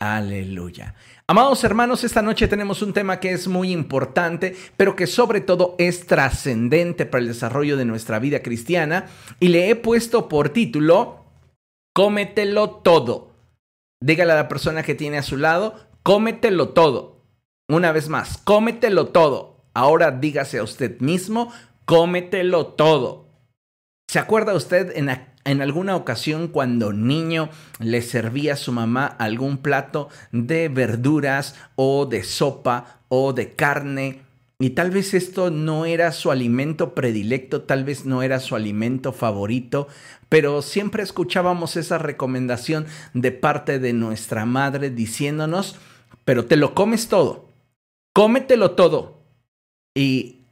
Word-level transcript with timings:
Aleluya. 0.00 0.94
Amados 1.26 1.62
hermanos, 1.62 2.04
esta 2.04 2.22
noche 2.22 2.48
tenemos 2.48 2.80
un 2.80 2.94
tema 2.94 3.20
que 3.20 3.32
es 3.32 3.46
muy 3.48 3.70
importante, 3.70 4.56
pero 4.78 4.96
que 4.96 5.06
sobre 5.06 5.42
todo 5.42 5.74
es 5.78 6.06
trascendente 6.06 7.04
para 7.04 7.20
el 7.20 7.28
desarrollo 7.28 7.76
de 7.76 7.84
nuestra 7.84 8.18
vida 8.18 8.40
cristiana 8.40 9.10
y 9.40 9.48
le 9.48 9.68
he 9.68 9.76
puesto 9.76 10.26
por 10.26 10.48
título, 10.48 11.26
cómetelo 11.94 12.70
todo. 12.70 13.34
Dígale 14.00 14.32
a 14.32 14.36
la 14.36 14.48
persona 14.48 14.82
que 14.82 14.94
tiene 14.94 15.18
a 15.18 15.22
su 15.22 15.36
lado, 15.36 15.74
cómetelo 16.02 16.70
todo. 16.70 17.20
Una 17.68 17.92
vez 17.92 18.08
más, 18.08 18.38
cómetelo 18.38 19.08
todo. 19.08 19.66
Ahora 19.74 20.12
dígase 20.12 20.60
a 20.60 20.62
usted 20.62 20.98
mismo, 21.00 21.52
cómetelo 21.84 22.68
todo. 22.68 23.28
¿Se 24.08 24.18
acuerda 24.18 24.54
usted 24.54 24.96
en, 24.96 25.10
en 25.44 25.62
alguna 25.62 25.96
ocasión 25.96 26.48
cuando 26.48 26.92
niño 26.92 27.50
le 27.78 28.02
servía 28.02 28.54
a 28.54 28.56
su 28.56 28.72
mamá 28.72 29.06
algún 29.06 29.58
plato 29.58 30.08
de 30.32 30.68
verduras 30.68 31.54
o 31.76 32.06
de 32.06 32.22
sopa 32.22 33.00
o 33.08 33.32
de 33.32 33.54
carne? 33.54 34.22
Y 34.58 34.70
tal 34.70 34.90
vez 34.90 35.14
esto 35.14 35.50
no 35.50 35.86
era 35.86 36.12
su 36.12 36.30
alimento 36.30 36.94
predilecto, 36.94 37.62
tal 37.62 37.84
vez 37.84 38.04
no 38.04 38.22
era 38.22 38.40
su 38.40 38.54
alimento 38.54 39.14
favorito, 39.14 39.88
pero 40.28 40.60
siempre 40.60 41.02
escuchábamos 41.02 41.76
esa 41.76 41.96
recomendación 41.96 42.86
de 43.14 43.32
parte 43.32 43.78
de 43.78 43.94
nuestra 43.94 44.44
madre 44.44 44.90
diciéndonos, 44.90 45.76
pero 46.26 46.44
te 46.44 46.56
lo 46.56 46.74
comes 46.74 47.08
todo, 47.08 47.48
cómetelo 48.12 48.72
todo. 48.72 49.22
Y, 49.94 50.42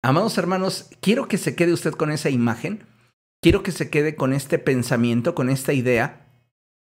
amados 0.00 0.38
hermanos, 0.38 0.88
quiero 1.00 1.26
que 1.26 1.36
se 1.36 1.56
quede 1.56 1.72
usted 1.72 1.92
con 1.92 2.12
esa 2.12 2.30
imagen 2.30 2.84
quiero 3.42 3.62
que 3.62 3.72
se 3.72 3.90
quede 3.90 4.16
con 4.16 4.32
este 4.32 4.58
pensamiento, 4.58 5.34
con 5.34 5.50
esta 5.50 5.72
idea, 5.72 6.26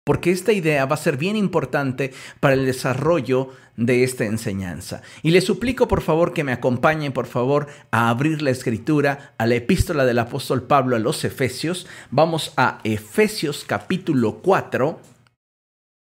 porque 0.05 0.31
esta 0.31 0.53
idea 0.53 0.85
va 0.85 0.95
a 0.95 0.97
ser 0.97 1.17
bien 1.17 1.35
importante 1.35 2.13
para 2.39 2.55
el 2.55 2.65
desarrollo 2.65 3.49
de 3.77 4.03
esta 4.03 4.25
enseñanza. 4.25 5.03
Y 5.21 5.31
le 5.31 5.41
suplico 5.41 5.87
por 5.87 6.01
favor 6.01 6.33
que 6.33 6.43
me 6.43 6.51
acompañe 6.51 7.11
por 7.11 7.27
favor 7.27 7.67
a 7.91 8.09
abrir 8.09 8.41
la 8.41 8.49
escritura 8.49 9.35
a 9.37 9.45
la 9.45 9.55
epístola 9.55 10.05
del 10.05 10.17
apóstol 10.17 10.63
Pablo 10.63 10.95
a 10.95 10.99
los 10.99 11.23
Efesios. 11.23 11.85
Vamos 12.09 12.53
a 12.57 12.79
Efesios 12.83 13.63
capítulo 13.65 14.39
4. 14.41 14.99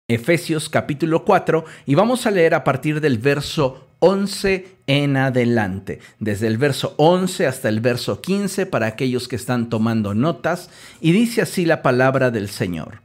Efesios 0.10 0.68
capítulo 0.68 1.24
4 1.24 1.64
y 1.86 1.96
vamos 1.96 2.26
a 2.26 2.32
leer 2.32 2.56
a 2.56 2.66
partir 2.66 3.00
del 3.00 3.20
verso 3.20 3.88
11 4.06 4.80
en 4.86 5.16
adelante, 5.16 6.02
desde 6.20 6.48
el 6.48 6.58
verso 6.58 6.94
11 6.98 7.48
hasta 7.48 7.70
el 7.70 7.80
verso 7.80 8.20
15 8.20 8.66
para 8.66 8.86
aquellos 8.86 9.30
que 9.30 9.38
están 9.38 9.70
tomando 9.70 10.14
notas, 10.14 10.70
y 11.00 11.14
dice 11.14 11.42
así 11.42 11.66
la 11.66 11.82
palabra 11.82 12.30
del 12.30 12.50
Señor. 12.50 13.02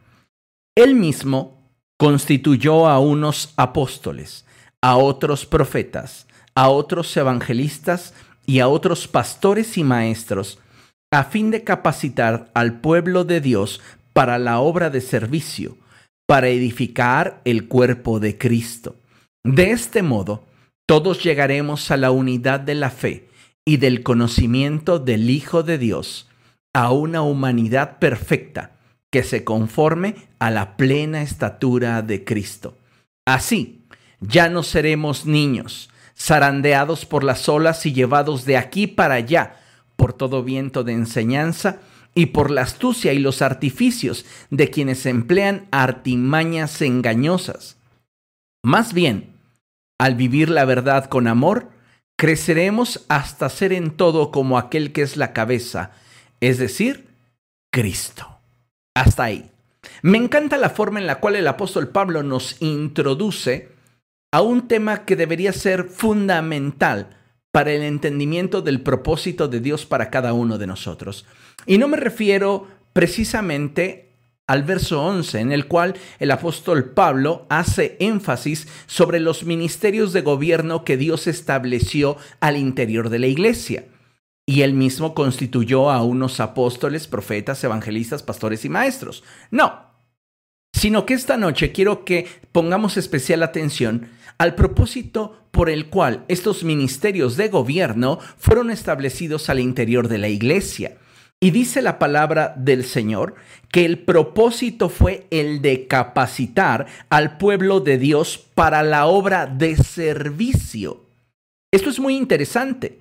Él 0.74 0.96
mismo 0.96 1.62
constituyó 1.98 2.88
a 2.88 2.98
unos 2.98 3.52
apóstoles, 3.56 4.44
a 4.82 4.96
otros 4.96 5.46
profetas, 5.46 6.26
a 6.56 6.69
otros 6.69 7.16
evangelistas 7.16 8.12
y 8.44 8.58
a 8.58 8.66
otros 8.66 9.06
pastores 9.06 9.78
y 9.78 9.84
maestros, 9.84 10.58
a 11.12 11.22
fin 11.22 11.52
de 11.52 11.62
capacitar 11.62 12.50
al 12.54 12.80
pueblo 12.80 13.22
de 13.22 13.41
Dios 13.41 13.80
para 14.12 14.36
la 14.41 14.58
obra 14.58 14.91
de 14.91 15.00
servicio, 15.00 15.76
para 16.26 16.48
edificar 16.48 17.41
el 17.44 17.69
cuerpo 17.69 18.19
de 18.19 18.36
Cristo. 18.36 18.96
De 19.44 19.70
este 19.70 20.02
modo, 20.02 20.47
todos 20.89 21.22
llegaremos 21.22 21.91
a 21.91 21.98
la 21.98 22.11
unidad 22.11 22.61
de 22.61 22.75
la 22.75 22.89
fe 22.89 23.28
y 23.67 23.77
del 23.77 24.03
conocimiento 24.03 24.98
del 24.98 25.28
Hijo 25.28 25.62
de 25.62 25.77
Dios, 25.77 26.31
a 26.72 26.92
una 26.92 27.20
humanidad 27.20 27.98
perfecta 27.98 28.78
que 29.11 29.22
se 29.22 29.44
conforme 29.44 30.14
a 30.39 30.50
la 30.50 30.78
plena 30.78 31.20
estatura 31.20 32.00
de 32.00 32.25
Cristo. 32.25 32.78
Así, 33.27 33.84
ya 34.20 34.48
no 34.48 34.62
seremos 34.62 35.27
niños, 35.27 35.91
zarandeados 36.16 37.05
por 37.05 37.22
las 37.22 37.50
olas 37.50 37.84
y 37.84 37.92
llevados 37.92 38.47
de 38.47 38.56
aquí 38.56 38.86
para 38.86 39.16
allá 39.16 39.56
por 39.94 40.14
todo 40.14 40.42
viento 40.42 40.84
de 40.84 40.94
enseñanza 40.94 41.81
y 42.15 42.27
por 42.27 42.50
la 42.50 42.62
astucia 42.62 43.12
y 43.12 43.19
los 43.19 43.43
artificios 43.43 44.25
de 44.48 44.71
quienes 44.71 45.04
emplean 45.04 45.69
artimañas 45.71 46.81
engañosas. 46.81 47.77
Más 48.62 48.94
bien, 48.94 49.28
al 49.98 50.14
vivir 50.14 50.48
la 50.48 50.64
verdad 50.64 51.06
con 51.06 51.26
amor, 51.26 51.70
creceremos 52.16 53.04
hasta 53.09 53.48
ser 53.48 53.72
en 53.72 53.91
todo 53.91 54.31
como 54.31 54.59
aquel 54.59 54.92
que 54.92 55.03
es 55.03 55.16
la 55.16 55.32
cabeza, 55.32 55.92
es 56.41 56.59
decir, 56.59 57.09
Cristo. 57.72 58.41
Hasta 58.94 59.25
ahí. 59.25 59.50
Me 60.03 60.19
encanta 60.19 60.56
la 60.56 60.70
forma 60.70 60.98
en 60.98 61.06
la 61.06 61.20
cual 61.20 61.36
el 61.36 61.47
apóstol 61.47 61.88
Pablo 61.88 62.22
nos 62.22 62.60
introduce 62.60 63.70
a 64.32 64.42
un 64.42 64.69
tema 64.69 65.04
que 65.04 65.16
debería 65.16 65.53
ser 65.53 65.84
fundamental 65.84 67.16
para 67.53 67.72
el 67.72 67.82
entendimiento 67.82 68.62
del 68.62 68.82
propósito 68.82 69.48
de 69.48 69.60
Dios 69.60 69.86
para 69.86 70.10
cada 70.10 70.32
uno 70.32 70.59
de 70.59 70.66
nosotros. 70.66 71.26
Y 71.66 71.78
no 71.78 71.88
me 71.88 71.97
refiero 71.97 72.69
precisamente 72.92 74.07
al 74.48 74.64
verso 74.64 75.03
11, 75.03 75.41
en 75.41 75.53
el 75.53 75.69
cual 75.69 75.94
el 76.19 76.31
apóstol 76.32 76.91
Pablo 76.91 77.47
hace 77.50 77.97
énfasis 78.00 78.66
sobre 78.86 79.20
los 79.20 79.44
ministerios 79.44 80.12
de 80.12 80.22
gobierno 80.22 80.84
que 80.84 80.97
Dios 80.97 81.26
estableció 81.26 82.16
al 82.41 82.56
interior 82.56 83.10
de 83.10 83.19
la 83.20 83.26
iglesia. 83.28 83.84
Y 84.47 84.62
él 84.62 84.72
mismo 84.72 85.14
constituyó 85.14 85.91
a 85.91 86.03
unos 86.03 86.41
apóstoles, 86.41 87.06
profetas, 87.06 87.62
evangelistas, 87.62 88.22
pastores 88.22 88.64
y 88.64 88.70
maestros. 88.70 89.22
No, 89.50 89.88
sino 90.72 91.04
que 91.04 91.12
esta 91.12 91.36
noche 91.36 91.70
quiero 91.70 92.06
que 92.06 92.26
pongamos 92.50 92.97
especial 92.97 93.42
atención 93.42 94.09
al 94.38 94.54
propósito 94.54 95.42
por 95.50 95.69
el 95.69 95.91
cual 95.91 96.25
estos 96.28 96.65
ministerios 96.65 97.36
de 97.36 97.48
gobierno 97.48 98.19
fueron 98.38 98.70
establecidos 98.70 99.50
al 99.50 99.60
interior 99.60 100.09
de 100.09 100.19
la 100.19 100.28
iglesia. 100.28 100.97
Y 101.41 101.53
dice 101.53 101.82
la 101.82 101.99
palabra 101.99 102.54
del 102.56 102.84
Señor 102.84 103.37
que 103.71 103.84
el 103.84 104.00
propósito 104.00 104.88
fue 104.88 105.26
el 105.31 105.62
de 105.62 105.87
capacitar 105.87 106.87
al 107.10 107.38
pueblo 107.38 107.81
de 107.81 107.99
Dios 107.99 108.38
para 108.54 108.82
la 108.82 109.06
obra 109.06 109.47
de 109.47 109.77
servicio. 109.77 111.04
Esto 111.72 111.91
es 111.91 112.00
muy 112.00 112.16
interesante, 112.16 112.98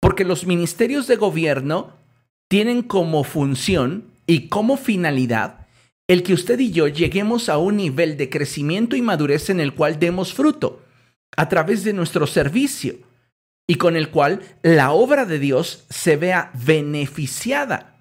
porque 0.00 0.24
los 0.24 0.46
ministerios 0.46 1.06
de 1.06 1.16
gobierno 1.16 1.92
tienen 2.48 2.82
como 2.82 3.22
función 3.22 4.04
y 4.26 4.48
como 4.48 4.76
finalidad 4.76 5.66
el 6.08 6.22
que 6.22 6.34
usted 6.34 6.58
y 6.60 6.70
yo 6.70 6.86
lleguemos 6.86 7.48
a 7.48 7.58
un 7.58 7.78
nivel 7.78 8.16
de 8.16 8.30
crecimiento 8.30 8.96
y 8.96 9.02
madurez 9.02 9.50
en 9.50 9.60
el 9.60 9.74
cual 9.74 9.98
demos 9.98 10.32
fruto 10.32 10.82
a 11.36 11.48
través 11.48 11.82
de 11.82 11.92
nuestro 11.92 12.26
servicio 12.26 12.96
y 13.66 13.76
con 13.76 13.96
el 13.96 14.10
cual 14.10 14.42
la 14.62 14.92
obra 14.92 15.26
de 15.26 15.38
Dios 15.38 15.84
se 15.90 16.16
vea 16.16 16.50
beneficiada. 16.54 17.96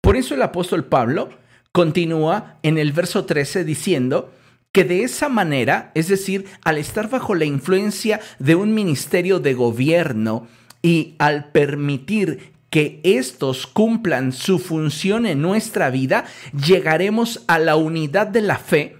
Por 0.00 0.16
eso 0.16 0.34
el 0.34 0.42
apóstol 0.42 0.84
Pablo 0.84 1.30
continúa 1.70 2.58
en 2.62 2.78
el 2.78 2.92
verso 2.92 3.24
13 3.24 3.64
diciendo 3.64 4.32
que 4.72 4.84
de 4.84 5.04
esa 5.04 5.28
manera, 5.28 5.92
es 5.94 6.08
decir, 6.08 6.46
al 6.64 6.78
estar 6.78 7.10
bajo 7.10 7.34
la 7.34 7.44
influencia 7.44 8.20
de 8.38 8.54
un 8.54 8.74
ministerio 8.74 9.38
de 9.38 9.54
gobierno 9.54 10.48
y 10.82 11.14
al 11.18 11.52
permitir 11.52 12.52
que 12.70 13.00
estos 13.04 13.66
cumplan 13.66 14.32
su 14.32 14.58
función 14.58 15.26
en 15.26 15.42
nuestra 15.42 15.90
vida, 15.90 16.24
llegaremos 16.66 17.44
a 17.46 17.58
la 17.58 17.76
unidad 17.76 18.26
de 18.28 18.40
la 18.40 18.56
fe 18.56 18.96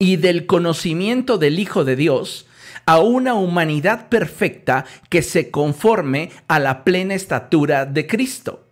y 0.00 0.16
del 0.16 0.46
conocimiento 0.46 1.38
del 1.38 1.60
Hijo 1.60 1.84
de 1.84 1.94
Dios, 1.94 2.46
a 2.86 3.00
una 3.00 3.34
humanidad 3.34 4.08
perfecta 4.08 4.84
que 5.08 5.22
se 5.22 5.50
conforme 5.50 6.30
a 6.48 6.58
la 6.58 6.84
plena 6.84 7.14
estatura 7.14 7.86
de 7.86 8.06
Cristo. 8.06 8.68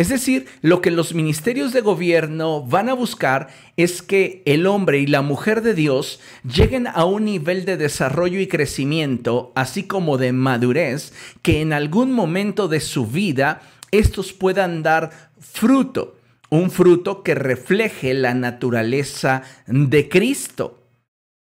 Es 0.00 0.10
decir, 0.10 0.46
lo 0.62 0.80
que 0.80 0.92
los 0.92 1.12
ministerios 1.12 1.72
de 1.72 1.80
gobierno 1.80 2.62
van 2.62 2.88
a 2.88 2.92
buscar 2.92 3.48
es 3.76 4.00
que 4.00 4.44
el 4.46 4.68
hombre 4.68 5.00
y 5.00 5.08
la 5.08 5.22
mujer 5.22 5.60
de 5.60 5.74
Dios 5.74 6.20
lleguen 6.44 6.86
a 6.86 7.04
un 7.04 7.24
nivel 7.24 7.64
de 7.64 7.76
desarrollo 7.76 8.38
y 8.38 8.46
crecimiento, 8.46 9.50
así 9.56 9.88
como 9.88 10.16
de 10.16 10.32
madurez, 10.32 11.12
que 11.42 11.60
en 11.60 11.72
algún 11.72 12.12
momento 12.12 12.68
de 12.68 12.78
su 12.78 13.08
vida 13.08 13.60
estos 13.90 14.32
puedan 14.32 14.84
dar 14.84 15.10
fruto, 15.40 16.16
un 16.48 16.70
fruto 16.70 17.24
que 17.24 17.34
refleje 17.34 18.14
la 18.14 18.34
naturaleza 18.34 19.42
de 19.66 20.08
Cristo. 20.08 20.77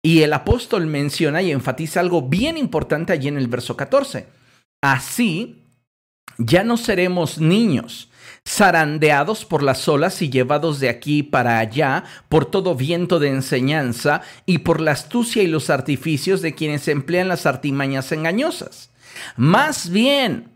Y 0.09 0.23
el 0.23 0.33
apóstol 0.33 0.87
menciona 0.87 1.43
y 1.43 1.53
enfatiza 1.53 2.01
algo 2.01 2.23
bien 2.23 2.57
importante 2.57 3.13
allí 3.13 3.29
en 3.29 3.37
el 3.37 3.47
verso 3.47 3.77
14. 3.77 4.27
Así, 4.81 5.67
ya 6.39 6.65
no 6.65 6.79
seremos 6.79 7.37
niños, 7.37 8.09
zarandeados 8.49 9.45
por 9.45 9.63
las 9.63 9.87
olas 9.87 10.23
y 10.23 10.31
llevados 10.31 10.81
de 10.81 10.89
aquí 10.89 11.23
para 11.23 11.59
allá 11.59 12.05
por 12.31 12.47
todo 12.47 12.75
viento 12.75 13.19
de 13.19 13.29
enseñanza 13.29 14.23
y 14.47 14.61
por 14.61 14.81
la 14.81 14.93
astucia 14.93 15.43
y 15.43 15.47
los 15.47 15.69
artificios 15.69 16.41
de 16.41 16.55
quienes 16.55 16.89
emplean 16.89 17.29
las 17.29 17.45
artimañas 17.45 18.11
engañosas. 18.11 18.89
Más 19.37 19.91
bien, 19.91 20.49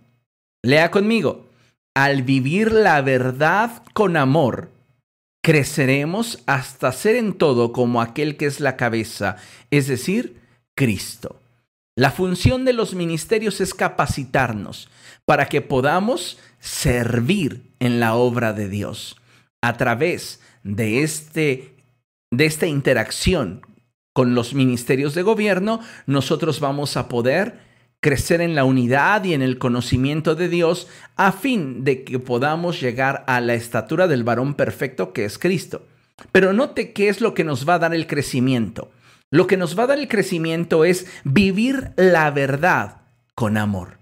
lea 0.62 0.90
conmigo, 0.90 1.50
al 1.94 2.22
vivir 2.22 2.72
la 2.72 3.02
verdad 3.02 3.82
con 3.92 4.16
amor, 4.16 4.70
creceremos 5.42 6.42
hasta 6.46 6.92
ser 6.92 7.16
en 7.16 7.34
todo 7.34 7.72
como 7.72 8.00
aquel 8.00 8.36
que 8.36 8.46
es 8.46 8.60
la 8.60 8.76
cabeza, 8.76 9.36
es 9.70 9.88
decir, 9.88 10.40
Cristo. 10.74 11.40
La 11.94 12.10
función 12.10 12.64
de 12.64 12.72
los 12.72 12.94
ministerios 12.94 13.60
es 13.60 13.74
capacitarnos 13.74 14.88
para 15.26 15.46
que 15.46 15.60
podamos 15.60 16.38
servir 16.58 17.70
en 17.80 18.00
la 18.00 18.14
obra 18.14 18.52
de 18.52 18.68
Dios. 18.68 19.16
A 19.60 19.76
través 19.76 20.40
de, 20.62 21.02
este, 21.02 21.76
de 22.30 22.46
esta 22.46 22.66
interacción 22.66 23.60
con 24.14 24.34
los 24.34 24.54
ministerios 24.54 25.14
de 25.14 25.22
gobierno, 25.22 25.80
nosotros 26.06 26.60
vamos 26.60 26.96
a 26.96 27.08
poder 27.08 27.71
crecer 28.02 28.40
en 28.40 28.56
la 28.56 28.64
unidad 28.64 29.22
y 29.24 29.32
en 29.32 29.42
el 29.42 29.58
conocimiento 29.58 30.34
de 30.34 30.48
Dios 30.48 30.88
a 31.16 31.30
fin 31.30 31.84
de 31.84 32.02
que 32.02 32.18
podamos 32.18 32.80
llegar 32.80 33.24
a 33.28 33.40
la 33.40 33.54
estatura 33.54 34.08
del 34.08 34.24
varón 34.24 34.54
perfecto 34.54 35.12
que 35.12 35.24
es 35.24 35.38
Cristo. 35.38 35.86
Pero 36.32 36.52
note 36.52 36.92
qué 36.92 37.08
es 37.08 37.20
lo 37.20 37.32
que 37.32 37.44
nos 37.44 37.66
va 37.66 37.74
a 37.74 37.78
dar 37.78 37.94
el 37.94 38.08
crecimiento. 38.08 38.90
Lo 39.30 39.46
que 39.46 39.56
nos 39.56 39.78
va 39.78 39.84
a 39.84 39.86
dar 39.86 39.98
el 40.00 40.08
crecimiento 40.08 40.84
es 40.84 41.06
vivir 41.22 41.92
la 41.96 42.30
verdad 42.32 43.02
con 43.36 43.56
amor. 43.56 43.98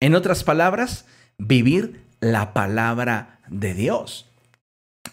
En 0.00 0.14
otras 0.14 0.44
palabras, 0.44 1.06
vivir 1.38 2.04
la 2.20 2.52
palabra 2.52 3.40
de 3.48 3.72
Dios. 3.72 4.30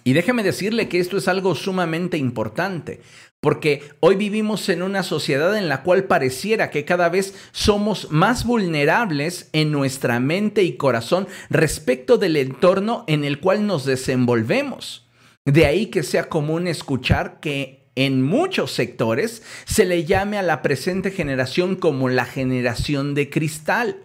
Y 0.04 0.14
déjeme 0.14 0.44
decirle 0.44 0.90
que 0.90 1.00
esto 1.00 1.18
es 1.18 1.28
algo 1.28 1.56
sumamente 1.56 2.18
importante, 2.18 3.02
porque 3.42 3.84
hoy 4.00 4.16
vivimos 4.16 4.68
en 4.70 4.82
una 4.82 5.04
sociedad 5.04 5.58
en 5.58 5.70
la 5.70 5.84
cual 5.84 6.06
pareciera 6.06 6.72
que 6.72 6.86
cada 6.86 7.10
vez 7.10 7.36
somos 7.52 8.12
más 8.12 8.46
vulnerables 8.46 9.50
en 9.54 9.72
nuestra 9.72 10.20
mente 10.20 10.64
y 10.64 10.76
corazón 10.76 11.28
respecto 11.50 12.18
del 12.18 12.36
entorno 12.36 13.04
en 13.08 13.24
el 13.24 13.40
cual 13.40 13.68
nos 13.68 13.86
desenvolvemos. 13.86 15.08
De 15.46 15.66
ahí 15.66 15.86
que 15.88 16.04
sea 16.04 16.30
común 16.30 16.68
escuchar 16.68 17.40
que 17.40 17.88
en 17.96 18.22
muchos 18.22 18.72
sectores 18.72 19.44
se 19.66 19.86
le 19.86 20.06
llame 20.06 20.38
a 20.38 20.44
la 20.44 20.62
presente 20.62 21.10
generación 21.10 21.76
como 21.76 22.10
la 22.10 22.26
generación 22.26 23.16
de 23.16 23.30
cristal. 23.30 24.04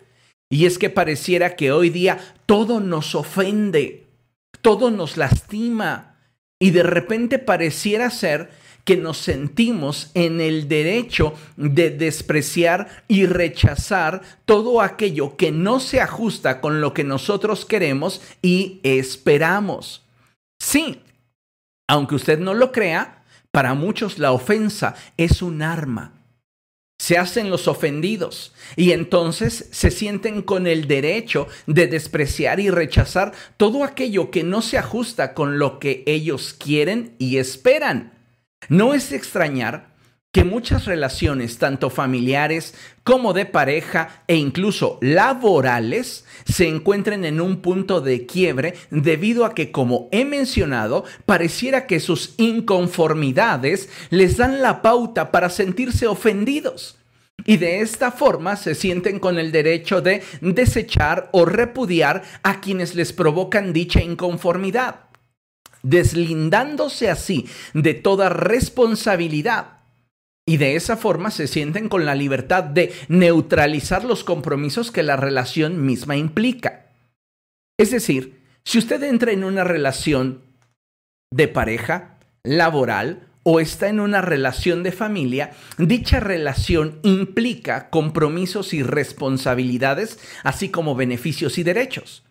Y 0.51 0.67
es 0.67 0.79
que 0.79 0.89
pareciera 0.89 1.57
que 1.57 1.73
hoy 1.73 1.91
día 1.91 2.19
todo 2.47 2.81
nos 2.81 3.15
ofende, 3.15 4.07
todo 4.61 4.91
nos 4.91 5.17
lastima 5.17 6.17
y 6.59 6.71
de 6.71 6.85
repente 6.85 7.39
pareciera 7.39 8.09
ser 8.11 8.51
que 8.85 8.97
nos 8.97 9.19
sentimos 9.19 10.11
en 10.15 10.41
el 10.41 10.69
derecho 10.69 11.35
de 11.57 11.91
despreciar 11.91 13.05
y 13.09 13.27
rechazar 13.27 14.23
todo 14.45 14.81
aquello 14.81 15.37
que 15.37 15.53
no 15.53 15.81
se 15.81 16.01
ajusta 16.01 16.61
con 16.61 16.81
lo 16.81 16.93
que 16.93 17.05
nosotros 17.05 17.65
queremos 17.65 18.21
y 18.43 18.81
esperamos. 18.83 20.03
Sí, 20.61 21.01
aunque 21.89 22.17
usted 22.17 22.39
no 22.39 22.55
lo 22.55 22.73
crea, 22.73 23.25
para 23.51 23.75
muchos 23.75 24.19
la 24.19 24.33
ofensa 24.33 24.95
es 25.17 25.43
un 25.43 25.63
arma. 25.63 26.15
Se 26.99 27.19
hacen 27.19 27.51
los 27.51 27.67
ofendidos 27.67 28.55
y 28.77 28.93
entonces 28.93 29.69
se 29.73 29.91
sienten 29.91 30.41
con 30.41 30.67
el 30.67 30.87
derecho 30.87 31.49
de 31.67 31.89
despreciar 31.89 32.61
y 32.61 32.71
rechazar 32.71 33.33
todo 33.57 33.83
aquello 33.83 34.31
que 34.31 34.45
no 34.45 34.63
se 34.63 34.79
ajusta 34.79 35.35
con 35.35 35.59
lo 35.59 35.81
que 35.81 36.05
ellos 36.07 36.55
quieren 36.55 37.17
y 37.19 37.39
esperan. 37.39 38.22
No 38.69 38.95
es 38.95 39.13
extrañar 39.13 39.93
que 40.33 40.45
muchas 40.45 40.87
relaciones, 40.87 41.59
tanto 41.59 41.91
familiares 41.91 42.75
como 43.05 43.35
de 43.35 43.45
pareja 43.45 44.25
e 44.27 44.37
incluso 44.37 44.99
laborales, 45.03 46.25
se 46.47 46.69
encuentren 46.69 47.27
en 47.27 47.39
un 47.41 47.61
punto 47.61 48.01
de 48.01 48.25
quiebre 48.25 48.75
debido 48.91 49.45
a 49.45 49.55
que, 49.55 49.71
como 49.71 50.09
he 50.11 50.25
mencionado, 50.25 51.05
pareciera 51.27 51.87
que 51.87 52.01
sus 52.01 52.35
inconformidades 52.39 53.91
les 54.09 54.39
dan 54.39 54.63
la 54.63 54.81
pauta 54.81 55.31
para 55.33 55.51
sentirse 55.51 56.07
ofendidos. 56.07 56.97
Y 57.45 57.59
de 57.59 57.81
esta 57.81 58.11
forma 58.11 58.57
se 58.57 58.75
sienten 58.75 59.19
con 59.19 59.39
el 59.39 59.53
derecho 59.53 60.01
de 60.01 60.23
desechar 60.41 61.29
o 61.33 61.45
repudiar 61.45 62.23
a 62.43 62.61
quienes 62.61 62.95
les 62.95 63.13
provocan 63.13 63.75
dicha 63.75 64.01
inconformidad, 64.01 65.01
deslindándose 65.83 67.11
así 67.11 67.47
de 67.75 67.95
toda 67.95 68.29
responsabilidad 68.29 69.83
y 70.47 70.57
de 70.57 70.77
esa 70.77 70.97
forma 70.97 71.31
se 71.31 71.47
sienten 71.47 71.89
con 71.89 72.05
la 72.05 72.15
libertad 72.15 72.65
de 72.65 72.93
neutralizar 73.09 74.05
los 74.05 74.25
compromisos 74.25 74.91
que 74.91 75.03
la 75.03 75.17
relación 75.17 75.87
misma 75.87 76.17
implica. 76.17 76.87
Es 77.79 77.91
decir, 77.91 78.41
si 78.65 78.79
usted 78.79 79.03
entra 79.05 79.33
en 79.33 79.45
una 79.45 79.65
relación 79.65 80.43
de 81.33 81.49
pareja, 81.49 82.19
laboral 82.45 83.29
o 83.45 83.61
está 83.61 83.89
en 83.89 84.01
una 84.01 84.21
relación 84.21 84.83
de 84.83 84.93
familia, 84.93 85.53
dicha 85.79 86.21
relación 86.21 86.99
implica 87.03 87.89
compromisos 87.91 88.75
y 88.75 88.83
responsabilidades, 88.83 90.19
así 90.45 90.69
como 90.69 90.95
beneficios 90.95 91.59
y 91.59 91.63
derechos. 91.63 92.25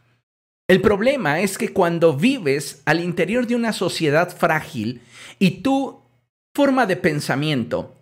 El 0.71 0.79
problema 0.79 1.41
es 1.41 1.57
que 1.57 1.73
cuando 1.73 2.15
vives 2.15 2.81
al 2.85 3.01
interior 3.01 3.45
de 3.45 3.55
una 3.55 3.73
sociedad 3.73 4.33
frágil 4.33 5.01
y 5.37 5.63
tu 5.63 5.99
forma 6.55 6.85
de 6.85 6.95
pensamiento 6.95 7.97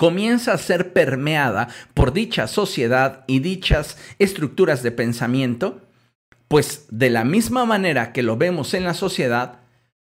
comienza 0.00 0.52
a 0.52 0.58
ser 0.58 0.92
permeada 0.92 1.68
por 1.94 2.12
dicha 2.12 2.48
sociedad 2.48 3.22
y 3.28 3.38
dichas 3.38 3.98
estructuras 4.18 4.82
de 4.82 4.90
pensamiento, 4.90 5.80
pues 6.48 6.86
de 6.90 7.08
la 7.08 7.22
misma 7.22 7.66
manera 7.66 8.12
que 8.12 8.24
lo 8.24 8.36
vemos 8.36 8.74
en 8.74 8.82
la 8.82 8.94
sociedad, 8.94 9.60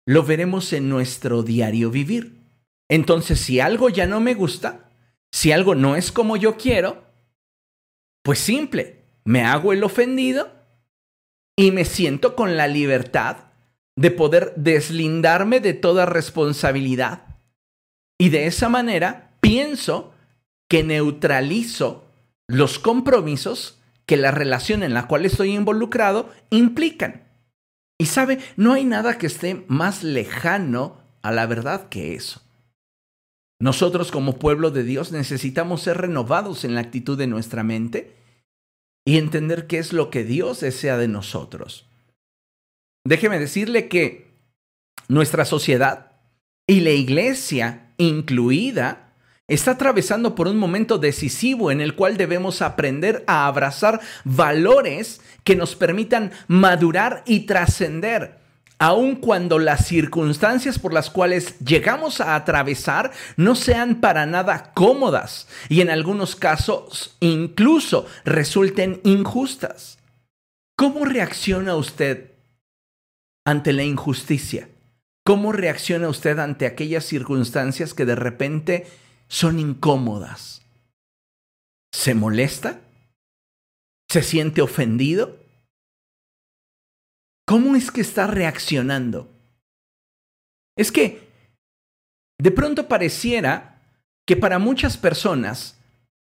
lo 0.06 0.22
veremos 0.22 0.72
en 0.72 0.88
nuestro 0.88 1.42
diario 1.42 1.90
vivir. 1.90 2.38
Entonces, 2.88 3.40
si 3.40 3.58
algo 3.58 3.88
ya 3.88 4.06
no 4.06 4.20
me 4.20 4.34
gusta, 4.34 4.92
si 5.32 5.50
algo 5.50 5.75
no 5.75 5.96
es 5.96 6.12
como 6.12 6.37
yo 6.37 6.56
quiero, 6.56 7.02
pues 8.22 8.38
simple, 8.38 9.06
me 9.25 9.42
hago 9.42 9.72
el 9.72 9.82
ofendido 9.82 10.60
y 11.61 11.73
me 11.73 11.85
siento 11.85 12.37
con 12.37 12.57
la 12.57 12.67
libertad 12.69 13.37
de 13.95 14.11
poder 14.11 14.55
deslindarme 14.57 15.61
de 15.61 15.75
toda 15.75 16.07
responsabilidad. 16.07 17.37
Y 18.19 18.31
de 18.31 18.47
esa 18.47 18.71
manera 18.71 19.37
pienso 19.43 20.15
que 20.71 20.83
neutralizo 20.85 22.07
los 22.49 22.79
compromisos 22.79 23.79
que 24.07 24.17
la 24.17 24.31
relación 24.31 24.83
en 24.83 24.95
la 24.95 25.07
cual 25.07 25.27
estoy 25.27 25.51
involucrado 25.51 26.31
implican. 26.49 27.25
Y 27.99 28.07
sabe, 28.07 28.39
no 28.57 28.73
hay 28.73 28.87
nada 28.87 29.19
que 29.19 29.27
esté 29.27 29.67
más 29.69 30.03
lejano 30.03 30.97
a 31.21 31.31
la 31.31 31.45
verdad 31.45 31.91
que 31.91 32.15
eso. 32.15 32.41
Nosotros 33.61 34.11
como 34.11 34.39
pueblo 34.39 34.71
de 34.71 34.83
Dios 34.83 35.12
necesitamos 35.12 35.83
ser 35.83 35.99
renovados 35.99 36.64
en 36.64 36.75
la 36.75 36.81
actitud 36.81 37.19
de 37.19 37.26
nuestra 37.26 37.62
mente 37.64 38.17
y 39.04 39.19
entender 39.19 39.66
qué 39.66 39.78
es 39.78 39.92
lo 39.92 40.11
que 40.11 40.25
Dios 40.25 40.61
desea 40.61 40.97
de 40.97 41.09
nosotros. 41.09 41.88
Déjeme 43.04 43.38
decirle 43.38 43.88
que 43.88 44.30
nuestra 45.09 45.45
sociedad 45.45 46.12
y 46.66 46.80
la 46.80 46.90
iglesia 46.90 47.92
incluida 47.97 49.14
está 49.49 49.73
atravesando 49.73 50.37
por 50.37 50.47
un 50.47 50.57
momento 50.57 50.99
decisivo 50.99 51.73
en 51.73 51.80
el 51.80 51.97
cual 51.97 52.16
debemos 52.16 52.62
aprender 52.62 53.25
a 53.26 53.47
abrazar 53.47 54.00
valores 54.25 55.21
que 55.42 55.57
nos 55.57 55.75
permitan 55.75 56.30
madurar 56.47 57.25
y 57.26 57.40
trascender, 57.47 58.38
aun 58.80 59.14
cuando 59.14 59.60
las 59.60 59.87
circunstancias 59.87 60.80
por 60.80 60.92
las 60.92 61.08
cuales 61.08 61.56
llegamos 61.60 62.20
a 62.20 62.34
atravesar 62.34 63.12
no 63.37 63.54
sean 63.54 64.00
para 64.00 64.26
nada 64.26 64.72
cómodas 64.75 65.46
y 65.68 65.82
en 65.82 65.90
algunos 65.90 66.34
casos 66.34 67.16
incluso 67.20 68.06
resulten 68.25 69.00
injustas. 69.04 69.99
¿Cómo 70.76 71.04
reacciona 71.04 71.76
usted 71.76 72.32
ante 73.44 73.72
la 73.72 73.84
injusticia? 73.84 74.68
¿Cómo 75.25 75.52
reacciona 75.52 76.08
usted 76.08 76.40
ante 76.40 76.66
aquellas 76.66 77.04
circunstancias 77.04 77.94
que 77.94 78.04
de 78.06 78.16
repente 78.16 78.87
son 79.30 79.60
incómodas. 79.60 80.66
¿Se 81.92 82.14
molesta? 82.14 82.80
¿Se 84.10 84.22
siente 84.22 84.60
ofendido? 84.60 85.39
¿Cómo 87.50 87.75
es 87.75 87.90
que 87.90 88.00
está 88.00 88.28
reaccionando? 88.28 89.28
Es 90.78 90.92
que 90.92 91.19
de 92.38 92.52
pronto 92.52 92.87
pareciera 92.87 93.83
que 94.25 94.37
para 94.37 94.61
muchas 94.61 94.97
personas 94.97 95.76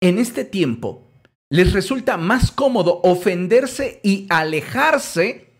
en 0.01 0.17
este 0.17 0.45
tiempo 0.45 1.11
les 1.51 1.73
resulta 1.73 2.17
más 2.17 2.49
cómodo 2.51 3.01
ofenderse 3.03 3.99
y 4.03 4.25
alejarse 4.31 5.51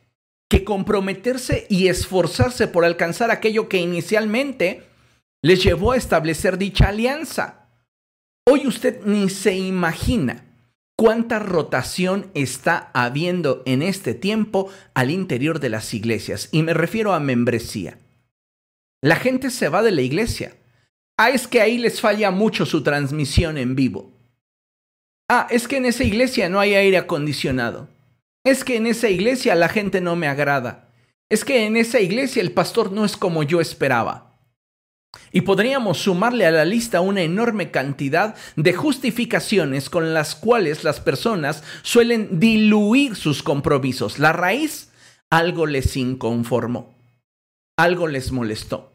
que 0.50 0.63
comprometerse 0.63 1.68
y 1.70 1.89
esforzarse 1.89 2.68
por 2.68 2.84
alcanzar 2.84 3.30
aquello 3.30 3.70
que 3.70 3.77
inicialmente 3.77 4.88
les 5.44 5.62
llevó 5.62 5.91
a 5.91 5.98
establecer 5.98 6.58
dicha 6.58 6.88
alianza. 6.88 7.68
Hoy 8.50 8.65
usted 8.65 9.06
ni 9.06 9.30
se 9.30 9.56
imagina 9.56 10.44
cuánta 11.01 11.39
rotación 11.39 12.29
está 12.36 12.91
habiendo 12.93 13.63
en 13.65 13.81
este 13.81 14.13
tiempo 14.13 14.70
al 14.93 15.10
interior 15.10 15.60
de 15.60 15.70
las 15.70 15.96
iglesias, 15.96 16.48
y 16.51 16.62
me 16.62 16.75
refiero 16.75 17.15
a 17.15 17.20
membresía. 17.20 17.98
la 19.01 19.15
gente 19.15 19.50
se 19.50 19.67
va 19.67 19.81
de 19.81 19.89
la 19.89 20.03
iglesia. 20.03 20.58
Ah, 21.17 21.31
es 21.31 21.48
que 21.48 21.60
ahí 21.60 21.79
les 21.79 22.01
falla 22.01 22.29
mucho 22.29 22.67
su 22.67 22.84
transmisión 22.84 23.58
en 23.58 23.75
vivo. 23.75 24.13
Ah, 25.27 25.48
es 25.50 25.67
que 25.67 25.77
en 25.77 25.86
esa 25.86 26.03
iglesia 26.03 26.50
no 26.50 26.60
hay 26.60 26.75
aire 26.75 26.98
acondicionado. 26.98 27.89
Es 28.43 28.63
que 28.63 28.75
en 28.75 28.86
esa 28.86 29.10
iglesia 29.10 29.55
la 29.55 29.70
gente 29.70 30.01
no 30.01 30.15
me 30.15 30.27
agrada. 30.27 30.93
Es 31.31 31.43
que 31.43 31.65
en 31.65 31.77
esa 31.77 32.00
iglesia 32.00 32.43
el 32.43 32.51
pastor 32.51 32.91
no 32.91 33.05
es 33.05 33.17
como 33.17 33.41
yo 33.41 33.60
esperaba. 33.60 34.31
Y 35.32 35.41
podríamos 35.41 35.98
sumarle 35.98 36.46
a 36.46 36.51
la 36.51 36.65
lista 36.65 37.01
una 37.01 37.22
enorme 37.22 37.72
cantidad 37.72 38.36
de 38.56 38.74
justificaciones 38.74 39.89
con 39.89 40.13
las 40.13 40.36
cuales 40.36 40.84
las 40.84 41.00
personas 41.00 41.63
suelen 41.82 42.39
diluir 42.39 43.15
sus 43.15 43.44
compromisos. 43.44 44.20
La 44.20 44.34
raíz, 44.34 44.91
algo 45.30 45.65
les 45.65 45.96
inconformó, 45.98 46.96
algo 47.77 48.08
les 48.08 48.32
molestó, 48.32 48.94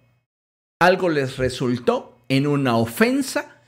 algo 0.81 1.09
les 1.09 1.37
resultó 1.37 2.19
en 2.29 2.47
una 2.47 2.77
ofensa 2.77 3.63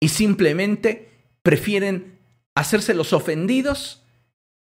y 0.00 0.08
simplemente 0.08 1.10
prefieren 1.42 2.18
hacerse 2.54 2.94
los 2.94 3.12
ofendidos 3.12 4.02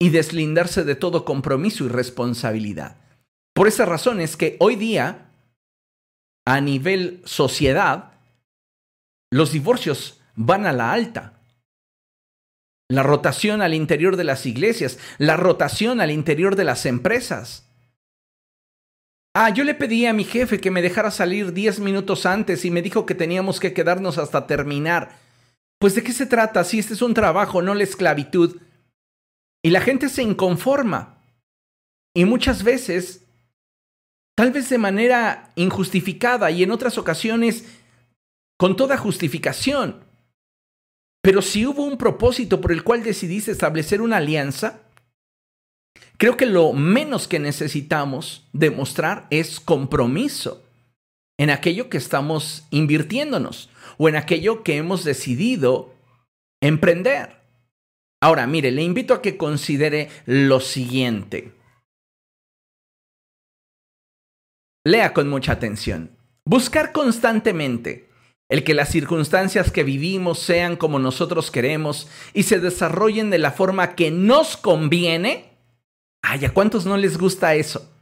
y 0.00 0.10
deslindarse 0.10 0.84
de 0.84 0.94
todo 0.94 1.25
compromiso 1.25 1.84
y 1.84 1.88
responsabilidad. 1.88 2.96
Por 3.54 3.66
esa 3.66 3.84
razón 3.84 4.20
es 4.20 4.37
que 4.37 4.56
hoy 4.60 4.76
día 4.76 5.27
a 6.48 6.62
nivel 6.62 7.20
sociedad, 7.26 8.12
los 9.30 9.52
divorcios 9.52 10.22
van 10.34 10.64
a 10.64 10.72
la 10.72 10.92
alta. 10.92 11.42
La 12.88 13.02
rotación 13.02 13.60
al 13.60 13.74
interior 13.74 14.16
de 14.16 14.24
las 14.24 14.46
iglesias, 14.46 14.98
la 15.18 15.36
rotación 15.36 16.00
al 16.00 16.10
interior 16.10 16.56
de 16.56 16.64
las 16.64 16.86
empresas. 16.86 17.68
Ah, 19.34 19.50
yo 19.50 19.62
le 19.62 19.74
pedí 19.74 20.06
a 20.06 20.14
mi 20.14 20.24
jefe 20.24 20.58
que 20.58 20.70
me 20.70 20.80
dejara 20.80 21.10
salir 21.10 21.52
10 21.52 21.80
minutos 21.80 22.24
antes 22.24 22.64
y 22.64 22.70
me 22.70 22.80
dijo 22.80 23.04
que 23.04 23.14
teníamos 23.14 23.60
que 23.60 23.74
quedarnos 23.74 24.16
hasta 24.16 24.46
terminar. 24.46 25.18
Pues 25.78 25.94
de 25.96 26.02
qué 26.02 26.12
se 26.14 26.24
trata 26.24 26.64
si 26.64 26.78
este 26.78 26.94
es 26.94 27.02
un 27.02 27.12
trabajo, 27.12 27.60
no 27.60 27.74
la 27.74 27.84
esclavitud. 27.84 28.58
Y 29.62 29.68
la 29.68 29.82
gente 29.82 30.08
se 30.08 30.22
inconforma. 30.22 31.18
Y 32.14 32.24
muchas 32.24 32.62
veces 32.62 33.27
tal 34.38 34.52
vez 34.52 34.68
de 34.68 34.78
manera 34.78 35.50
injustificada 35.57 36.52
y 36.52 36.62
en 36.62 36.71
otras 36.71 36.97
ocasiones 36.97 37.64
con 38.57 38.76
toda 38.76 38.97
justificación. 38.97 40.04
Pero 41.21 41.42
si 41.42 41.66
hubo 41.66 41.83
un 41.83 41.99
propósito 41.99 42.61
por 42.61 42.71
el 42.71 42.85
cual 42.85 43.02
decidiste 43.02 43.50
establecer 43.50 44.00
una 44.00 44.18
alianza, 44.18 44.83
creo 46.18 46.37
que 46.37 46.47
lo 46.47 46.73
menos 46.73 47.26
que 47.26 47.40
necesitamos 47.40 48.47
demostrar 48.52 49.26
es 49.30 49.59
compromiso 49.59 50.62
en 51.37 51.50
aquello 51.50 51.88
que 51.88 51.99
estamos 51.99 52.64
invirtiéndonos 52.71 53.71
o 53.97 54.09
en 54.09 54.14
aquello 54.14 54.62
que 54.62 54.76
hemos 54.76 55.02
decidido 55.02 55.92
emprender. 56.62 57.40
Ahora, 58.23 58.47
mire, 58.47 58.71
le 58.71 58.85
invito 58.85 59.14
a 59.14 59.21
que 59.21 59.37
considere 59.37 60.11
lo 60.26 60.61
siguiente. 60.61 61.57
Lea 64.88 65.12
con 65.12 65.28
mucha 65.28 65.52
atención. 65.52 66.16
Buscar 66.45 66.92
constantemente 66.92 68.09
el 68.49 68.64
que 68.64 68.73
las 68.73 68.88
circunstancias 68.88 69.71
que 69.71 69.85
vivimos 69.85 70.38
sean 70.38 70.76
como 70.76 70.99
nosotros 70.99 71.50
queremos 71.50 72.09
y 72.33 72.45
se 72.45 72.59
desarrollen 72.59 73.28
de 73.28 73.37
la 73.37 73.52
forma 73.52 73.95
que 73.95 74.11
nos 74.11 74.57
conviene. 74.57 75.52
Ay, 76.23 76.47
¿a 76.47 76.54
cuántos 76.54 76.87
no 76.87 76.97
les 76.97 77.18
gusta 77.18 77.54
eso? 77.54 77.92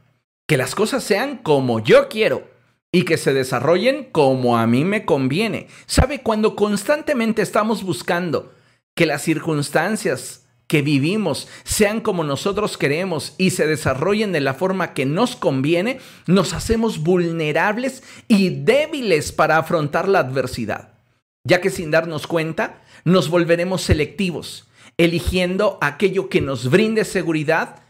Que 0.47 0.55
las 0.55 0.75
cosas 0.75 1.03
sean 1.03 1.39
como 1.39 1.83
yo 1.83 2.07
quiero 2.07 2.49
y 2.93 3.03
que 3.03 3.17
se 3.17 3.33
desarrollen 3.33 4.05
como 4.05 4.57
a 4.57 4.65
mí 4.65 4.85
me 4.85 5.03
conviene. 5.03 5.67
¿Sabe? 5.87 6.21
Cuando 6.21 6.55
constantemente 6.55 7.41
estamos 7.41 7.83
buscando 7.83 8.53
que 8.95 9.05
las 9.05 9.23
circunstancias 9.23 10.46
que 10.67 10.81
vivimos 10.81 11.47
sean 11.63 12.01
como 12.01 12.23
nosotros 12.23 12.77
queremos 12.77 13.33
y 13.37 13.51
se 13.51 13.65
desarrollen 13.65 14.31
de 14.31 14.41
la 14.41 14.53
forma 14.53 14.93
que 14.93 15.05
nos 15.05 15.35
conviene, 15.35 15.99
nos 16.27 16.53
hacemos 16.53 16.99
vulnerables 16.99 18.03
y 18.27 18.49
débiles 18.49 19.31
para 19.31 19.57
afrontar 19.57 20.07
la 20.07 20.19
adversidad, 20.19 20.99
ya 21.45 21.61
que 21.61 21.69
sin 21.69 21.89
darnos 21.89 22.27
cuenta 22.27 22.81
nos 23.05 23.29
volveremos 23.29 23.81
selectivos, 23.81 24.67
eligiendo 24.97 25.77
aquello 25.81 26.29
que 26.29 26.41
nos 26.41 26.69
brinde 26.69 27.05
seguridad 27.05 27.83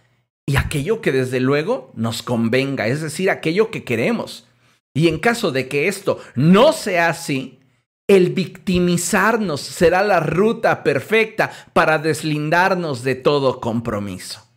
y 0.45 0.55
aquello 0.55 1.01
que 1.01 1.11
desde 1.11 1.39
luego 1.39 1.91
nos 1.95 2.21
convenga, 2.21 2.87
es 2.87 3.01
decir, 3.01 3.29
aquello 3.29 3.69
que 3.71 3.83
queremos. 3.83 4.47
Y 4.93 5.09
en 5.09 5.19
caso 5.19 5.51
de 5.51 5.67
que 5.67 5.87
esto 5.87 6.19
no 6.35 6.73
sea 6.73 7.09
así, 7.09 7.59
el 8.07 8.29
victimizarnos 8.29 9.59
será 9.61 10.01
la 10.01 10.21
ruta 10.21 10.83
perfecta 10.83 11.51
para 11.73 11.99
deslindarnos 11.99 13.03
de 13.03 13.15
todo 13.15 13.59
compromiso. 13.59 14.47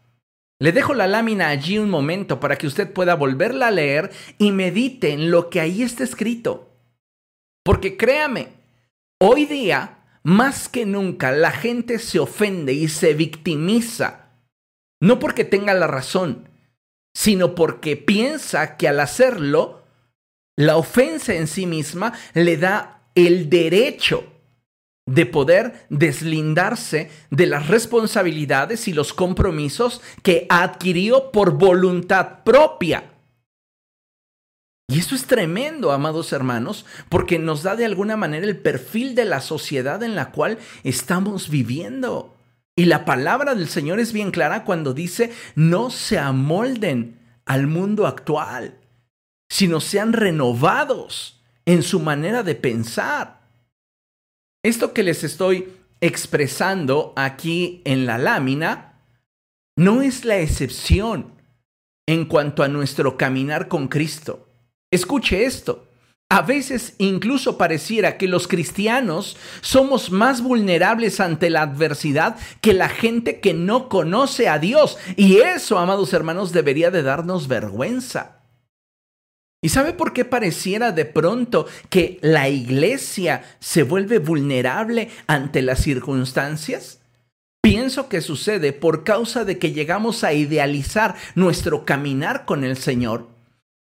Le 0.61 0.73
dejo 0.73 0.95
la 0.95 1.07
lámina 1.07 1.49
allí 1.49 1.79
un 1.79 1.91
momento 1.91 2.39
para 2.39 2.57
que 2.57 2.67
usted 2.67 2.93
pueda 2.93 3.15
volverla 3.15 3.69
a 3.69 3.73
leer 3.73 4.13
y 4.39 4.53
medite 4.53 5.13
en 5.13 5.31
lo 5.31 5.51
que 5.51 5.61
ahí 5.61 5.83
está 5.83 6.05
escrito. 6.05 6.71
Porque 7.65 7.97
créame, 7.97 8.53
hoy 9.19 9.47
día, 9.47 10.05
más 10.23 10.69
que 10.69 10.87
nunca, 10.87 11.33
la 11.33 11.51
gente 11.51 11.99
se 11.99 12.19
ofende 12.19 12.73
y 12.75 12.89
se 12.89 13.15
victimiza. 13.15 14.29
No 15.01 15.19
porque 15.19 15.45
tenga 15.45 15.73
la 15.73 15.87
razón, 15.87 16.51
sino 17.15 17.55
porque 17.55 17.97
piensa 17.97 18.77
que 18.77 18.87
al 18.87 19.01
hacerlo, 19.01 19.83
la 20.57 20.77
ofensa 20.77 21.35
en 21.35 21.47
sí 21.47 21.65
misma 21.65 22.13
le 22.35 22.59
da 22.59 23.00
el 23.15 23.51
derecho 23.51 24.25
de 25.07 25.27
poder 25.27 25.87
deslindarse 25.89 27.11
de 27.31 27.47
las 27.47 27.67
responsabilidades 27.69 28.87
y 28.87 28.93
los 28.93 29.13
compromisos 29.13 30.01
que 30.23 30.47
adquirió 30.49 31.33
por 31.33 31.59
voluntad 31.59 32.45
propia. 32.45 33.11
Y 34.89 34.99
eso 34.99 35.15
es 35.15 35.27
tremendo, 35.27 35.93
amados 35.93 36.33
hermanos, 36.33 36.85
porque 37.09 37.39
nos 37.39 37.63
da 37.63 37.77
de 37.77 37.85
alguna 37.85 38.17
manera 38.17 38.47
el 38.47 38.59
perfil 38.59 39.15
de 39.15 39.25
la 39.25 39.41
sociedad 39.41 40.03
en 40.03 40.15
la 40.15 40.33
cual 40.33 40.59
estamos 40.85 41.49
viviendo. 41.49 42.37
Y 42.77 42.87
la 42.87 43.05
palabra 43.05 43.55
del 43.55 43.69
Señor 43.69 44.01
es 44.01 44.13
bien 44.13 44.31
clara 44.31 44.65
cuando 44.65 44.95
dice, 44.95 45.33
no 45.55 45.91
se 45.91 46.19
amolden 46.19 47.19
al 47.47 47.67
mundo 47.67 48.07
actual, 48.07 48.79
sino 49.49 49.81
sean 49.81 50.13
renovados 50.13 51.40
en 51.71 51.85
su 51.85 52.01
manera 52.01 52.43
de 52.43 52.57
pensar. 52.57 53.43
Esto 54.61 54.93
que 54.93 55.05
les 55.05 55.23
estoy 55.23 55.73
expresando 56.01 57.13
aquí 57.15 57.81
en 57.85 58.07
la 58.07 58.19
lámina 58.19 59.05
no 59.77 60.03
es 60.03 60.25
la 60.25 60.39
excepción 60.39 61.33
en 62.09 62.25
cuanto 62.25 62.65
a 62.65 62.69
nuestro 62.69 63.17
caminar 63.17 63.69
con 63.69 63.87
Cristo. 63.87 64.49
Escuche 64.91 65.45
esto. 65.45 65.87
A 66.29 66.43
veces 66.43 66.97
incluso 66.99 67.57
pareciera 67.57 68.19
que 68.19 68.27
los 68.27 68.49
cristianos 68.49 69.37
somos 69.61 70.11
más 70.11 70.43
vulnerables 70.43 71.21
ante 71.21 71.51
la 71.51 71.63
adversidad 71.63 72.37
que 72.61 72.75
la 72.75 72.89
gente 72.89 73.39
que 73.39 73.55
no 73.55 73.89
conoce 73.89 74.49
a 74.49 74.59
Dios. 74.59 74.99
Y 75.15 75.37
eso, 75.37 75.79
amados 75.79 76.13
hermanos, 76.15 76.51
debería 76.51 76.91
de 76.91 77.05
darnos 77.05 77.47
vergüenza. 77.47 78.40
¿Y 79.63 79.69
sabe 79.69 79.93
por 79.93 80.13
qué 80.13 80.25
pareciera 80.25 80.93
de 80.93 81.05
pronto 81.05 81.67
que 81.91 82.19
la 82.23 82.49
iglesia 82.49 83.43
se 83.59 83.83
vuelve 83.83 84.19
vulnerable 84.19 85.11
ante 85.27 85.61
las 85.61 85.81
circunstancias? 85.81 87.01
Pienso 87.63 88.09
que 88.09 88.23
sucede 88.23 88.73
por 88.73 89.05
causa 89.05 89.45
de 89.45 89.59
que 89.59 89.73
llegamos 89.73 90.25
a 90.25 90.33
idealizar 90.33 91.15
nuestro 91.35 91.85
caminar 91.85 92.47
con 92.47 92.65
el 92.65 92.79
Señor, 92.79 93.29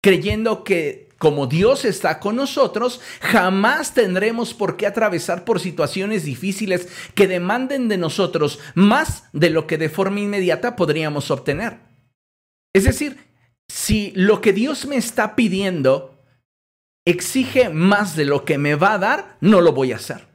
creyendo 0.01 0.63
que 0.63 1.07
como 1.19 1.47
Dios 1.47 1.85
está 1.85 2.19
con 2.19 2.35
nosotros, 2.35 3.01
jamás 3.21 3.93
tendremos 3.93 4.53
por 4.53 4.77
qué 4.77 4.87
atravesar 4.87 5.45
por 5.45 5.59
situaciones 5.59 6.25
difíciles 6.25 6.87
que 7.15 7.27
demanden 7.27 7.87
de 7.87 7.97
nosotros 7.97 8.59
más 8.75 9.23
de 9.33 9.49
lo 9.49 9.67
que 9.67 9.77
de 9.77 9.89
forma 9.89 10.19
inmediata 10.19 10.75
podríamos 10.75 11.31
obtener. 11.31 11.79
Es 12.73 12.83
decir, 12.83 13.26
si 13.69 14.11
lo 14.11 14.41
que 14.41 14.53
Dios 14.53 14.85
me 14.85 14.95
está 14.95 15.35
pidiendo 15.35 16.23
exige 17.05 17.69
más 17.69 18.15
de 18.15 18.25
lo 18.25 18.45
que 18.45 18.57
me 18.57 18.75
va 18.75 18.93
a 18.93 18.97
dar, 18.97 19.37
no 19.41 19.61
lo 19.61 19.71
voy 19.71 19.91
a 19.91 19.97
hacer. 19.97 20.27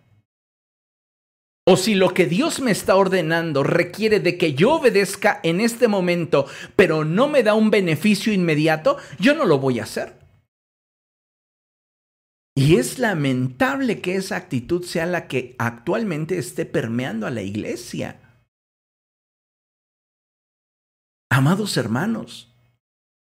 O 1.64 1.76
si 1.76 1.94
lo 1.94 2.12
que 2.12 2.26
Dios 2.26 2.60
me 2.60 2.72
está 2.72 2.96
ordenando 2.96 3.62
requiere 3.62 4.18
de 4.18 4.36
que 4.36 4.54
yo 4.54 4.74
obedezca 4.74 5.38
en 5.44 5.60
este 5.60 5.86
momento, 5.86 6.46
pero 6.74 7.04
no 7.04 7.28
me 7.28 7.42
da 7.42 7.54
un 7.54 7.70
beneficio 7.70 8.32
inmediato, 8.32 8.96
yo 9.20 9.34
no 9.34 9.44
lo 9.44 9.58
voy 9.58 9.78
a 9.78 9.84
hacer. 9.84 10.18
Y 12.54 12.76
es 12.76 12.98
lamentable 12.98 14.00
que 14.00 14.16
esa 14.16 14.36
actitud 14.36 14.84
sea 14.84 15.06
la 15.06 15.28
que 15.28 15.54
actualmente 15.58 16.36
esté 16.36 16.66
permeando 16.66 17.26
a 17.26 17.30
la 17.30 17.42
iglesia. 17.42 18.20
Amados 21.30 21.76
hermanos, 21.76 22.51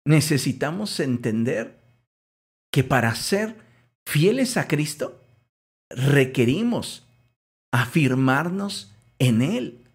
necesitamos 0.04 0.98
entender 1.00 1.80
que 2.72 2.84
para 2.84 3.14
ser 3.14 3.56
fieles 4.06 4.56
a 4.56 4.68
Cristo 4.68 5.20
requerimos 5.90 7.06
afirmarnos 7.72 8.92
en 9.18 9.42
Él. 9.42 9.86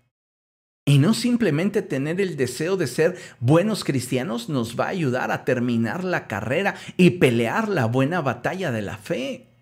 Y 0.88 1.00
no 1.00 1.16
simplemente 1.16 1.82
tener 1.82 2.22
el 2.22 2.38
deseo 2.38 2.78
de 2.78 2.86
ser 2.86 3.18
buenos 3.40 3.84
cristianos 3.84 4.50
nos 4.50 4.80
va 4.80 4.86
a 4.86 4.90
ayudar 4.90 5.32
a 5.32 5.44
terminar 5.44 6.04
la 6.04 6.28
carrera 6.28 6.76
y 6.96 7.12
pelear 7.12 7.70
la 7.70 7.86
buena 7.86 8.22
batalla 8.22 8.72
de 8.72 8.84
la 8.84 8.98
fe. 8.98 9.55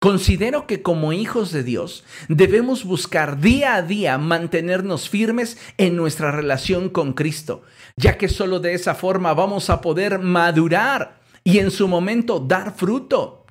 Considero 0.00 0.66
que 0.66 0.82
como 0.82 1.12
hijos 1.12 1.52
de 1.52 1.62
Dios 1.62 2.04
debemos 2.28 2.84
buscar 2.84 3.38
día 3.38 3.74
a 3.74 3.82
día 3.82 4.18
mantenernos 4.18 5.08
firmes 5.08 5.58
en 5.76 5.94
nuestra 5.94 6.32
relación 6.32 6.88
con 6.88 7.12
Cristo, 7.12 7.62
ya 7.96 8.16
que 8.18 8.28
solo 8.28 8.60
de 8.60 8.74
esa 8.74 8.94
forma 8.94 9.34
vamos 9.34 9.70
a 9.70 9.80
poder 9.80 10.18
madurar 10.18 11.20
y 11.44 11.58
en 11.58 11.70
su 11.70 11.86
momento 11.86 12.40
dar 12.40 12.74
fruto. 12.74 13.46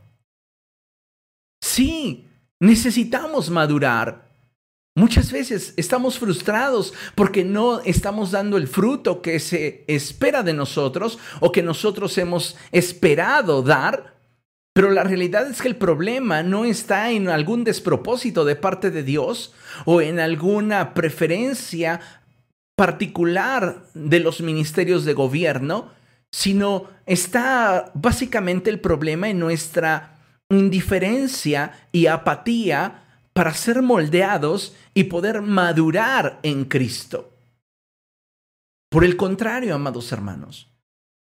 Sí, 1.61 2.27
necesitamos 2.59 3.49
madurar 3.49 4.29
Muchas 4.99 5.31
veces 5.31 5.73
estamos 5.77 6.19
frustrados 6.19 6.93
porque 7.15 7.45
no 7.45 7.79
estamos 7.81 8.31
dando 8.31 8.57
el 8.57 8.67
fruto 8.67 9.21
que 9.21 9.39
se 9.39 9.85
espera 9.87 10.43
de 10.43 10.51
nosotros 10.51 11.19
o 11.39 11.53
que 11.53 11.63
nosotros 11.63 12.17
hemos 12.17 12.57
esperado 12.73 13.61
dar, 13.61 14.18
pero 14.73 14.91
la 14.91 15.03
realidad 15.03 15.49
es 15.49 15.61
que 15.61 15.67
el 15.67 15.75
problema 15.75 16.43
no 16.43 16.65
está 16.65 17.11
en 17.11 17.29
algún 17.29 17.63
despropósito 17.63 18.45
de 18.45 18.55
parte 18.55 18.91
de 18.91 19.03
Dios 19.03 19.53
o 19.85 20.01
en 20.01 20.19
alguna 20.19 20.93
preferencia 20.93 21.99
particular 22.77 23.83
de 23.93 24.19
los 24.19 24.41
ministerios 24.41 25.03
de 25.03 25.13
gobierno, 25.13 25.91
sino 26.31 26.85
está 27.05 27.91
básicamente 27.93 28.69
el 28.69 28.79
problema 28.79 29.29
en 29.29 29.39
nuestra 29.39 30.17
indiferencia 30.49 31.87
y 31.91 32.05
apatía 32.05 33.03
para 33.33 33.53
ser 33.53 33.81
moldeados 33.81 34.75
y 34.93 35.05
poder 35.05 35.41
madurar 35.41 36.39
en 36.43 36.65
Cristo. 36.65 37.33
Por 38.89 39.03
el 39.03 39.17
contrario, 39.17 39.75
amados 39.75 40.11
hermanos, 40.11 40.71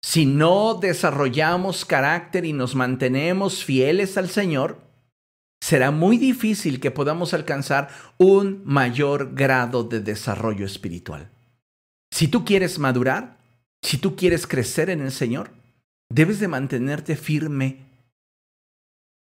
si 0.02 0.26
no 0.26 0.74
desarrollamos 0.74 1.84
carácter 1.84 2.44
y 2.44 2.52
nos 2.52 2.74
mantenemos 2.74 3.64
fieles 3.64 4.16
al 4.16 4.28
Señor, 4.28 4.80
será 5.60 5.90
muy 5.90 6.18
difícil 6.18 6.80
que 6.80 6.90
podamos 6.90 7.34
alcanzar 7.34 7.88
un 8.16 8.62
mayor 8.64 9.34
grado 9.34 9.84
de 9.84 10.00
desarrollo 10.00 10.64
espiritual. 10.64 11.30
Si 12.10 12.28
tú 12.28 12.44
quieres 12.44 12.78
madurar, 12.78 13.38
si 13.82 13.98
tú 13.98 14.16
quieres 14.16 14.46
crecer 14.46 14.90
en 14.90 15.00
el 15.00 15.12
Señor, 15.12 15.50
debes 16.10 16.40
de 16.40 16.48
mantenerte 16.48 17.16
firme 17.16 17.86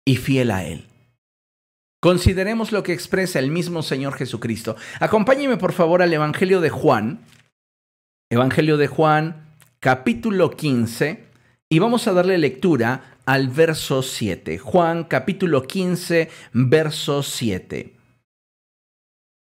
y 0.05 0.17
fiel 0.17 0.51
a 0.51 0.65
Él. 0.65 0.87
Consideremos 2.01 2.73
lo 2.73 2.83
que 2.83 2.93
expresa 2.93 3.39
el 3.39 3.51
mismo 3.51 3.83
Señor 3.83 4.15
Jesucristo. 4.15 4.77
Acompáñeme 5.01 5.57
por 5.57 5.73
favor 5.73 6.03
al 6.03 6.13
Evangelio 6.13 6.61
de 6.61 6.71
Juan, 6.71 7.25
Evangelio 8.31 8.77
de 8.77 8.87
Juan, 8.87 9.46
capítulo 9.87 10.51
15, 10.51 11.27
y 11.69 11.79
vamos 11.79 12.09
a 12.09 12.13
darle 12.13 12.39
lectura 12.39 13.19
al 13.25 13.47
verso 13.47 14.03
7. 14.03 14.59
Juan, 14.59 15.05
capítulo 15.05 15.63
15, 15.63 16.29
verso 16.53 17.23
7. 17.23 17.95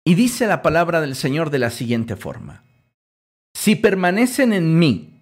Y 0.04 0.14
dice 0.14 0.46
la 0.46 0.62
palabra 0.62 1.00
del 1.00 1.16
Señor 1.16 1.50
de 1.50 1.58
la 1.58 1.70
siguiente 1.70 2.14
forma. 2.14 2.62
Si 3.56 3.74
permanecen 3.74 4.52
en 4.52 4.78
mí 4.78 5.20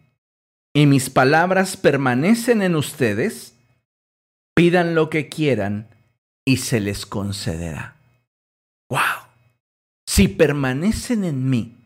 y 0.74 0.84
mis 0.84 1.08
palabras 1.08 1.78
permanecen 1.78 2.60
en 2.60 2.76
ustedes, 2.76 3.54
pidan 4.54 4.94
lo 4.94 5.08
que 5.08 5.30
quieran 5.30 5.88
y 6.44 6.58
se 6.58 6.80
les 6.80 7.06
concederá. 7.06 7.96
¡Wow! 8.90 9.00
Si 10.06 10.28
permanecen 10.28 11.24
en 11.24 11.48
mí 11.48 11.78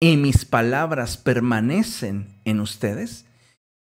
y 0.00 0.18
mis 0.18 0.44
palabras 0.44 1.16
permanecen 1.16 2.31
en 2.44 2.60
ustedes, 2.60 3.26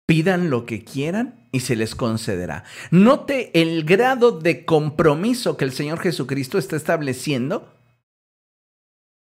pidan 0.06 0.50
lo 0.50 0.66
que 0.66 0.84
quieran 0.84 1.48
y 1.52 1.60
se 1.60 1.76
les 1.76 1.94
concederá. 1.94 2.64
Note 2.90 3.50
el 3.60 3.84
grado 3.84 4.32
de 4.32 4.64
compromiso 4.64 5.56
que 5.56 5.64
el 5.64 5.72
Señor 5.72 6.00
Jesucristo 6.00 6.58
está 6.58 6.76
estableciendo 6.76 7.72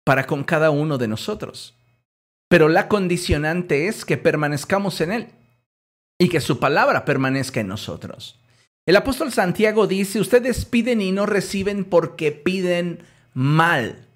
para 0.06 0.26
con 0.26 0.44
cada 0.44 0.70
uno 0.70 0.98
de 0.98 1.08
nosotros. 1.08 1.76
Pero 2.50 2.70
la 2.70 2.88
condicionante 2.88 3.88
es 3.88 4.06
que 4.06 4.18
permanezcamos 4.18 5.02
en 5.02 5.12
Él 5.12 5.28
y 6.18 6.30
que 6.30 6.42
su 6.42 6.60
palabra 6.60 7.06
permanezca 7.06 7.60
en 7.60 7.68
nosotros. 7.68 8.40
El 8.86 8.96
apóstol 8.96 9.34
Santiago 9.34 9.86
dice, 9.86 10.20
ustedes 10.22 10.64
piden 10.64 11.02
y 11.02 11.12
no 11.12 11.26
reciben 11.26 11.84
porque 11.84 12.32
piden 12.32 13.04
mal. 13.34 14.07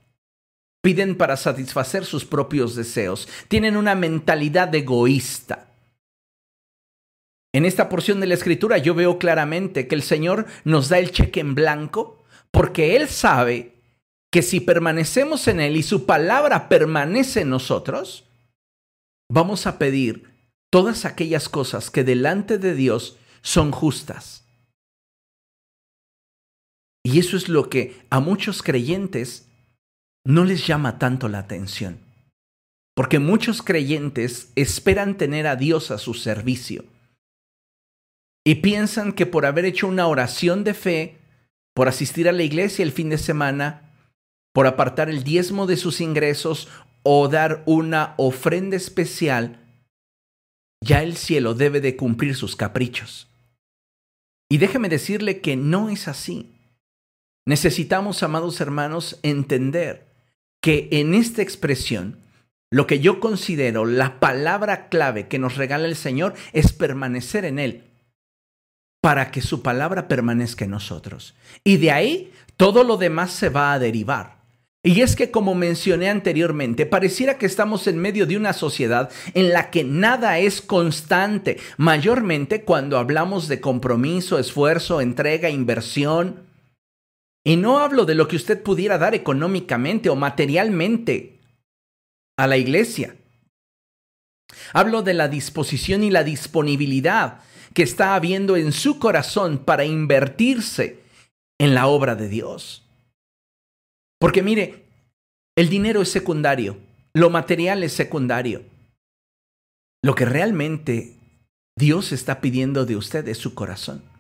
Piden 0.82 1.16
para 1.16 1.38
satisfacer 1.38 2.06
sus 2.06 2.26
propios 2.26 2.76
deseos. 2.76 3.28
Tienen 3.48 3.78
una 3.78 3.96
mentalidad 3.96 4.74
egoísta. 4.74 5.68
En 7.54 7.66
esta 7.66 7.90
porción 7.90 8.20
de 8.20 8.28
la 8.28 8.34
escritura 8.34 8.78
yo 8.78 8.96
veo 8.96 9.20
claramente 9.20 9.88
que 9.88 9.96
el 9.96 10.04
Señor 10.04 10.48
nos 10.64 10.90
da 10.90 11.00
el 11.00 11.12
cheque 11.12 11.42
en 11.42 11.54
blanco 11.54 12.24
porque 12.50 12.96
Él 12.96 13.10
sabe 13.10 13.76
que 14.32 14.42
si 14.42 14.62
permanecemos 14.62 15.48
en 15.48 15.60
Él 15.60 15.76
y 15.76 15.84
su 15.84 16.06
palabra 16.06 16.70
permanece 16.70 17.42
en 17.42 17.50
nosotros, 17.50 18.26
vamos 19.30 19.68
a 19.68 19.78
pedir 19.78 20.32
todas 20.72 21.04
aquellas 21.04 21.50
cosas 21.50 21.92
que 21.92 22.06
delante 22.06 22.58
de 22.58 22.74
Dios 22.74 23.18
son 23.42 23.72
justas. 23.72 24.46
Y 27.04 27.20
eso 27.20 27.36
es 27.36 27.50
lo 27.50 27.70
que 27.70 28.06
a 28.10 28.20
muchos 28.20 28.64
creyentes 28.64 29.50
no 30.26 30.46
les 30.46 30.66
llama 30.68 31.00
tanto 31.00 31.28
la 31.28 31.40
atención. 31.40 32.00
Porque 32.96 33.20
muchos 33.20 33.62
creyentes 33.62 34.52
esperan 34.56 35.18
tener 35.18 35.48
a 35.48 35.56
Dios 35.56 35.92
a 35.92 35.98
su 35.98 36.14
servicio. 36.14 36.86
Y 38.46 38.56
piensan 38.56 39.14
que 39.14 39.26
por 39.26 39.46
haber 39.46 39.66
hecho 39.66 39.88
una 39.88 40.08
oración 40.08 40.64
de 40.64 40.74
fe, 40.74 41.20
por 41.74 41.88
asistir 41.88 42.28
a 42.28 42.32
la 42.32 42.44
iglesia 42.44 42.84
el 42.84 42.92
fin 42.92 43.10
de 43.10 43.18
semana, 43.18 43.94
por 44.54 44.68
apartar 44.68 45.10
el 45.10 45.24
diezmo 45.24 45.68
de 45.68 45.78
sus 45.78 46.02
ingresos 46.02 46.68
o 47.04 47.28
dar 47.28 47.64
una 47.66 48.14
ofrenda 48.18 48.76
especial, 48.76 49.60
ya 50.84 51.04
el 51.04 51.16
cielo 51.16 51.54
debe 51.54 51.80
de 51.80 51.96
cumplir 51.96 52.36
sus 52.36 52.56
caprichos. 52.56 53.30
Y 54.50 54.58
déjeme 54.58 54.90
decirle 54.90 55.40
que 55.40 55.56
no 55.56 55.90
es 55.90 56.08
así. 56.08 56.52
Necesitamos, 57.48 58.22
amados 58.22 58.60
hermanos, 58.60 59.18
entender 59.24 60.11
que 60.62 60.88
en 60.92 61.14
esta 61.14 61.42
expresión, 61.42 62.18
lo 62.70 62.88
que 62.88 63.00
yo 63.00 63.20
considero 63.20 63.86
la 63.86 64.20
palabra 64.20 64.88
clave 64.88 65.28
que 65.28 65.40
nos 65.40 65.58
regala 65.58 65.88
el 65.88 65.96
Señor 65.96 66.36
es 66.54 66.72
permanecer 66.72 67.44
en 67.44 67.60
Él, 67.60 67.84
para 69.02 69.32
que 69.32 69.42
su 69.42 69.62
palabra 69.62 70.08
permanezca 70.08 70.66
en 70.66 70.72
nosotros. 70.72 71.36
Y 71.64 71.78
de 71.78 71.92
ahí 71.92 72.32
todo 72.56 72.84
lo 72.84 72.98
demás 72.98 73.32
se 73.32 73.50
va 73.50 73.74
a 73.74 73.80
derivar. 73.80 74.40
Y 74.84 75.02
es 75.02 75.16
que, 75.16 75.30
como 75.30 75.54
mencioné 75.54 76.10
anteriormente, 76.10 76.88
pareciera 76.88 77.38
que 77.38 77.46
estamos 77.46 77.86
en 77.86 78.00
medio 78.00 78.26
de 78.26 78.36
una 78.36 78.54
sociedad 78.54 79.12
en 79.36 79.50
la 79.50 79.70
que 79.70 79.84
nada 79.84 80.40
es 80.40 80.60
constante, 80.60 81.58
mayormente 81.78 82.64
cuando 82.64 82.98
hablamos 82.98 83.48
de 83.48 83.62
compromiso, 83.62 84.40
esfuerzo, 84.40 85.02
entrega, 85.02 85.50
inversión. 85.50 86.51
Y 87.44 87.56
no 87.56 87.80
hablo 87.80 88.06
de 88.06 88.16
lo 88.16 88.28
que 88.28 88.36
usted 88.36 88.62
pudiera 88.62 88.98
dar 88.98 89.16
económicamente 89.16 90.10
o 90.10 90.16
materialmente 90.16 91.40
a 92.38 92.48
la 92.48 92.58
iglesia. 92.58 93.16
Hablo 94.74 95.02
de 95.02 95.14
la 95.14 95.28
disposición 95.28 96.04
y 96.04 96.12
la 96.12 96.24
disponibilidad 96.24 97.42
que 97.74 97.84
está 97.84 98.16
habiendo 98.16 98.58
en 98.58 98.72
su 98.72 99.00
corazón 99.00 99.60
para 99.60 99.86
invertirse 99.86 101.00
en 101.60 101.74
la 101.74 101.88
obra 101.88 102.16
de 102.16 102.28
Dios. 102.28 102.84
Porque 104.20 104.44
mire, 104.44 104.86
el 105.56 105.70
dinero 105.70 106.02
es 106.02 106.12
secundario, 106.12 106.78
lo 107.14 107.30
material 107.30 107.84
es 107.84 107.94
secundario. 107.94 108.64
Lo 110.04 110.16
que 110.16 110.26
realmente 110.26 111.16
Dios 111.78 112.12
está 112.12 112.42
pidiendo 112.42 112.86
de 112.86 112.96
usted 112.96 113.28
es 113.28 113.38
su 113.38 113.54
corazón. 113.54 114.11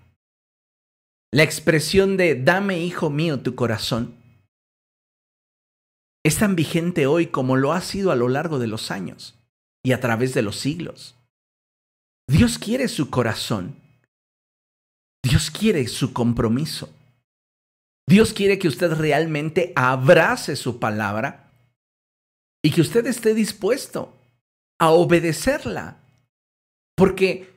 La 1.32 1.44
expresión 1.44 2.17
de 2.17 2.36
dame, 2.36 2.80
hijo 2.80 3.10
mío, 3.10 3.39
tu 3.39 3.56
corazón 3.56 4.15
es 6.24 6.38
tan 6.38 6.56
vigente 6.56 7.08
hoy 7.08 7.28
como 7.28 7.56
lo 7.56 7.74
ha 7.74 7.82
sido 7.82 8.12
a 8.12 8.15
lo 8.15 8.28
largo 8.28 8.60
de 8.60 8.67
los 8.67 8.91
años 8.91 9.39
y 9.84 9.94
a 9.94 10.00
través 10.00 10.34
de 10.34 10.44
los 10.44 10.60
siglos. 10.60 11.15
Dios 12.28 12.60
quiere 12.60 12.88
su 12.88 13.10
corazón. 13.10 13.76
Dios 15.24 15.50
quiere 15.50 15.88
su 15.88 16.13
compromiso. 16.13 16.94
Dios 18.08 18.34
quiere 18.34 18.60
que 18.60 18.67
usted 18.67 18.94
realmente 18.94 19.74
abrace 19.76 20.56
su 20.56 20.80
palabra 20.80 21.52
y 22.63 22.72
que 22.72 22.82
usted 22.82 23.08
esté 23.08 23.34
dispuesto 23.34 24.13
a 24.80 24.91
obedecerla. 24.91 25.98
Porque 26.96 27.52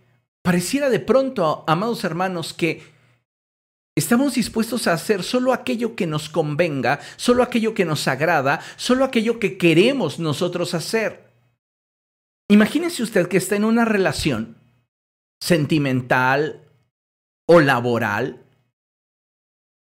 Pareciera 0.44 0.90
de 0.90 1.00
pronto, 1.00 1.64
amados 1.66 2.04
hermanos, 2.04 2.52
que 2.52 2.82
estamos 3.96 4.34
dispuestos 4.34 4.86
a 4.86 4.92
hacer 4.92 5.22
solo 5.22 5.52
aquello 5.52 5.94
que 5.94 6.06
nos 6.06 6.28
convenga, 6.28 7.00
solo 7.16 7.42
aquello 7.42 7.74
que 7.74 7.84
nos 7.84 8.08
agrada, 8.08 8.60
solo 8.76 9.04
aquello 9.04 9.38
que 9.38 9.56
queremos 9.56 10.18
nosotros 10.18 10.74
hacer. 10.74 11.32
Imagínese 12.48 13.02
usted 13.02 13.28
que 13.28 13.36
está 13.36 13.56
en 13.56 13.64
una 13.64 13.84
relación 13.84 14.58
sentimental 15.40 16.68
o 17.46 17.60
laboral 17.60 18.44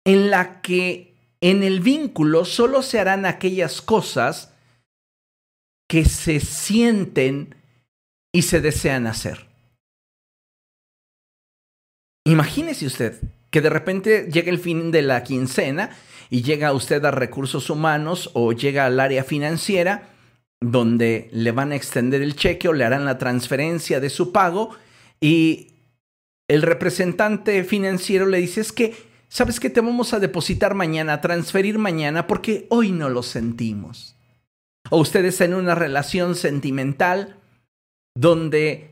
en 0.04 0.30
la 0.30 0.60
que 0.60 1.14
en 1.40 1.62
el 1.62 1.80
vínculo 1.80 2.44
solo 2.44 2.82
se 2.82 2.98
harán 2.98 3.26
aquellas 3.26 3.82
cosas 3.82 4.52
que 5.88 6.04
se 6.04 6.40
sienten 6.40 7.54
y 8.32 8.42
se 8.42 8.60
desean 8.60 9.06
hacer. 9.06 9.46
Imagínese 12.24 12.86
usted 12.86 13.20
que 13.56 13.62
de 13.62 13.70
repente 13.70 14.28
llega 14.30 14.50
el 14.50 14.58
fin 14.58 14.90
de 14.90 15.00
la 15.00 15.22
quincena 15.22 15.88
y 16.28 16.42
llega 16.42 16.74
usted 16.74 17.02
a 17.06 17.10
recursos 17.10 17.70
humanos 17.70 18.28
o 18.34 18.52
llega 18.52 18.84
al 18.84 19.00
área 19.00 19.24
financiera 19.24 20.10
donde 20.60 21.30
le 21.32 21.52
van 21.52 21.72
a 21.72 21.76
extender 21.76 22.20
el 22.20 22.36
cheque 22.36 22.68
o 22.68 22.74
le 22.74 22.84
harán 22.84 23.06
la 23.06 23.16
transferencia 23.16 23.98
de 23.98 24.10
su 24.10 24.30
pago 24.30 24.76
y 25.22 25.68
el 26.48 26.60
representante 26.60 27.64
financiero 27.64 28.26
le 28.26 28.36
dice 28.36 28.60
es 28.60 28.72
que, 28.72 28.94
¿sabes 29.30 29.58
que 29.58 29.70
te 29.70 29.80
vamos 29.80 30.12
a 30.12 30.20
depositar 30.20 30.74
mañana, 30.74 31.14
a 31.14 31.20
transferir 31.22 31.78
mañana 31.78 32.26
porque 32.26 32.66
hoy 32.68 32.92
no 32.92 33.08
lo 33.08 33.22
sentimos? 33.22 34.16
O 34.90 34.98
usted 34.98 35.24
está 35.24 35.46
en 35.46 35.54
una 35.54 35.74
relación 35.74 36.34
sentimental 36.34 37.38
donde 38.14 38.90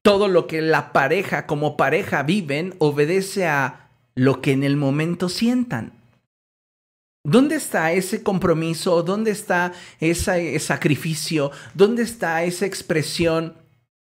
todo 0.00 0.28
lo 0.28 0.46
que 0.46 0.62
la 0.62 0.94
pareja 0.94 1.46
como 1.46 1.76
pareja 1.76 2.22
viven 2.22 2.74
obedece 2.78 3.46
a 3.46 3.82
lo 4.16 4.40
que 4.40 4.52
en 4.52 4.64
el 4.64 4.76
momento 4.76 5.28
sientan. 5.28 5.92
¿Dónde 7.22 7.56
está 7.56 7.92
ese 7.92 8.22
compromiso? 8.22 9.02
¿Dónde 9.02 9.30
está 9.30 9.72
ese 10.00 10.58
sacrificio? 10.58 11.50
¿Dónde 11.74 12.02
está 12.02 12.42
esa 12.44 12.66
expresión 12.66 13.56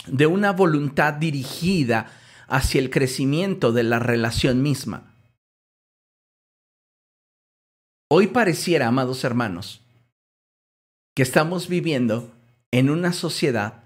de 0.07 0.25
una 0.25 0.51
voluntad 0.51 1.13
dirigida 1.13 2.12
hacia 2.47 2.79
el 2.79 2.89
crecimiento 2.89 3.71
de 3.71 3.83
la 3.83 3.99
relación 3.99 4.62
misma? 4.62 5.13
Hoy 8.12 8.27
pareciera, 8.27 8.88
amados 8.88 9.23
hermanos, 9.23 9.81
que 11.15 11.23
estamos 11.23 11.67
viviendo 11.67 12.31
en 12.71 12.89
una 12.89 13.12
sociedad 13.12 13.83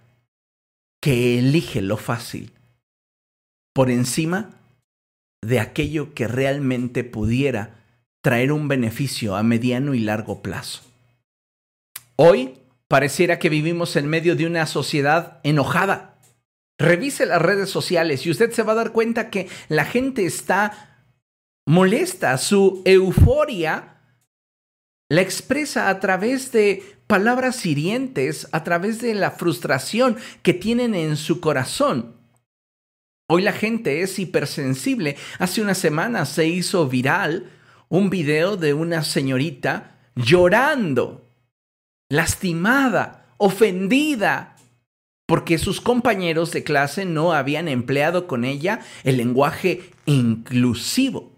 que 1.01 1.39
elige 1.39 1.81
lo 1.81 1.97
fácil 1.97 2.53
por 3.73 3.89
encima 3.89 4.51
de 5.45 5.59
aquello 5.59 6.13
que 6.13 6.27
realmente 6.27 7.03
pudiera 7.03 7.75
traer 8.21 8.51
un 8.51 8.67
beneficio 8.67 9.35
a 9.35 9.43
mediano 9.43 9.93
y 9.93 9.99
largo 9.99 10.41
plazo. 10.41 10.81
Hoy 12.15 12.53
pareciera 12.87 13.39
que 13.39 13.49
vivimos 13.49 13.95
en 13.95 14.07
medio 14.07 14.35
de 14.35 14.45
una 14.45 14.65
sociedad 14.65 15.39
enojada. 15.43 16.19
Revise 16.77 17.25
las 17.25 17.41
redes 17.41 17.69
sociales 17.69 18.25
y 18.25 18.31
usted 18.31 18.51
se 18.51 18.63
va 18.63 18.73
a 18.73 18.75
dar 18.75 18.91
cuenta 18.91 19.29
que 19.29 19.47
la 19.67 19.85
gente 19.85 20.25
está 20.25 21.05
molesta, 21.65 22.37
su 22.37 22.81
euforia 22.85 23.93
la 25.13 25.21
expresa 25.21 25.89
a 25.89 25.99
través 25.99 26.51
de 26.51 26.97
palabras 27.05 27.67
hirientes, 27.67 28.47
a 28.51 28.63
través 28.63 28.99
de 28.99 29.13
la 29.13 29.29
frustración 29.29 30.17
que 30.41 30.55
tienen 30.55 30.95
en 30.95 31.17
su 31.17 31.39
corazón. 31.39 32.15
Hoy 33.29 33.41
la 33.41 33.53
gente 33.53 34.01
es 34.01 34.19
hipersensible. 34.19 35.15
Hace 35.39 35.61
unas 35.61 35.77
semanas 35.77 36.29
se 36.29 36.47
hizo 36.47 36.87
viral 36.87 37.49
un 37.89 38.09
video 38.09 38.57
de 38.57 38.73
una 38.73 39.03
señorita 39.03 39.99
llorando, 40.15 41.29
lastimada, 42.09 43.33
ofendida, 43.37 44.55
porque 45.27 45.57
sus 45.57 45.79
compañeros 45.79 46.51
de 46.51 46.63
clase 46.63 47.05
no 47.05 47.33
habían 47.33 47.67
empleado 47.67 48.27
con 48.27 48.43
ella 48.45 48.81
el 49.03 49.17
lenguaje 49.17 49.91
inclusivo. 50.05 51.31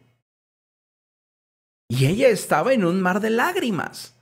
Y 1.87 2.07
ella 2.07 2.29
estaba 2.29 2.73
en 2.73 2.83
un 2.83 3.01
mar 3.01 3.19
de 3.19 3.29
lágrimas. 3.29 4.15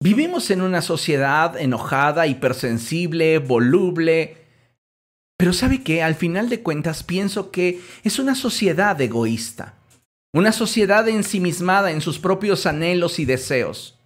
Vivimos 0.00 0.50
en 0.50 0.60
una 0.60 0.82
sociedad 0.82 1.56
enojada, 1.60 2.26
hipersensible, 2.28 3.38
voluble. 3.38 4.47
Pero 5.38 5.52
sabe 5.52 5.82
que 5.84 6.02
al 6.02 6.16
final 6.16 6.48
de 6.48 6.62
cuentas 6.62 7.04
pienso 7.04 7.52
que 7.52 7.80
es 8.02 8.18
una 8.18 8.34
sociedad 8.34 9.00
egoísta, 9.00 9.76
una 10.34 10.50
sociedad 10.50 11.08
ensimismada 11.08 11.92
en 11.92 12.00
sus 12.00 12.18
propios 12.18 12.66
anhelos 12.66 13.20
y 13.20 13.24
deseos, 13.24 13.96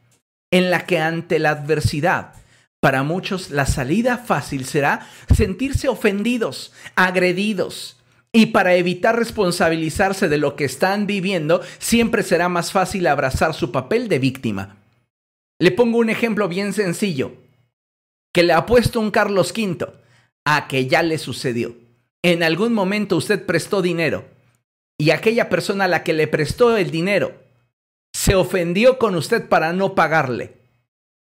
en 0.53 0.71
la 0.71 0.85
que 0.85 0.99
ante 0.99 1.39
la 1.39 1.51
adversidad, 1.51 2.35
para 2.81 3.03
muchos 3.03 3.51
la 3.51 3.65
salida 3.65 4.19
fácil 4.19 4.67
será 4.67 5.09
sentirse 5.35 5.89
ofendidos, 5.89 6.73
agredidos, 6.97 7.97
y 8.31 8.47
para 8.47 8.75
evitar 8.75 9.17
responsabilizarse 9.17 10.29
de 10.29 10.39
lo 10.39 10.55
que 10.55 10.65
están 10.65 11.07
viviendo, 11.07 11.63
siempre 11.79 12.23
será 12.23 12.51
más 12.51 12.73
fácil 12.73 13.07
abrazar 13.07 13.55
su 13.55 13.73
papel 13.73 14.09
de 14.09 14.19
víctima. 14.19 14.77
Le 15.59 15.71
pongo 15.71 15.99
un 15.99 16.11
ejemplo 16.11 16.49
bien 16.49 16.75
sencillo, 16.75 17.33
que 18.35 18.43
le 18.43 18.53
ha 18.53 18.67
puesto 18.67 19.01
un 19.01 19.11
Carlos 19.11 19.53
V 19.57 20.02
a 20.45 20.69
que 20.69 20.87
ya 20.87 21.03
le 21.03 21.19
sucedió. 21.19 21.77
En 22.23 22.43
algún 22.43 22.73
momento 22.73 23.17
usted 23.17 23.45
prestó 23.45 23.83
dinero 23.83 24.25
y 24.99 25.11
aquella 25.11 25.49
persona 25.49 25.85
a 25.85 25.89
la 25.89 26.05
que 26.05 26.13
le 26.13 26.29
prestó 26.29 26.77
el 26.77 26.91
dinero 26.91 27.35
se 28.13 28.35
ofendió 28.35 28.99
con 28.99 29.15
usted 29.15 29.49
para 29.49 29.73
no 29.73 29.95
pagarle, 29.95 30.53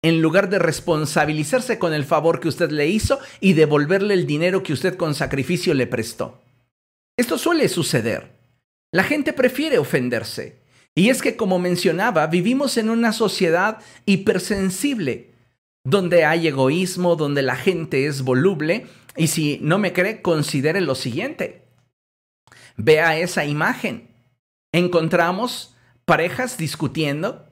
en 0.04 0.22
lugar 0.22 0.50
de 0.50 0.60
responsabilizarse 0.60 1.80
con 1.80 1.94
el 1.94 2.04
favor 2.06 2.40
que 2.40 2.48
usted 2.48 2.70
le 2.70 2.88
hizo 2.88 3.20
y 3.40 3.54
devolverle 3.54 4.14
el 4.14 4.28
dinero 4.28 4.62
que 4.62 4.74
usted 4.74 4.98
con 4.98 5.16
sacrificio 5.16 5.74
le 5.74 5.88
prestó. 5.88 6.42
Esto 7.18 7.38
suele 7.38 7.70
suceder. 7.70 8.32
La 8.92 9.04
gente 9.04 9.32
prefiere 9.32 9.78
ofenderse. 9.78 10.62
Y 10.94 11.10
es 11.10 11.22
que, 11.22 11.38
como 11.38 11.60
mencionaba, 11.60 12.28
vivimos 12.28 12.78
en 12.78 12.90
una 12.90 13.14
sociedad 13.14 13.80
hipersensible, 14.06 15.32
donde 15.86 16.26
hay 16.26 16.48
egoísmo, 16.48 17.16
donde 17.16 17.42
la 17.42 17.56
gente 17.56 18.06
es 18.08 18.24
voluble. 18.24 18.88
Y 19.16 19.28
si 19.28 19.60
no 19.62 19.78
me 19.78 19.94
cree, 19.94 20.22
considere 20.22 20.82
lo 20.82 20.96
siguiente. 20.96 21.68
Vea 22.78 23.18
esa 23.18 23.46
imagen. 23.46 24.10
Encontramos 24.72 25.76
parejas 26.06 26.58
discutiendo, 26.58 27.48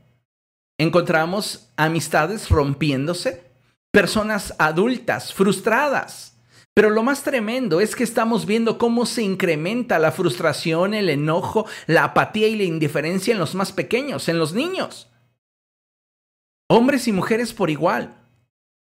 encontramos 0.78 1.69
amistades 1.76 2.50
rompiéndose, 2.50 3.43
personas 3.91 4.56
adultas 4.58 5.34
frustradas, 5.34 6.39
pero 6.80 6.89
lo 6.89 7.04
más 7.04 7.24
tremendo 7.24 7.82
es 7.82 7.93
que 7.93 8.06
estamos 8.06 8.45
viendo 8.45 8.78
cómo 8.78 9.06
se 9.06 9.22
incrementa 9.22 10.00
la 10.00 10.13
frustración, 10.13 10.93
el 10.93 11.10
enojo, 11.10 11.65
la 11.88 12.06
apatía 12.06 12.48
y 12.48 12.56
la 12.56 12.63
indiferencia 12.63 13.34
en 13.34 13.39
los 13.39 13.54
más 13.54 13.74
pequeños, 13.74 14.30
en 14.30 14.39
los 14.39 14.54
niños. 14.54 15.10
Hombres 16.69 17.08
y 17.10 17.12
mujeres 17.12 17.54
por 17.54 17.69
igual. 17.69 18.15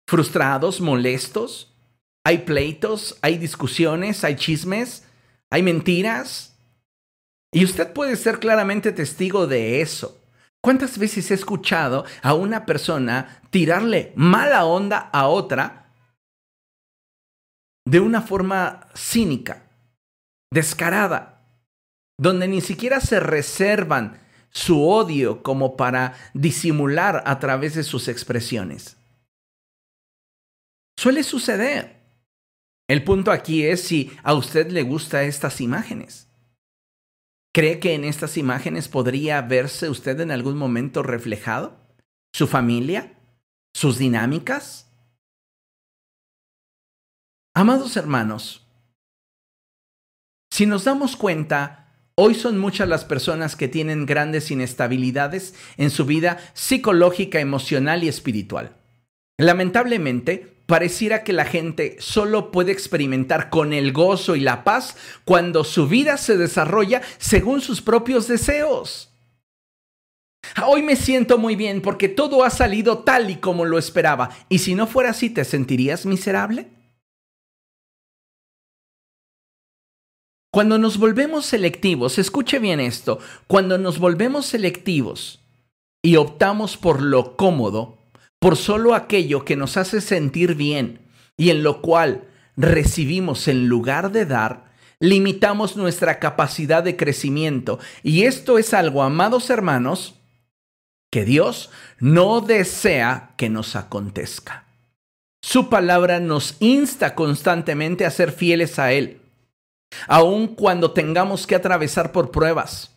Frustrados, 0.07 0.79
molestos. 0.79 1.75
Hay 2.25 2.39
pleitos, 2.39 3.17
hay 3.21 3.37
discusiones, 3.37 4.23
hay 4.23 4.35
chismes, 4.35 5.05
hay 5.49 5.63
mentiras. 5.63 6.57
Y 7.51 7.65
usted 7.65 7.91
puede 7.93 8.15
ser 8.15 8.39
claramente 8.39 8.91
testigo 8.91 9.47
de 9.47 9.81
eso. 9.81 10.19
¿Cuántas 10.61 10.97
veces 10.97 11.31
he 11.31 11.33
escuchado 11.33 12.05
a 12.21 12.33
una 12.33 12.65
persona 12.65 13.41
tirarle 13.49 14.11
mala 14.15 14.65
onda 14.65 15.09
a 15.11 15.27
otra 15.27 15.93
de 17.85 17.99
una 17.99 18.21
forma 18.21 18.87
cínica, 18.93 19.63
descarada, 20.51 21.47
donde 22.19 22.47
ni 22.47 22.61
siquiera 22.61 22.99
se 22.99 23.19
reservan 23.19 24.21
su 24.51 24.87
odio 24.87 25.41
como 25.41 25.77
para 25.77 26.15
disimular 26.33 27.23
a 27.25 27.39
través 27.39 27.75
de 27.75 27.83
sus 27.83 28.07
expresiones. 28.07 28.97
Suele 30.97 31.23
suceder. 31.23 31.98
El 32.89 33.03
punto 33.03 33.31
aquí 33.31 33.63
es 33.65 33.83
si 33.83 34.11
a 34.23 34.33
usted 34.33 34.71
le 34.71 34.81
gustan 34.81 35.25
estas 35.25 35.61
imágenes. 35.61 36.27
¿Cree 37.53 37.79
que 37.79 37.93
en 37.93 38.03
estas 38.03 38.35
imágenes 38.35 38.87
podría 38.87 39.43
verse 39.43 39.89
usted 39.89 40.19
en 40.21 40.31
algún 40.31 40.57
momento 40.57 41.03
reflejado? 41.03 41.77
¿Su 42.33 42.47
familia? 42.47 43.13
¿Sus 43.75 43.99
dinámicas? 43.99 44.91
Amados 47.53 47.95
hermanos, 47.95 48.67
si 50.51 50.65
nos 50.65 50.83
damos 50.83 51.15
cuenta, 51.15 51.93
hoy 52.15 52.33
son 52.33 52.57
muchas 52.57 52.89
las 52.89 53.05
personas 53.05 53.55
que 53.55 53.67
tienen 53.67 54.07
grandes 54.07 54.49
inestabilidades 54.49 55.53
en 55.77 55.91
su 55.91 56.05
vida 56.05 56.39
psicológica, 56.53 57.39
emocional 57.39 58.03
y 58.03 58.07
espiritual. 58.07 58.77
Lamentablemente, 59.37 60.58
pareciera 60.69 61.23
que 61.23 61.33
la 61.33 61.45
gente 61.45 61.97
solo 61.99 62.51
puede 62.51 62.71
experimentar 62.71 63.49
con 63.49 63.73
el 63.73 63.91
gozo 63.91 64.35
y 64.35 64.39
la 64.39 64.63
paz 64.63 64.95
cuando 65.25 65.63
su 65.63 65.87
vida 65.87 66.15
se 66.17 66.37
desarrolla 66.37 67.01
según 67.17 67.59
sus 67.59 67.81
propios 67.81 68.27
deseos. 68.27 69.09
Hoy 70.63 70.83
me 70.83 70.95
siento 70.95 71.39
muy 71.39 71.55
bien 71.55 71.81
porque 71.81 72.07
todo 72.07 72.43
ha 72.43 72.51
salido 72.51 72.99
tal 72.99 73.31
y 73.31 73.37
como 73.37 73.65
lo 73.65 73.79
esperaba. 73.79 74.29
¿Y 74.47 74.59
si 74.59 74.75
no 74.75 74.85
fuera 74.85 75.09
así, 75.09 75.31
te 75.31 75.43
sentirías 75.43 76.05
miserable? 76.05 76.67
Cuando 80.51 80.77
nos 80.77 80.99
volvemos 80.99 81.47
selectivos, 81.47 82.19
escuche 82.19 82.59
bien 82.59 82.79
esto, 82.79 83.19
cuando 83.47 83.79
nos 83.79 83.97
volvemos 83.97 84.45
selectivos 84.45 85.41
y 86.03 86.15
optamos 86.15 86.77
por 86.77 87.01
lo 87.01 87.35
cómodo, 87.35 87.98
por 88.39 88.55
solo 88.55 88.95
aquello 88.95 89.45
que 89.45 89.55
nos 89.55 89.77
hace 89.77 90.01
sentir 90.01 90.55
bien 90.55 91.01
y 91.37 91.49
en 91.49 91.63
lo 91.63 91.81
cual 91.81 92.23
recibimos 92.57 93.47
en 93.47 93.67
lugar 93.67 94.11
de 94.11 94.25
dar, 94.25 94.69
limitamos 94.99 95.77
nuestra 95.77 96.19
capacidad 96.19 96.83
de 96.83 96.97
crecimiento. 96.97 97.79
Y 98.03 98.23
esto 98.23 98.57
es 98.57 98.73
algo, 98.73 99.03
amados 99.03 99.49
hermanos, 99.49 100.15
que 101.09 101.25
Dios 101.25 101.69
no 101.99 102.41
desea 102.41 103.31
que 103.37 103.49
nos 103.49 103.75
acontezca. 103.75 104.65
Su 105.41 105.69
palabra 105.69 106.19
nos 106.19 106.57
insta 106.59 107.15
constantemente 107.15 108.05
a 108.05 108.11
ser 108.11 108.31
fieles 108.31 108.77
a 108.77 108.91
Él, 108.91 109.21
aun 110.07 110.47
cuando 110.47 110.91
tengamos 110.91 111.47
que 111.47 111.55
atravesar 111.55 112.11
por 112.11 112.31
pruebas. 112.31 112.91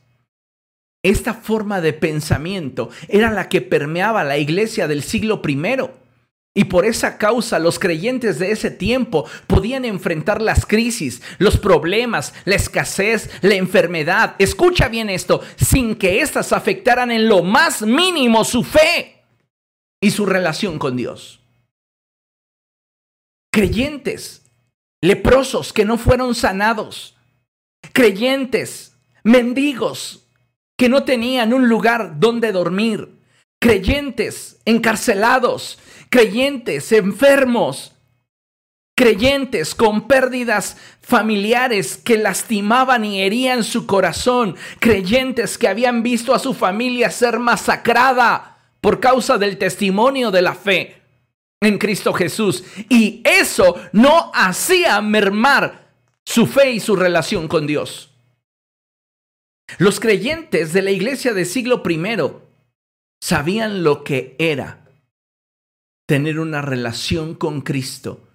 Esta 1.02 1.34
forma 1.34 1.80
de 1.80 1.92
pensamiento 1.92 2.90
era 3.08 3.30
la 3.30 3.48
que 3.48 3.60
permeaba 3.60 4.22
la 4.22 4.38
iglesia 4.38 4.86
del 4.86 5.02
siglo 5.02 5.42
primero. 5.42 6.00
Y 6.54 6.64
por 6.64 6.84
esa 6.84 7.16
causa 7.16 7.58
los 7.58 7.78
creyentes 7.78 8.38
de 8.38 8.52
ese 8.52 8.70
tiempo 8.70 9.26
podían 9.46 9.84
enfrentar 9.84 10.42
las 10.42 10.66
crisis, 10.66 11.22
los 11.38 11.56
problemas, 11.56 12.34
la 12.44 12.56
escasez, 12.56 13.30
la 13.40 13.54
enfermedad. 13.54 14.36
Escucha 14.38 14.88
bien 14.88 15.08
esto, 15.08 15.40
sin 15.56 15.96
que 15.96 16.20
éstas 16.20 16.52
afectaran 16.52 17.10
en 17.10 17.26
lo 17.26 17.42
más 17.42 17.82
mínimo 17.82 18.44
su 18.44 18.62
fe 18.62 19.24
y 20.00 20.10
su 20.10 20.26
relación 20.26 20.78
con 20.78 20.94
Dios. 20.94 21.40
Creyentes, 23.50 24.42
leprosos 25.00 25.72
que 25.72 25.86
no 25.86 25.96
fueron 25.96 26.34
sanados, 26.34 27.16
creyentes, 27.92 28.98
mendigos 29.24 30.21
que 30.76 30.88
no 30.88 31.04
tenían 31.04 31.52
un 31.52 31.68
lugar 31.68 32.18
donde 32.18 32.52
dormir, 32.52 33.18
creyentes 33.60 34.60
encarcelados, 34.64 35.78
creyentes 36.10 36.92
enfermos, 36.92 37.92
creyentes 38.94 39.74
con 39.74 40.06
pérdidas 40.06 40.76
familiares 41.00 41.96
que 41.96 42.18
lastimaban 42.18 43.04
y 43.04 43.22
herían 43.22 43.64
su 43.64 43.86
corazón, 43.86 44.56
creyentes 44.78 45.58
que 45.58 45.68
habían 45.68 46.02
visto 46.02 46.34
a 46.34 46.38
su 46.38 46.54
familia 46.54 47.10
ser 47.10 47.38
masacrada 47.38 48.58
por 48.80 49.00
causa 49.00 49.38
del 49.38 49.58
testimonio 49.58 50.30
de 50.30 50.42
la 50.42 50.54
fe 50.54 51.02
en 51.60 51.78
Cristo 51.78 52.12
Jesús. 52.12 52.64
Y 52.88 53.22
eso 53.24 53.76
no 53.92 54.30
hacía 54.34 55.00
mermar 55.00 55.88
su 56.24 56.46
fe 56.46 56.72
y 56.72 56.80
su 56.80 56.96
relación 56.96 57.48
con 57.48 57.66
Dios. 57.66 58.11
Los 59.78 60.00
creyentes 60.00 60.72
de 60.72 60.82
la 60.82 60.90
iglesia 60.90 61.32
del 61.32 61.46
siglo 61.46 61.82
I 61.88 62.00
sabían 63.22 63.84
lo 63.84 64.04
que 64.04 64.36
era 64.38 64.84
tener 66.06 66.40
una 66.40 66.60
relación 66.62 67.34
con 67.34 67.62
Cristo 67.62 68.28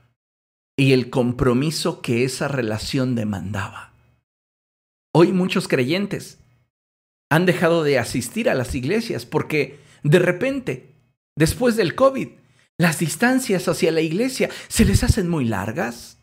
y 0.77 0.93
el 0.93 1.09
compromiso 1.09 2.01
que 2.01 2.23
esa 2.23 2.47
relación 2.47 3.15
demandaba. 3.15 3.93
Hoy 5.13 5.31
muchos 5.31 5.67
creyentes 5.67 6.39
han 7.29 7.45
dejado 7.45 7.83
de 7.83 7.99
asistir 7.99 8.49
a 8.49 8.53
las 8.53 8.73
iglesias 8.75 9.25
porque 9.25 9.79
de 10.03 10.19
repente, 10.19 10.95
después 11.35 11.75
del 11.75 11.95
COVID, 11.95 12.29
las 12.77 12.99
distancias 12.99 13.67
hacia 13.67 13.91
la 13.91 14.01
iglesia 14.01 14.49
se 14.67 14.85
les 14.85 15.03
hacen 15.03 15.27
muy 15.27 15.45
largas. 15.45 16.19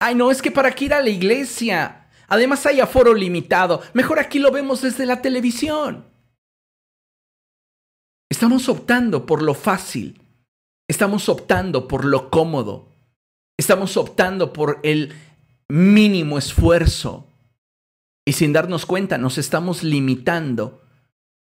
Ay, 0.00 0.16
no, 0.16 0.30
es 0.30 0.42
que 0.42 0.50
para 0.50 0.72
qué 0.72 0.86
ir 0.86 0.94
a 0.94 1.02
la 1.02 1.10
iglesia. 1.10 2.01
Además 2.32 2.64
hay 2.64 2.80
aforo 2.80 3.12
limitado. 3.12 3.82
Mejor 3.92 4.18
aquí 4.18 4.38
lo 4.38 4.50
vemos 4.50 4.80
desde 4.80 5.04
la 5.04 5.20
televisión. 5.20 6.06
Estamos 8.30 8.68
optando 8.70 9.26
por 9.26 9.42
lo 9.42 9.52
fácil 9.52 10.22
Estamos 10.92 11.30
optando 11.30 11.88
por 11.88 12.04
lo 12.04 12.28
cómodo. 12.28 12.90
Estamos 13.56 13.96
optando 13.96 14.52
por 14.52 14.78
el 14.82 15.14
mínimo 15.66 16.36
esfuerzo. 16.36 17.26
Y 18.26 18.34
sin 18.34 18.52
darnos 18.52 18.84
cuenta 18.84 19.16
nos 19.16 19.38
estamos 19.38 19.84
limitando 19.84 20.82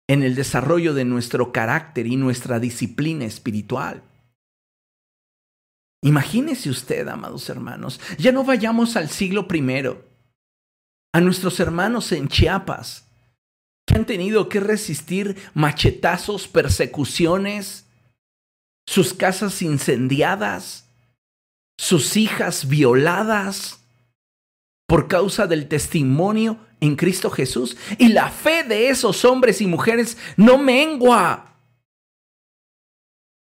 en 0.06 0.22
el 0.22 0.34
desarrollo 0.34 0.92
de 0.92 1.06
nuestro 1.06 1.50
carácter 1.50 2.06
y 2.06 2.16
nuestra 2.16 2.60
disciplina 2.60 3.24
espiritual. 3.24 4.02
Imagínese 6.02 6.68
usted, 6.68 7.08
amados 7.08 7.48
hermanos, 7.48 8.00
ya 8.18 8.32
no 8.32 8.44
vayamos 8.44 8.96
al 8.96 9.08
siglo 9.08 9.48
primero, 9.48 10.07
a 11.12 11.20
nuestros 11.20 11.60
hermanos 11.60 12.12
en 12.12 12.28
Chiapas, 12.28 13.06
que 13.86 13.94
han 13.94 14.04
tenido 14.04 14.48
que 14.48 14.60
resistir 14.60 15.36
machetazos, 15.54 16.48
persecuciones, 16.48 17.86
sus 18.86 19.14
casas 19.14 19.62
incendiadas, 19.62 20.88
sus 21.78 22.16
hijas 22.16 22.68
violadas 22.68 23.80
por 24.86 25.06
causa 25.08 25.46
del 25.46 25.68
testimonio 25.68 26.58
en 26.80 26.96
Cristo 26.96 27.30
Jesús. 27.30 27.76
Y 27.98 28.08
la 28.08 28.30
fe 28.30 28.64
de 28.64 28.88
esos 28.88 29.24
hombres 29.24 29.60
y 29.60 29.66
mujeres 29.66 30.16
no 30.36 30.58
mengua. 30.58 31.54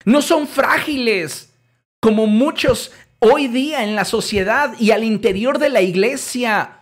No 0.05 0.23
son 0.23 0.47
frágiles 0.47 1.53
como 2.01 2.27
muchos 2.27 2.93
hoy 3.19 3.49
día 3.49 3.85
en 3.85 3.95
la 3.95 4.05
sociedad 4.05 4.75
y 4.79 4.91
al 4.91 5.05
interior 5.05 5.59
de 5.59 5.71
la 5.71 5.83
iglesia. 5.83 6.81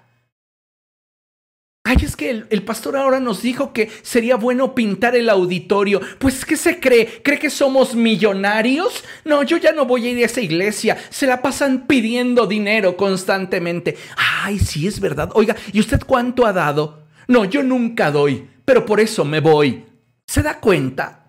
Ay, 1.96 2.04
es 2.04 2.16
que 2.16 2.44
el, 2.48 2.62
pastor 2.64 2.96
ahora 2.96 3.20
nos 3.20 3.42
dijo 3.42 3.72
que 3.72 3.88
sería 4.02 4.34
bueno 4.34 4.74
pintar 4.74 5.14
el 5.14 5.28
auditorio. 5.30 6.00
Pues, 6.18 6.44
¿qué 6.44 6.56
se 6.56 6.80
cree? 6.80 7.22
¿Cree 7.22 7.38
que 7.38 7.50
somos 7.50 7.94
millonarios? 7.94 9.04
No, 9.24 9.44
yo 9.44 9.58
ya 9.58 9.70
no 9.70 9.84
voy 9.84 10.06
a 10.06 10.10
ir 10.10 10.22
a 10.22 10.26
esa 10.26 10.40
iglesia. 10.40 10.96
Se 11.10 11.26
la 11.26 11.40
pasan 11.40 11.86
pidiendo 11.86 12.46
dinero 12.46 12.96
constantemente. 12.96 13.96
Ay, 14.16 14.58
sí, 14.58 14.88
es 14.88 14.98
verdad. 14.98 15.30
Oiga, 15.34 15.54
¿y 15.72 15.78
usted 15.78 16.00
cuánto 16.04 16.46
ha 16.46 16.52
dado? 16.52 17.04
No, 17.28 17.44
yo 17.44 17.62
nunca 17.62 18.10
doy, 18.10 18.48
pero 18.64 18.84
por 18.84 18.98
eso 18.98 19.24
me 19.24 19.38
voy. 19.38 19.84
¿Se 20.26 20.42
da 20.42 20.58
cuenta? 20.58 21.28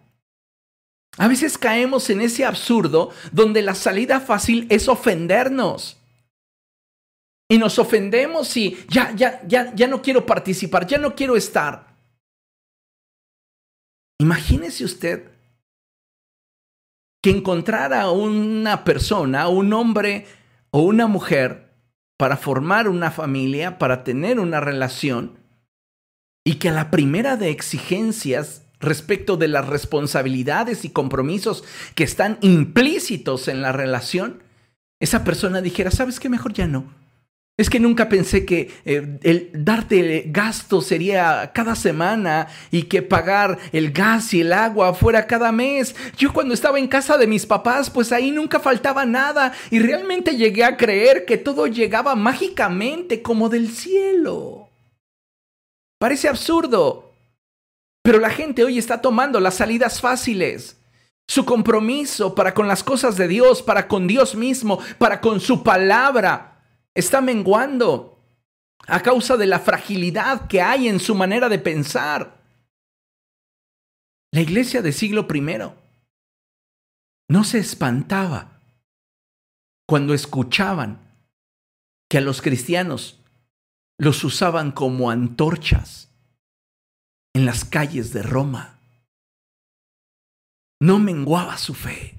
A 1.17 1.27
veces 1.27 1.59
caemos 1.59 2.09
en 2.09 2.21
ese 2.21 2.43
absurdo 2.43 3.11
donde 3.31 3.61
la 3.61 3.75
salida 3.75 4.19
fácil 4.19 4.65
es 4.69 4.87
ofendernos. 4.87 5.97
Y 7.47 7.57
nos 7.57 7.77
ofendemos 7.77 8.55
y 8.57 8.77
ya, 8.89 9.11
ya, 9.15 9.45
ya, 9.47 9.73
ya 9.75 9.87
no 9.87 10.01
quiero 10.01 10.25
participar, 10.25 10.87
ya 10.87 10.97
no 10.97 11.15
quiero 11.15 11.35
estar. 11.35 11.95
Imagínese 14.19 14.85
usted 14.85 15.31
que 17.21 17.31
encontrara 17.31 18.01
a 18.01 18.11
una 18.11 18.83
persona, 18.83 19.47
un 19.47 19.73
hombre 19.73 20.25
o 20.71 20.81
una 20.81 21.07
mujer 21.07 21.73
para 22.17 22.37
formar 22.37 22.87
una 22.87 23.11
familia, 23.11 23.77
para 23.77 24.03
tener 24.03 24.39
una 24.39 24.59
relación, 24.59 25.37
y 26.45 26.55
que 26.55 26.69
a 26.69 26.73
la 26.73 26.91
primera 26.91 27.35
de 27.35 27.49
exigencias 27.49 28.63
respecto 28.79 29.37
de 29.37 29.47
las 29.47 29.67
responsabilidades 29.67 30.85
y 30.85 30.89
compromisos 30.89 31.63
que 31.95 32.03
están 32.03 32.37
implícitos 32.41 33.47
en 33.47 33.61
la 33.61 33.71
relación, 33.71 34.43
esa 34.99 35.23
persona 35.23 35.61
dijera, 35.61 35.91
¿sabes 35.91 36.19
qué? 36.19 36.29
Mejor 36.29 36.53
ya 36.53 36.67
no. 36.67 37.04
Es 37.57 37.69
que 37.69 37.79
nunca 37.79 38.09
pensé 38.09 38.45
que 38.45 38.69
eh, 38.83 39.17
el 39.23 39.49
darte 39.53 40.25
gasto 40.27 40.81
sería 40.81 41.51
cada 41.53 41.75
semana 41.75 42.47
y 42.69 42.83
que 42.83 43.01
pagar 43.01 43.57
el 43.71 43.93
gas 43.93 44.33
y 44.33 44.41
el 44.41 44.51
agua 44.51 44.93
fuera 44.93 45.25
cada 45.25 45.53
mes. 45.53 45.95
Yo 46.17 46.33
cuando 46.33 46.53
estaba 46.53 46.79
en 46.79 46.89
casa 46.89 47.17
de 47.17 47.27
mis 47.27 47.45
papás, 47.45 47.89
pues 47.89 48.11
ahí 48.11 48.31
nunca 48.31 48.59
faltaba 48.59 49.05
nada 49.05 49.53
y 49.71 49.79
realmente 49.79 50.35
llegué 50.35 50.65
a 50.65 50.75
creer 50.75 51.23
que 51.23 51.37
todo 51.37 51.67
llegaba 51.67 52.15
mágicamente 52.15 53.21
como 53.21 53.47
del 53.47 53.69
cielo. 53.69 54.69
Parece 55.97 56.27
absurdo, 56.27 57.13
pero 58.03 58.19
la 58.19 58.31
gente 58.31 58.65
hoy 58.65 58.77
está 58.77 58.99
tomando 58.99 59.39
las 59.39 59.55
salidas 59.55 60.01
fáciles. 60.01 60.81
Su 61.25 61.45
compromiso 61.45 62.35
para 62.35 62.53
con 62.53 62.67
las 62.67 62.83
cosas 62.83 63.15
de 63.15 63.29
Dios, 63.29 63.63
para 63.63 63.87
con 63.87 64.07
Dios 64.07 64.35
mismo, 64.35 64.77
para 64.97 65.21
con 65.21 65.39
su 65.39 65.63
palabra 65.63 66.54
está 66.95 67.21
menguando 67.21 68.23
a 68.87 69.01
causa 69.01 69.37
de 69.37 69.45
la 69.45 69.59
fragilidad 69.59 70.47
que 70.47 70.61
hay 70.61 70.87
en 70.87 70.99
su 70.99 71.13
manera 71.13 71.49
de 71.49 71.59
pensar. 71.59 72.41
La 74.31 74.41
iglesia 74.41 74.81
del 74.81 74.93
siglo 74.93 75.27
I 75.33 75.41
no 77.29 77.43
se 77.43 77.59
espantaba 77.59 78.61
cuando 79.87 80.13
escuchaban 80.13 80.99
que 82.09 82.17
a 82.17 82.21
los 82.21 82.41
cristianos 82.41 83.19
los 83.97 84.23
usaban 84.23 84.71
como 84.71 85.09
antorchas 85.09 86.09
en 87.33 87.45
las 87.45 87.65
calles 87.65 88.13
de 88.13 88.23
Roma. 88.23 88.79
No 90.79 90.99
menguaba 90.99 91.57
su 91.57 91.73
fe. 91.73 92.14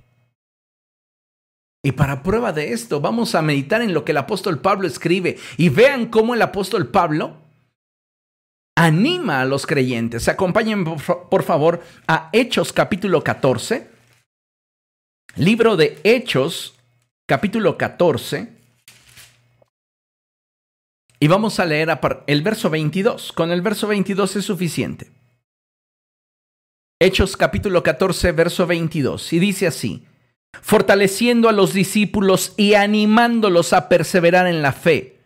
Y 1.87 1.93
para 1.93 2.25
prueba 2.25 2.53
de 2.53 2.73
esto, 2.73 3.01
vamos 3.01 3.37
a 3.37 3.43
meditar 3.43 3.81
en 3.81 3.95
lo 3.95 4.05
que 4.05 4.11
el 4.11 4.19
apóstol 4.19 4.59
Pablo 4.59 4.89
escribe 4.89 5.39
y 5.57 5.69
vean 5.69 6.07
cómo 6.07 6.35
el 6.35 6.43
apóstol 6.43 6.89
Pablo 6.89 7.37
anima 8.77 9.41
a 9.41 9.45
los 9.45 9.69
creyentes. 9.69 10.27
Acompáñenme 10.27 10.97
por 11.31 11.45
favor 11.45 11.81
a 12.09 12.29
Hechos 12.33 12.73
capítulo 12.73 13.23
14. 13.23 13.89
Libro 15.37 15.77
de 15.77 16.01
Hechos 16.03 16.75
capítulo 17.25 17.79
14. 17.79 18.49
Y 21.21 21.29
vamos 21.29 21.61
a 21.61 21.67
leer 21.67 21.89
el 22.27 22.43
verso 22.43 22.69
22. 22.69 23.31
Con 23.31 23.53
el 23.53 23.63
verso 23.63 23.87
22 23.87 24.35
es 24.35 24.45
suficiente. 24.45 25.13
Hechos 26.99 27.37
capítulo 27.37 27.85
14, 27.85 28.33
verso 28.33 28.67
22. 28.67 29.33
Y 29.33 29.39
dice 29.39 29.69
así, 29.69 30.05
fortaleciendo 30.63 31.49
a 31.49 31.53
los 31.53 31.73
discípulos 31.73 32.55
y 32.57 32.75
animándolos 32.75 33.73
a 33.73 33.89
perseverar 33.89 34.47
en 34.47 34.63
la 34.63 34.73
fe, 34.73 35.21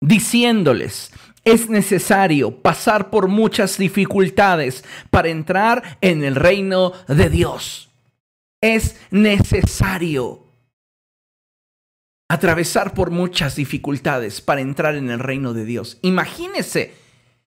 diciéndoles, 0.00 1.12
es 1.44 1.68
necesario 1.68 2.62
pasar 2.62 3.10
por 3.10 3.28
muchas 3.28 3.76
dificultades 3.76 4.84
para 5.10 5.28
entrar 5.28 5.98
en 6.00 6.24
el 6.24 6.34
reino 6.34 6.92
de 7.06 7.28
Dios. 7.28 7.90
Es 8.60 8.96
necesario 9.10 10.44
atravesar 12.28 12.94
por 12.94 13.10
muchas 13.10 13.56
dificultades 13.56 14.40
para 14.40 14.62
entrar 14.62 14.94
en 14.96 15.10
el 15.10 15.18
reino 15.18 15.52
de 15.52 15.66
Dios. 15.66 15.98
Imagínese, 16.00 16.94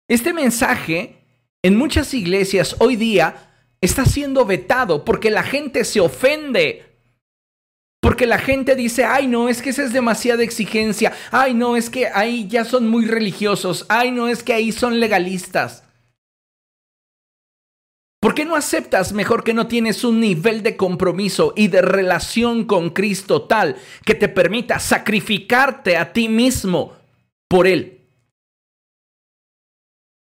este 0.09 0.33
mensaje 0.33 1.23
en 1.63 1.77
muchas 1.77 2.13
iglesias 2.13 2.75
hoy 2.79 2.97
día 2.97 3.51
está 3.81 4.05
siendo 4.05 4.45
vetado 4.45 5.05
porque 5.05 5.31
la 5.31 5.43
gente 5.43 5.85
se 5.85 5.99
ofende 6.01 6.86
porque 8.01 8.25
la 8.25 8.37
gente 8.37 8.75
dice, 8.75 9.05
ay 9.05 9.27
no, 9.27 9.49
es 9.49 9.61
que 9.61 9.71
esa 9.71 9.83
es 9.83 9.93
demasiada 9.93 10.43
exigencia, 10.43 11.13
ay 11.31 11.53
no, 11.53 11.75
es 11.75 11.89
que 11.89 12.07
ahí 12.07 12.47
ya 12.47 12.63
son 12.63 12.89
muy 12.89 13.05
religiosos, 13.05 13.85
ay 13.89 14.11
no, 14.11 14.27
es 14.27 14.43
que 14.43 14.53
ahí 14.53 14.71
son 14.71 14.99
legalistas. 14.99 15.83
¿Por 18.19 18.33
qué 18.33 18.45
no 18.45 18.55
aceptas 18.55 19.13
mejor 19.13 19.43
que 19.43 19.53
no 19.53 19.67
tienes 19.67 20.03
un 20.03 20.19
nivel 20.19 20.63
de 20.63 20.75
compromiso 20.75 21.53
y 21.55 21.67
de 21.67 21.81
relación 21.81 22.65
con 22.65 22.89
Cristo 22.89 23.43
tal 23.43 23.77
que 24.05 24.15
te 24.15 24.27
permita 24.27 24.79
sacrificarte 24.79 25.97
a 25.97 26.11
ti 26.13 26.27
mismo 26.27 26.93
por 27.47 27.67
Él? 27.67 28.01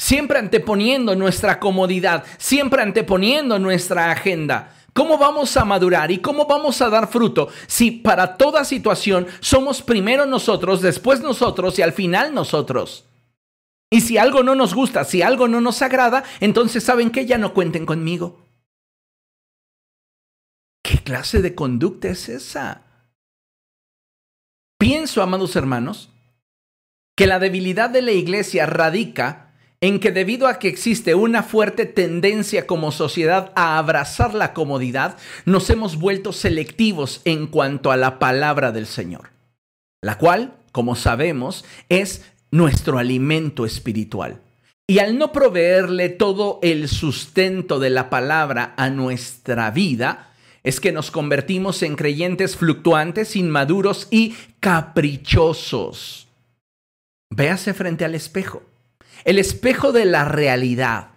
Siempre 0.02 0.40
anteponiendo 0.40 1.16
nuestra 1.16 1.60
comodidad, 1.60 2.26
siempre 2.38 2.82
anteponiendo 2.82 3.60
nuestra 3.60 4.12
agenda. 4.12 4.74
¿Cómo 4.94 5.18
vamos 5.18 5.58
a 5.58 5.66
madurar 5.66 6.12
y 6.12 6.20
cómo 6.20 6.46
vamos 6.46 6.82
a 6.82 6.90
dar 6.90 7.08
fruto 7.08 7.50
si 7.68 7.90
para 7.90 8.38
toda 8.38 8.64
situación 8.64 9.28
somos 9.40 9.82
primero 9.82 10.28
nosotros, 10.28 10.82
después 10.82 11.22
nosotros 11.22 11.80
y 11.80 11.82
al 11.82 11.94
final 11.94 12.34
nosotros? 12.34 13.06
Y 13.90 14.02
si 14.02 14.18
algo 14.18 14.44
no 14.44 14.56
nos 14.56 14.74
gusta, 14.74 15.04
si 15.04 15.22
algo 15.22 15.48
no 15.48 15.62
nos 15.62 15.82
agrada, 15.82 16.24
entonces 16.40 16.84
saben 16.84 17.12
que 17.12 17.26
ya 17.26 17.38
no 17.38 17.54
cuenten 17.54 17.86
conmigo. 17.86 18.48
¿Qué 20.84 21.00
clase 21.00 21.42
de 21.42 21.56
conducta 21.56 22.10
es 22.10 22.30
esa? 22.30 22.84
Pienso, 24.78 25.22
amados 25.22 25.56
hermanos, 25.56 26.10
que 27.16 27.26
la 27.26 27.40
debilidad 27.40 27.90
de 27.90 28.02
la 28.02 28.12
iglesia 28.12 28.66
radica 28.66 29.53
en 29.84 30.00
que 30.00 30.14
debido 30.14 30.48
a 30.48 30.60
que 30.60 30.70
existe 30.70 31.14
una 31.14 31.44
fuerte 31.44 31.86
tendencia 31.86 32.66
como 32.66 32.94
sociedad 32.94 33.52
a 33.54 33.78
abrazar 33.78 34.34
la 34.34 34.54
comodidad, 34.54 35.18
nos 35.44 35.70
hemos 35.70 35.98
vuelto 35.98 36.32
selectivos 36.32 37.20
en 37.26 37.48
cuanto 37.48 37.92
a 37.92 37.98
la 37.98 38.18
palabra 38.18 38.72
del 38.72 38.88
Señor, 38.88 39.32
la 40.02 40.18
cual, 40.18 40.54
como 40.72 40.96
sabemos, 40.96 41.66
es 41.90 42.24
nuestro 42.50 42.98
alimento 42.98 43.66
espiritual. 43.66 44.40
Y 44.88 45.00
al 45.00 45.18
no 45.18 45.34
proveerle 45.34 46.08
todo 46.08 46.60
el 46.64 46.88
sustento 46.88 47.78
de 47.80 47.90
la 47.90 48.10
palabra 48.10 48.74
a 48.78 48.90
nuestra 48.90 49.70
vida, 49.72 50.30
es 50.64 50.80
que 50.80 50.94
nos 50.94 51.12
convertimos 51.12 51.84
en 51.84 51.98
creyentes 51.98 52.56
fluctuantes, 52.56 53.36
inmaduros 53.36 54.08
y 54.12 54.34
caprichosos. 54.62 56.30
Véase 57.30 57.74
frente 57.74 58.06
al 58.06 58.16
espejo 58.16 58.64
el 59.26 59.40
espejo 59.40 59.92
de 59.92 60.06
la 60.06 60.26
realidad. 60.26 61.12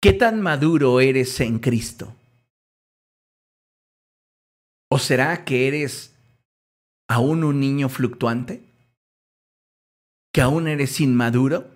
¿Qué 0.00 0.12
tan 0.12 0.40
maduro 0.40 1.00
eres 1.00 1.40
en 1.40 1.58
Cristo? 1.58 2.14
¿O 4.90 4.98
será 4.98 5.44
que 5.44 5.68
eres 5.68 6.14
aún 7.08 7.44
un 7.44 7.60
niño 7.60 7.88
fluctuante? 7.88 8.62
¿Que 10.32 10.40
aún 10.40 10.68
eres 10.68 11.00
inmaduro? 11.00 11.70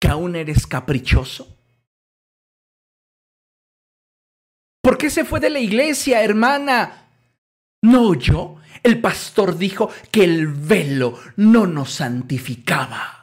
¿Que 0.00 0.08
aún 0.08 0.36
eres 0.36 0.66
caprichoso? 0.66 1.56
¿Por 4.82 4.98
qué 4.98 5.10
se 5.10 5.24
fue 5.24 5.40
de 5.40 5.50
la 5.50 5.58
iglesia, 5.58 6.22
hermana? 6.22 7.08
No 7.82 8.14
yo. 8.14 8.56
El 8.82 9.00
pastor 9.00 9.58
dijo 9.58 9.90
que 10.10 10.24
el 10.24 10.46
velo 10.46 11.18
no 11.36 11.66
nos 11.66 11.92
santificaba. 11.92 13.19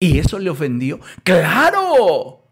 ¿Y 0.00 0.18
eso 0.18 0.38
le 0.38 0.50
ofendió? 0.50 1.00
Claro. 1.24 2.44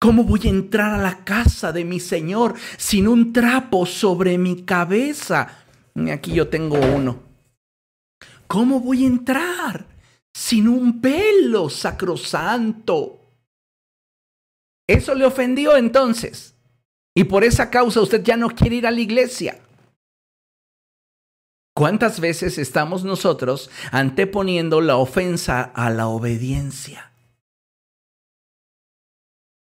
¿Cómo 0.00 0.24
voy 0.24 0.40
a 0.44 0.48
entrar 0.48 0.94
a 0.94 1.02
la 1.02 1.24
casa 1.24 1.72
de 1.72 1.84
mi 1.84 2.00
Señor 2.00 2.54
sin 2.78 3.06
un 3.06 3.32
trapo 3.32 3.86
sobre 3.86 4.38
mi 4.38 4.62
cabeza? 4.62 5.64
Aquí 6.10 6.32
yo 6.32 6.48
tengo 6.48 6.78
uno. 6.78 7.22
¿Cómo 8.46 8.80
voy 8.80 9.04
a 9.04 9.08
entrar 9.08 9.86
sin 10.32 10.66
un 10.68 11.00
pelo 11.00 11.68
sacrosanto? 11.68 13.20
Eso 14.88 15.14
le 15.14 15.24
ofendió 15.24 15.76
entonces. 15.76 16.56
Y 17.14 17.24
por 17.24 17.44
esa 17.44 17.70
causa 17.70 18.00
usted 18.00 18.24
ya 18.24 18.36
no 18.36 18.48
quiere 18.50 18.76
ir 18.76 18.86
a 18.86 18.90
la 18.90 19.00
iglesia. 19.00 19.60
¿Cuántas 21.80 22.20
veces 22.20 22.58
estamos 22.58 23.04
nosotros 23.04 23.70
anteponiendo 23.90 24.82
la 24.82 24.98
ofensa 24.98 25.62
a 25.62 25.88
la 25.88 26.08
obediencia? 26.08 27.12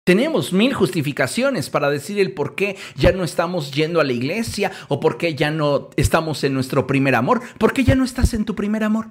Tenemos 0.04 0.54
mil 0.54 0.76
justificaciones 0.76 1.72
para 1.72 1.90
decir 1.90 2.20
el 2.20 2.36
por 2.36 2.54
qué 2.54 2.78
ya 2.96 3.12
no 3.12 3.24
estamos 3.24 3.72
yendo 3.72 4.00
a 4.00 4.04
la 4.04 4.14
iglesia 4.14 4.72
o 4.88 5.00
por 5.00 5.18
qué 5.18 5.34
ya 5.34 5.50
no 5.50 5.90
estamos 5.96 6.44
en 6.44 6.54
nuestro 6.54 6.86
primer 6.86 7.16
amor. 7.16 7.42
¿Por 7.58 7.74
qué 7.74 7.84
ya 7.84 7.96
no 7.96 8.04
estás 8.04 8.36
en 8.36 8.46
tu 8.46 8.54
primer 8.54 8.84
amor? 8.84 9.10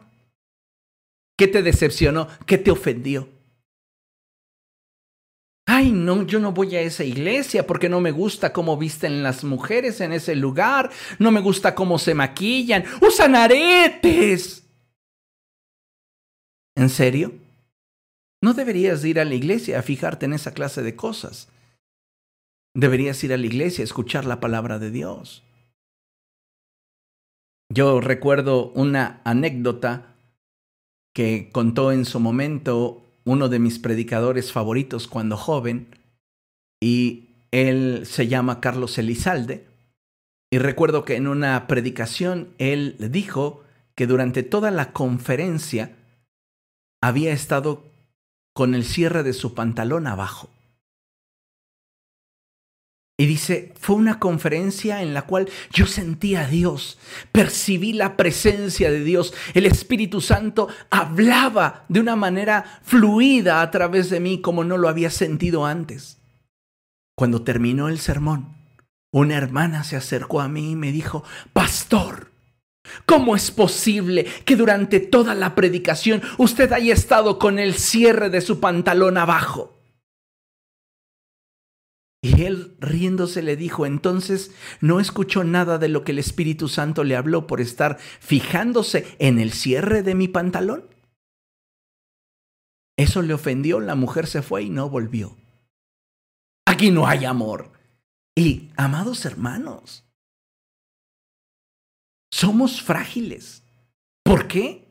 ¿Qué 1.36 1.48
te 1.48 1.64
decepcionó? 1.64 2.28
¿Qué 2.46 2.58
te 2.58 2.70
ofendió? 2.70 3.28
Ay, 5.66 5.92
no, 5.92 6.26
yo 6.26 6.40
no 6.40 6.52
voy 6.52 6.76
a 6.76 6.82
esa 6.82 7.04
iglesia 7.04 7.66
porque 7.66 7.88
no 7.88 8.00
me 8.00 8.10
gusta 8.10 8.52
cómo 8.52 8.76
visten 8.76 9.22
las 9.22 9.44
mujeres 9.44 10.00
en 10.00 10.12
ese 10.12 10.36
lugar, 10.36 10.90
no 11.18 11.30
me 11.30 11.40
gusta 11.40 11.74
cómo 11.74 11.98
se 11.98 12.14
maquillan, 12.14 12.84
usan 13.00 13.34
aretes. 13.34 14.62
¿En 16.76 16.90
serio? 16.90 17.32
No 18.42 18.52
deberías 18.52 19.02
ir 19.04 19.18
a 19.18 19.24
la 19.24 19.34
iglesia 19.34 19.78
a 19.78 19.82
fijarte 19.82 20.26
en 20.26 20.34
esa 20.34 20.52
clase 20.52 20.82
de 20.82 20.96
cosas. 20.96 21.48
Deberías 22.74 23.22
ir 23.24 23.32
a 23.32 23.38
la 23.38 23.46
iglesia 23.46 23.82
a 23.82 23.86
escuchar 23.86 24.26
la 24.26 24.40
palabra 24.40 24.78
de 24.78 24.90
Dios. 24.90 25.44
Yo 27.72 28.00
recuerdo 28.00 28.70
una 28.72 29.22
anécdota 29.24 30.14
que 31.14 31.48
contó 31.52 31.92
en 31.92 32.04
su 32.04 32.20
momento 32.20 33.03
uno 33.24 33.48
de 33.48 33.58
mis 33.58 33.78
predicadores 33.78 34.52
favoritos 34.52 35.08
cuando 35.08 35.36
joven, 35.36 35.88
y 36.80 37.30
él 37.50 38.02
se 38.04 38.28
llama 38.28 38.60
Carlos 38.60 38.98
Elizalde. 38.98 39.66
Y 40.50 40.58
recuerdo 40.58 41.04
que 41.04 41.16
en 41.16 41.26
una 41.26 41.66
predicación 41.66 42.48
él 42.58 42.96
dijo 42.98 43.64
que 43.94 44.06
durante 44.06 44.42
toda 44.42 44.70
la 44.70 44.92
conferencia 44.92 45.96
había 47.02 47.32
estado 47.32 47.84
con 48.54 48.74
el 48.74 48.84
cierre 48.84 49.22
de 49.22 49.32
su 49.32 49.54
pantalón 49.54 50.06
abajo. 50.06 50.48
Y 53.16 53.26
dice, 53.26 53.72
fue 53.78 53.94
una 53.94 54.18
conferencia 54.18 55.00
en 55.00 55.14
la 55.14 55.22
cual 55.22 55.48
yo 55.70 55.86
sentí 55.86 56.34
a 56.34 56.48
Dios, 56.48 56.98
percibí 57.30 57.92
la 57.92 58.16
presencia 58.16 58.90
de 58.90 59.04
Dios, 59.04 59.32
el 59.54 59.66
Espíritu 59.66 60.20
Santo 60.20 60.66
hablaba 60.90 61.84
de 61.88 62.00
una 62.00 62.16
manera 62.16 62.80
fluida 62.82 63.62
a 63.62 63.70
través 63.70 64.10
de 64.10 64.18
mí 64.18 64.40
como 64.40 64.64
no 64.64 64.78
lo 64.78 64.88
había 64.88 65.10
sentido 65.10 65.64
antes. 65.64 66.18
Cuando 67.16 67.42
terminó 67.42 67.88
el 67.88 68.00
sermón, 68.00 68.56
una 69.12 69.36
hermana 69.36 69.84
se 69.84 69.94
acercó 69.94 70.40
a 70.40 70.48
mí 70.48 70.72
y 70.72 70.76
me 70.76 70.90
dijo, 70.90 71.22
Pastor, 71.52 72.32
¿cómo 73.06 73.36
es 73.36 73.52
posible 73.52 74.26
que 74.44 74.56
durante 74.56 74.98
toda 74.98 75.36
la 75.36 75.54
predicación 75.54 76.20
usted 76.36 76.72
haya 76.72 76.92
estado 76.92 77.38
con 77.38 77.60
el 77.60 77.74
cierre 77.74 78.28
de 78.28 78.40
su 78.40 78.58
pantalón 78.58 79.18
abajo? 79.18 79.73
Y 82.24 82.40
él 82.44 82.74
riéndose 82.80 83.42
le 83.42 83.54
dijo, 83.54 83.84
entonces 83.84 84.50
no 84.80 84.98
escuchó 84.98 85.44
nada 85.44 85.76
de 85.76 85.88
lo 85.88 86.04
que 86.04 86.12
el 86.12 86.18
Espíritu 86.18 86.68
Santo 86.68 87.04
le 87.04 87.16
habló 87.16 87.46
por 87.46 87.60
estar 87.60 87.98
fijándose 87.98 89.14
en 89.18 89.38
el 89.38 89.52
cierre 89.52 90.02
de 90.02 90.14
mi 90.14 90.26
pantalón. 90.26 90.88
Eso 92.96 93.20
le 93.20 93.34
ofendió, 93.34 93.78
la 93.78 93.94
mujer 93.94 94.26
se 94.26 94.40
fue 94.40 94.62
y 94.62 94.70
no 94.70 94.88
volvió. 94.88 95.36
Aquí 96.64 96.90
no 96.90 97.06
hay 97.06 97.26
amor. 97.26 97.72
Y, 98.34 98.70
amados 98.74 99.26
hermanos, 99.26 100.06
somos 102.32 102.80
frágiles. 102.80 103.64
¿Por 104.22 104.48
qué? 104.48 104.88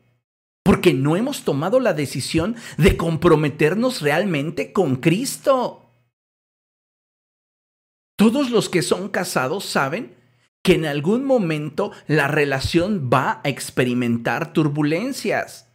Porque 0.62 0.94
no 0.94 1.16
hemos 1.16 1.42
tomado 1.42 1.80
la 1.80 1.94
decisión 1.94 2.54
de 2.78 2.96
comprometernos 2.96 4.02
realmente 4.02 4.72
con 4.72 4.94
Cristo. 4.94 5.83
Todos 8.16 8.50
los 8.50 8.68
que 8.68 8.82
son 8.82 9.08
casados 9.08 9.64
saben 9.64 10.14
que 10.62 10.74
en 10.74 10.86
algún 10.86 11.24
momento 11.24 11.92
la 12.06 12.28
relación 12.28 13.10
va 13.12 13.40
a 13.44 13.48
experimentar 13.48 14.52
turbulencias. 14.52 15.68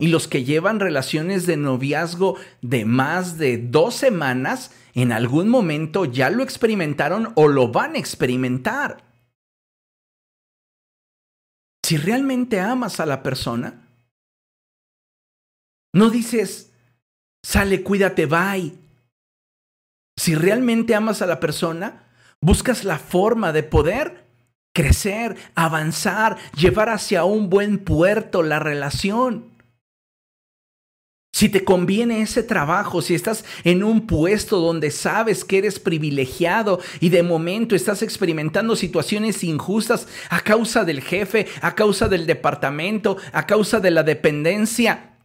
Y 0.00 0.08
los 0.08 0.28
que 0.28 0.44
llevan 0.44 0.80
relaciones 0.80 1.46
de 1.46 1.56
noviazgo 1.56 2.36
de 2.62 2.84
más 2.84 3.38
de 3.38 3.58
dos 3.58 3.94
semanas 3.94 4.72
en 4.94 5.12
algún 5.12 5.48
momento 5.48 6.04
ya 6.04 6.30
lo 6.30 6.42
experimentaron 6.42 7.32
o 7.36 7.48
lo 7.48 7.68
van 7.68 7.94
a 7.94 7.98
experimentar. 7.98 9.04
Si 11.84 11.96
realmente 11.96 12.60
amas 12.60 13.00
a 13.00 13.06
la 13.06 13.22
persona, 13.22 13.88
no 15.94 16.10
dices, 16.10 16.72
sale, 17.42 17.82
cuídate, 17.82 18.26
bye. 18.26 18.87
Si 20.18 20.34
realmente 20.34 20.96
amas 20.96 21.22
a 21.22 21.26
la 21.26 21.38
persona, 21.38 22.02
buscas 22.40 22.82
la 22.82 22.98
forma 22.98 23.52
de 23.52 23.62
poder 23.62 24.24
crecer, 24.74 25.36
avanzar, 25.54 26.36
llevar 26.56 26.88
hacia 26.88 27.22
un 27.22 27.48
buen 27.48 27.78
puerto 27.78 28.42
la 28.42 28.58
relación. 28.58 29.52
Si 31.32 31.48
te 31.48 31.62
conviene 31.62 32.20
ese 32.20 32.42
trabajo, 32.42 33.00
si 33.00 33.14
estás 33.14 33.44
en 33.62 33.84
un 33.84 34.08
puesto 34.08 34.58
donde 34.58 34.90
sabes 34.90 35.44
que 35.44 35.58
eres 35.58 35.78
privilegiado 35.78 36.80
y 36.98 37.10
de 37.10 37.22
momento 37.22 37.76
estás 37.76 38.02
experimentando 38.02 38.74
situaciones 38.74 39.44
injustas 39.44 40.08
a 40.30 40.40
causa 40.40 40.84
del 40.84 41.00
jefe, 41.00 41.46
a 41.60 41.76
causa 41.76 42.08
del 42.08 42.26
departamento, 42.26 43.18
a 43.32 43.46
causa 43.46 43.78
de 43.78 43.92
la 43.92 44.02
dependencia, 44.02 45.16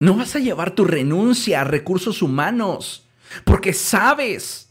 no 0.00 0.16
vas 0.16 0.34
a 0.34 0.38
llevar 0.38 0.70
tu 0.70 0.86
renuncia 0.86 1.60
a 1.60 1.64
recursos 1.64 2.22
humanos 2.22 3.03
porque 3.44 3.72
sabes 3.72 4.64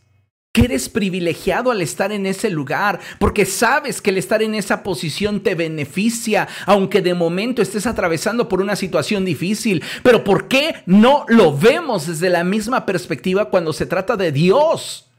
que 0.53 0.65
eres 0.65 0.87
privilegiado 0.87 1.71
al 1.71 1.81
estar 1.81 2.11
en 2.11 2.27
ese 2.27 2.51
lugar, 2.51 2.99
porque 3.19 3.43
sabes 3.43 4.01
que 4.01 4.11
el 4.11 4.19
estar 4.19 4.43
en 4.43 4.53
esa 4.53 4.83
posición 4.83 5.41
te 5.41 5.55
beneficia, 5.55 6.47
aunque 6.67 7.01
de 7.01 7.15
momento 7.15 7.63
estés 7.63 7.87
atravesando 7.87 8.47
por 8.47 8.61
una 8.61 8.75
situación 8.75 9.25
difícil. 9.25 9.83
Pero 10.03 10.23
¿por 10.23 10.47
qué 10.47 10.83
no 10.85 11.25
lo 11.27 11.57
vemos 11.57 12.05
desde 12.05 12.29
la 12.29 12.43
misma 12.43 12.85
perspectiva 12.85 13.49
cuando 13.49 13.73
se 13.73 13.87
trata 13.87 14.15
de 14.15 14.31
Dios? 14.31 15.09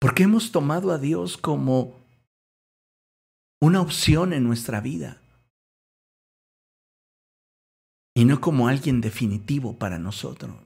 Porque 0.00 0.24
hemos 0.24 0.50
tomado 0.50 0.90
a 0.90 0.98
Dios 0.98 1.36
como 1.36 1.94
una 3.60 3.80
opción 3.80 4.32
en 4.32 4.42
nuestra 4.42 4.80
vida 4.80 5.20
y 8.16 8.24
no 8.24 8.40
como 8.40 8.66
alguien 8.66 9.02
definitivo 9.02 9.78
para 9.78 9.98
nosotros. 9.98 10.56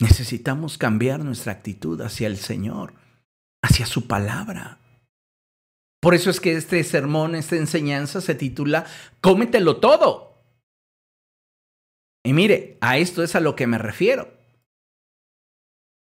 Necesitamos 0.00 0.76
cambiar 0.76 1.24
nuestra 1.24 1.52
actitud 1.52 2.00
hacia 2.00 2.26
el 2.26 2.36
Señor, 2.36 2.94
hacia 3.62 3.86
su 3.86 4.08
palabra. 4.08 4.80
Por 6.00 6.14
eso 6.14 6.30
es 6.30 6.40
que 6.40 6.56
este 6.56 6.82
sermón, 6.82 7.36
esta 7.36 7.54
enseñanza 7.54 8.20
se 8.20 8.34
titula 8.34 8.86
Cómetelo 9.20 9.78
todo. 9.78 10.42
Y 12.24 12.32
mire, 12.32 12.76
a 12.80 12.98
esto 12.98 13.22
es 13.22 13.36
a 13.36 13.40
lo 13.40 13.54
que 13.54 13.68
me 13.68 13.78
refiero. 13.78 14.36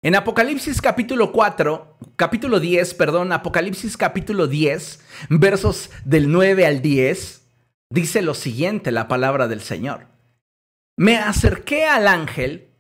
En 0.03 0.15
Apocalipsis 0.15 0.81
capítulo 0.81 1.31
4, 1.31 1.97
capítulo 2.15 2.59
10, 2.59 2.95
perdón, 2.95 3.31
Apocalipsis 3.31 3.97
capítulo 3.97 4.47
10, 4.47 4.99
versos 5.29 5.91
del 6.05 6.31
9 6.31 6.65
al 6.65 6.81
10, 6.81 7.47
dice 7.91 8.23
lo 8.23 8.33
siguiente 8.33 8.89
la 8.91 9.07
palabra 9.07 9.47
del 9.47 9.61
Señor. 9.61 10.07
Me 10.97 11.17
acerqué 11.17 11.85
al 11.85 12.07
ángel 12.07 12.71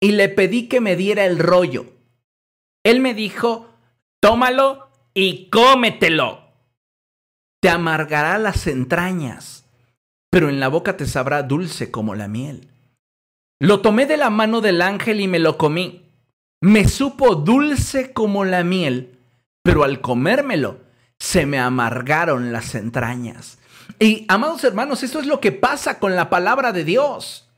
y 0.00 0.12
le 0.12 0.30
pedí 0.30 0.68
que 0.68 0.80
me 0.80 0.96
diera 0.96 1.26
el 1.26 1.38
rollo. 1.38 1.84
Él 2.82 3.00
me 3.00 3.12
dijo, 3.12 3.68
tómalo 4.18 4.88
y 5.12 5.50
cómetelo. 5.50 6.54
Te 7.60 7.68
amargará 7.68 8.38
las 8.38 8.66
entrañas, 8.66 9.66
pero 10.30 10.48
en 10.48 10.60
la 10.60 10.68
boca 10.68 10.96
te 10.96 11.04
sabrá 11.04 11.42
dulce 11.42 11.90
como 11.90 12.14
la 12.14 12.26
miel. 12.26 12.70
Lo 13.58 13.82
tomé 13.82 14.06
de 14.06 14.16
la 14.16 14.30
mano 14.30 14.62
del 14.62 14.80
ángel 14.80 15.20
y 15.20 15.28
me 15.28 15.40
lo 15.40 15.58
comí 15.58 16.09
me 16.60 16.88
supo 16.88 17.34
dulce 17.34 18.12
como 18.12 18.44
la 18.44 18.64
miel, 18.64 19.18
pero 19.62 19.84
al 19.84 20.00
comérmelo 20.00 20.80
se 21.18 21.46
me 21.46 21.58
amargaron 21.58 22.52
las 22.52 22.74
entrañas. 22.74 23.58
Y 23.98 24.24
amados 24.28 24.64
hermanos, 24.64 25.02
esto 25.02 25.20
es 25.20 25.26
lo 25.26 25.40
que 25.40 25.52
pasa 25.52 25.98
con 25.98 26.16
la 26.16 26.30
palabra 26.30 26.72
de 26.72 26.84
Dios. 26.84 27.48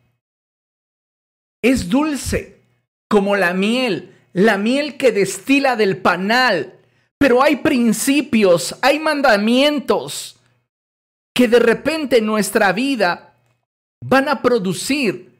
Es 1.62 1.88
dulce 1.88 2.60
como 3.08 3.36
la 3.36 3.54
miel, 3.54 4.14
la 4.32 4.56
miel 4.56 4.96
que 4.96 5.12
destila 5.12 5.76
del 5.76 5.98
panal, 5.98 6.78
pero 7.18 7.42
hay 7.42 7.56
principios, 7.56 8.76
hay 8.82 8.98
mandamientos 8.98 10.36
que 11.34 11.48
de 11.48 11.60
repente 11.60 12.18
en 12.18 12.26
nuestra 12.26 12.72
vida 12.72 13.34
van 14.04 14.28
a 14.28 14.42
producir 14.42 15.31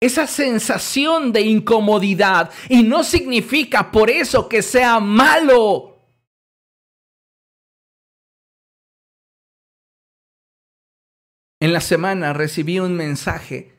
esa 0.00 0.26
sensación 0.26 1.32
de 1.32 1.42
incomodidad 1.42 2.52
y 2.68 2.82
no 2.82 3.02
significa 3.02 3.90
por 3.90 4.10
eso 4.10 4.48
que 4.48 4.62
sea 4.62 5.00
malo. 5.00 5.96
En 11.60 11.72
la 11.72 11.80
semana 11.80 12.34
recibí 12.34 12.78
un 12.78 12.94
mensaje 12.94 13.74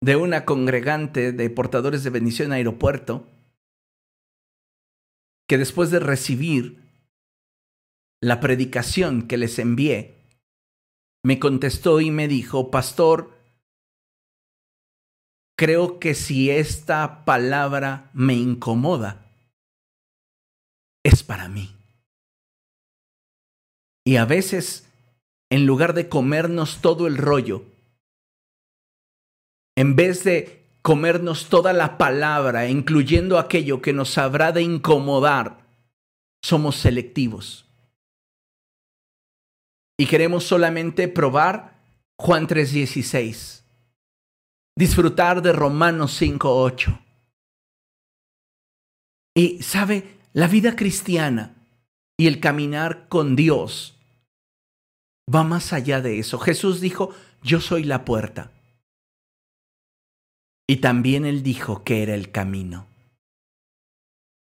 de 0.00 0.16
una 0.16 0.44
congregante 0.44 1.32
de 1.32 1.50
portadores 1.50 2.02
de 2.02 2.10
bendición 2.10 2.52
aeropuerto 2.52 3.26
que 5.46 5.58
después 5.58 5.90
de 5.90 6.00
recibir 6.00 6.82
la 8.20 8.40
predicación 8.40 9.28
que 9.28 9.36
les 9.36 9.58
envié, 9.58 10.16
me 11.22 11.38
contestó 11.38 12.00
y 12.00 12.10
me 12.10 12.28
dijo, 12.28 12.70
pastor, 12.70 13.35
creo 15.56 15.98
que 15.98 16.14
si 16.14 16.50
esta 16.50 17.24
palabra 17.24 18.10
me 18.12 18.34
incomoda, 18.34 19.26
es 21.02 21.22
para 21.22 21.48
mí. 21.48 21.74
Y 24.04 24.16
a 24.16 24.24
veces, 24.24 24.88
en 25.50 25.66
lugar 25.66 25.94
de 25.94 26.08
comernos 26.08 26.80
todo 26.80 27.06
el 27.06 27.16
rollo, 27.16 27.64
en 29.76 29.96
vez 29.96 30.24
de 30.24 30.64
comernos 30.82 31.48
toda 31.48 31.72
la 31.72 31.98
palabra, 31.98 32.68
incluyendo 32.68 33.38
aquello 33.38 33.82
que 33.82 33.92
nos 33.92 34.18
habrá 34.18 34.52
de 34.52 34.62
incomodar, 34.62 35.66
somos 36.42 36.76
selectivos. 36.76 37.64
Y 39.98 40.06
queremos 40.06 40.44
solamente 40.44 41.08
probar 41.08 41.82
Juan 42.18 42.46
3:16 42.46 43.65
disfrutar 44.76 45.42
de 45.42 45.52
Romanos 45.52 46.20
5.8. 46.20 47.00
Y 49.34 49.62
sabe, 49.62 50.18
la 50.32 50.46
vida 50.48 50.76
cristiana 50.76 51.54
y 52.18 52.26
el 52.26 52.40
caminar 52.40 53.08
con 53.08 53.36
Dios 53.36 53.98
va 55.34 55.44
más 55.44 55.72
allá 55.72 56.00
de 56.00 56.18
eso. 56.18 56.38
Jesús 56.38 56.80
dijo, 56.80 57.14
yo 57.42 57.60
soy 57.60 57.84
la 57.84 58.04
puerta. 58.04 58.52
Y 60.68 60.76
también 60.76 61.24
él 61.24 61.42
dijo 61.42 61.84
que 61.84 62.02
era 62.02 62.14
el 62.14 62.30
camino. 62.30 62.86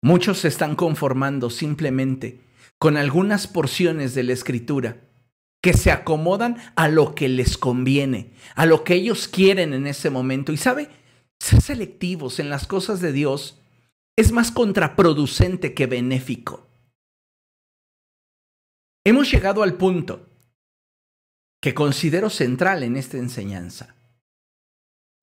Muchos 0.02 0.38
se 0.40 0.48
están 0.48 0.76
conformando 0.76 1.50
simplemente 1.50 2.40
con 2.78 2.96
algunas 2.96 3.46
porciones 3.46 4.14
de 4.14 4.22
la 4.24 4.32
escritura 4.32 5.07
que 5.60 5.72
se 5.72 5.90
acomodan 5.90 6.56
a 6.76 6.88
lo 6.88 7.14
que 7.14 7.28
les 7.28 7.58
conviene, 7.58 8.32
a 8.54 8.66
lo 8.66 8.84
que 8.84 8.94
ellos 8.94 9.28
quieren 9.28 9.74
en 9.74 9.86
ese 9.86 10.10
momento. 10.10 10.52
Y 10.52 10.56
sabe, 10.56 10.88
ser 11.40 11.60
selectivos 11.60 12.38
en 12.38 12.50
las 12.50 12.66
cosas 12.66 13.00
de 13.00 13.12
Dios 13.12 13.60
es 14.16 14.32
más 14.32 14.50
contraproducente 14.50 15.74
que 15.74 15.86
benéfico. 15.86 16.66
Hemos 19.04 19.30
llegado 19.30 19.62
al 19.62 19.74
punto 19.74 20.26
que 21.60 21.74
considero 21.74 22.30
central 22.30 22.82
en 22.82 22.96
esta 22.96 23.16
enseñanza, 23.16 23.96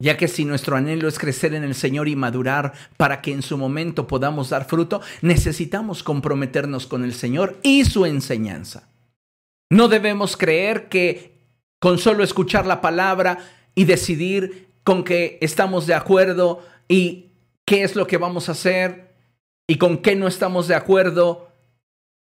ya 0.02 0.18
que 0.18 0.28
si 0.28 0.44
nuestro 0.44 0.76
anhelo 0.76 1.08
es 1.08 1.20
crecer 1.20 1.54
en 1.54 1.64
el 1.64 1.76
Señor 1.76 2.08
y 2.08 2.16
madurar 2.16 2.74
para 2.98 3.22
que 3.22 3.32
en 3.32 3.42
su 3.42 3.58
momento 3.58 4.08
podamos 4.08 4.50
dar 4.50 4.68
fruto, 4.68 5.02
necesitamos 5.22 6.04
comprometernos 6.04 6.88
con 6.88 7.04
el 7.04 7.14
Señor 7.14 7.58
y 7.64 7.86
su 7.86 8.06
enseñanza. 8.06 8.90
No 9.70 9.88
debemos 9.88 10.38
creer 10.38 10.90
que 10.90 11.36
con 11.80 11.98
solo 11.98 12.24
escuchar 12.24 12.66
la 12.66 12.82
palabra 12.82 13.40
y 13.74 13.86
decidir 13.86 14.70
con 14.84 15.04
que 15.04 15.38
estamos 15.42 15.88
de 15.88 15.96
acuerdo 15.96 16.66
y 16.88 17.32
qué 17.66 17.84
es 17.84 17.96
lo 17.96 18.08
que 18.08 18.18
vamos 18.18 18.50
a 18.50 18.54
hacer 18.54 19.16
y 19.68 19.78
con 19.78 20.00
qué 20.00 20.16
no 20.16 20.28
estamos 20.28 20.68
de 20.68 20.76
acuerdo 20.76 21.52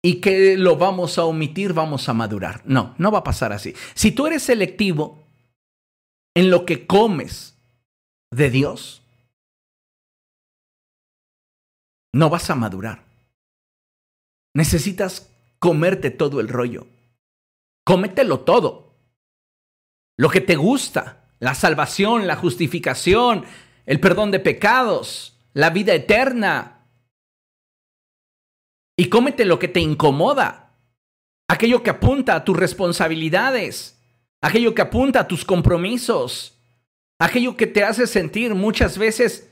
y 0.03 0.15
qué 0.21 0.57
lo 0.57 0.77
vamos 0.77 1.17
a 1.17 1.25
omitir, 1.25 1.73
vamos 1.73 2.09
a 2.09 2.13
madurar. 2.13 2.61
No, 2.65 2.95
no 2.97 3.11
va 3.11 3.19
a 3.19 3.23
pasar 3.23 3.53
así. 3.53 3.75
Si 3.93 4.11
tú 4.11 4.27
eres 4.27 4.43
selectivo 4.43 5.23
en 6.35 6.49
lo 6.49 6.65
que 6.65 6.87
comes 6.87 7.57
de 8.31 8.49
Dios, 8.49 9.01
no 12.13 12.29
vas 12.29 12.49
a 12.49 12.55
madurar. 12.55 13.03
Necesitas 14.53 15.29
comerte 15.59 16.11
todo 16.11 16.39
el 16.39 16.47
rollo. 16.47 16.87
Cómetelo 17.83 18.41
todo. 18.41 18.95
Lo 20.17 20.29
que 20.29 20.41
te 20.41 20.55
gusta, 20.55 21.33
la 21.39 21.55
salvación, 21.55 22.27
la 22.27 22.35
justificación, 22.35 23.45
el 23.85 23.99
perdón 23.99 24.31
de 24.31 24.39
pecados, 24.39 25.39
la 25.53 25.69
vida 25.69 25.93
eterna. 25.93 26.87
Y 28.97 29.09
cómete 29.09 29.45
lo 29.45 29.57
que 29.57 29.67
te 29.67 29.79
incomoda, 29.79 30.77
aquello 31.47 31.81
que 31.81 31.89
apunta 31.89 32.35
a 32.35 32.45
tus 32.45 32.55
responsabilidades, 32.55 33.99
aquello 34.41 34.75
que 34.75 34.83
apunta 34.83 35.21
a 35.21 35.27
tus 35.27 35.43
compromisos, 35.43 36.59
aquello 37.19 37.57
que 37.57 37.67
te 37.67 37.83
hace 37.83 38.05
sentir 38.05 38.53
muchas 38.53 38.97
veces 38.97 39.49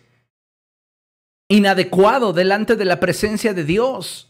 inadecuado 1.49 2.31
delante 2.31 2.75
de 2.75 2.85
la 2.85 2.99
presencia 2.99 3.53
de 3.53 3.63
Dios. 3.63 4.28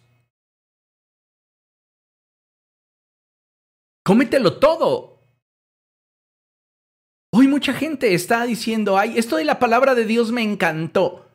Cómetelo 4.10 4.57
todo. 4.57 5.22
Hoy 7.32 7.47
mucha 7.47 7.76
gente 7.76 8.16
está 8.16 8.43
diciendo, 8.47 8.97
ay, 8.97 9.20
esto 9.20 9.36
de 9.36 9.45
la 9.45 9.60
palabra 9.60 9.93
de 9.93 10.03
Dios 10.05 10.32
me 10.32 10.41
encantó. 10.41 11.30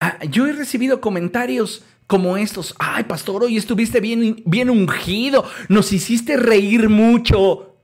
Ah, 0.00 0.24
yo 0.24 0.46
he 0.46 0.54
recibido 0.54 1.02
comentarios 1.02 1.84
como 2.06 2.38
estos, 2.38 2.74
ay, 2.78 3.04
pastor, 3.04 3.44
hoy 3.44 3.58
estuviste 3.58 4.00
bien, 4.00 4.42
bien 4.46 4.70
ungido, 4.70 5.44
nos 5.68 5.92
hiciste 5.92 6.38
reír 6.38 6.88
mucho. 6.88 7.76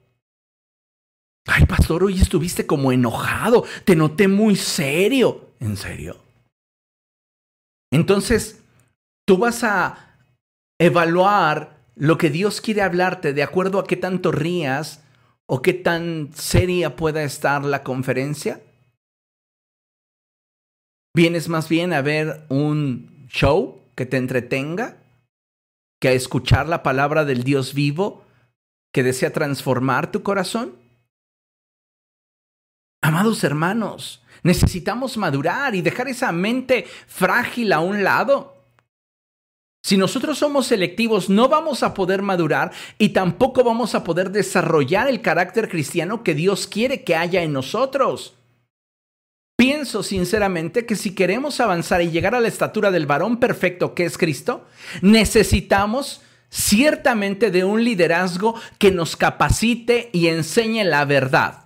Ay, 1.47 1.67
pastor, 1.67 2.05
hoy 2.05 2.19
estuviste 2.19 2.67
como 2.67 2.91
enojado, 2.91 3.67
te 3.85 3.95
noté 3.95 4.29
muy 4.29 4.57
serio. 4.57 5.51
¿En 5.61 5.77
serio? 5.77 6.17
Entonces, 7.91 8.65
tú 9.27 9.37
vas 9.37 9.63
a 9.63 10.17
evaluar 10.81 11.82
lo 11.95 12.19
que 12.19 12.31
Dios 12.31 12.61
quiere 12.61 12.83
hablarte 12.83 13.33
de 13.33 13.43
acuerdo 13.43 13.79
a 13.79 13.87
qué 13.87 13.97
tanto 13.97 14.33
rías 14.33 15.03
o 15.47 15.63
qué 15.63 15.75
tan 15.75 16.31
seria 16.35 16.97
pueda 16.97 17.23
estar 17.23 17.65
la 17.65 17.83
conferencia? 17.83 18.61
¿Vienes 21.15 21.49
más 21.49 21.69
bien 21.69 21.93
a 21.93 22.01
ver 22.01 22.47
un 22.49 23.27
show 23.29 23.83
que 23.95 24.07
te 24.07 24.17
entretenga? 24.17 24.97
¿Que 26.01 26.09
a 26.09 26.13
escuchar 26.13 26.69
la 26.69 26.83
palabra 26.83 27.25
del 27.25 27.45
Dios 27.45 27.75
vivo 27.75 28.25
que 28.93 29.03
desea 29.03 29.33
transformar 29.33 30.11
tu 30.11 30.23
corazón? 30.23 30.77
Amados 33.03 33.43
hermanos, 33.45 34.25
necesitamos 34.43 35.17
madurar 35.17 35.75
y 35.75 35.83
dejar 35.83 36.09
esa 36.09 36.33
mente 36.33 36.87
frágil 37.07 37.73
a 37.73 37.81
un 37.81 38.05
lado. 38.05 38.62
Si 39.83 39.97
nosotros 39.97 40.39
somos 40.39 40.69
selectivos, 40.69 41.29
no 41.29 41.49
vamos 41.49 41.83
a 41.83 41.93
poder 41.93 42.23
madurar 42.23 42.71
y 42.99 43.09
tampoco 43.09 43.65
vamos 43.65 43.97
a 43.97 44.05
poder 44.05 44.31
desarrollar 44.31 45.09
el 45.09 45.23
carácter 45.23 45.69
cristiano 45.69 46.23
que 46.23 46.35
Dios 46.35 46.69
quiere 46.69 47.03
que 47.03 47.17
haya 47.17 47.43
en 47.43 47.53
nosotros. 47.53 48.35
Pienso 49.57 50.05
sinceramente 50.05 50.87
que 50.87 50.95
si 50.95 51.15
queremos 51.15 51.61
avanzar 51.61 52.01
y 52.01 52.11
llegar 52.11 52.35
a 52.35 52.41
la 52.41 52.49
estatura 52.49 52.93
del 52.93 53.07
varón 53.07 53.39
perfecto 53.39 53.95
que 53.95 54.05
es 54.05 54.19
Cristo, 54.19 54.67
necesitamos 55.03 56.23
ciertamente 56.49 57.51
de 57.51 57.65
un 57.65 57.83
liderazgo 57.83 58.55
que 58.79 58.93
nos 58.93 59.17
capacite 59.17 60.11
y 60.13 60.29
enseñe 60.29 60.85
la 60.85 61.05
verdad. 61.05 61.62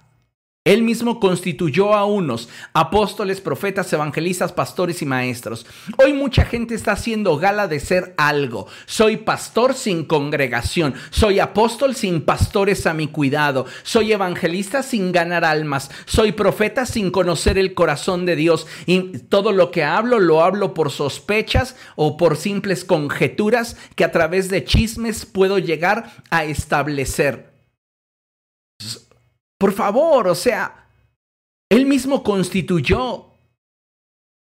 Él 0.66 0.82
mismo 0.82 1.20
constituyó 1.20 1.94
a 1.94 2.06
unos 2.06 2.48
apóstoles, 2.72 3.40
profetas, 3.40 3.92
evangelistas, 3.92 4.52
pastores 4.52 5.00
y 5.00 5.06
maestros. 5.06 5.64
Hoy 5.96 6.12
mucha 6.12 6.44
gente 6.44 6.74
está 6.74 6.90
haciendo 6.90 7.36
gala 7.38 7.68
de 7.68 7.78
ser 7.78 8.14
algo. 8.18 8.66
Soy 8.84 9.16
pastor 9.16 9.74
sin 9.74 10.04
congregación. 10.04 10.94
Soy 11.10 11.38
apóstol 11.38 11.94
sin 11.94 12.20
pastores 12.22 12.84
a 12.88 12.94
mi 12.94 13.06
cuidado. 13.06 13.64
Soy 13.84 14.12
evangelista 14.12 14.82
sin 14.82 15.12
ganar 15.12 15.44
almas. 15.44 15.88
Soy 16.04 16.32
profeta 16.32 16.84
sin 16.84 17.12
conocer 17.12 17.58
el 17.58 17.72
corazón 17.72 18.26
de 18.26 18.34
Dios. 18.34 18.66
Y 18.86 19.18
todo 19.20 19.52
lo 19.52 19.70
que 19.70 19.84
hablo 19.84 20.18
lo 20.18 20.42
hablo 20.42 20.74
por 20.74 20.90
sospechas 20.90 21.76
o 21.94 22.16
por 22.16 22.36
simples 22.36 22.84
conjeturas 22.84 23.76
que 23.94 24.02
a 24.02 24.10
través 24.10 24.48
de 24.48 24.64
chismes 24.64 25.26
puedo 25.26 25.60
llegar 25.60 26.10
a 26.30 26.44
establecer. 26.44 27.55
Por 29.58 29.72
favor, 29.72 30.28
o 30.28 30.34
sea, 30.34 30.90
Él 31.70 31.86
mismo 31.86 32.22
constituyó. 32.22 33.32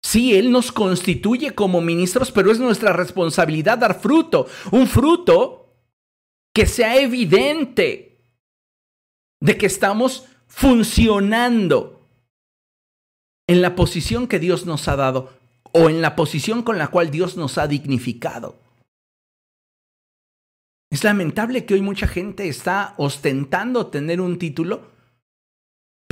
Sí, 0.02 0.36
Él 0.36 0.52
nos 0.52 0.72
constituye 0.72 1.56
como 1.56 1.82
ministros, 1.82 2.32
pero 2.32 2.52
es 2.52 2.60
nuestra 2.60 2.94
responsabilidad 2.94 3.78
dar 3.78 4.00
fruto. 4.00 4.48
Un 4.72 4.88
fruto 4.88 5.76
que 6.54 6.66
sea 6.66 6.98
evidente 6.98 8.22
de 9.42 9.58
que 9.58 9.66
estamos 9.66 10.28
funcionando 10.48 12.08
en 13.48 13.62
la 13.62 13.76
posición 13.76 14.28
que 14.28 14.40
Dios 14.40 14.66
nos 14.66 14.88
ha 14.88 14.96
dado 14.96 15.34
o 15.74 15.90
en 15.90 16.02
la 16.02 16.16
posición 16.16 16.64
con 16.64 16.78
la 16.78 16.88
cual 16.88 17.12
Dios 17.12 17.36
nos 17.36 17.58
ha 17.58 17.68
dignificado. 17.68 18.60
Es 20.92 21.04
lamentable 21.04 21.66
que 21.66 21.74
hoy 21.74 21.82
mucha 21.82 22.08
gente 22.08 22.48
está 22.48 22.94
ostentando 22.98 23.88
tener 23.88 24.22
un 24.22 24.38
título 24.38 24.93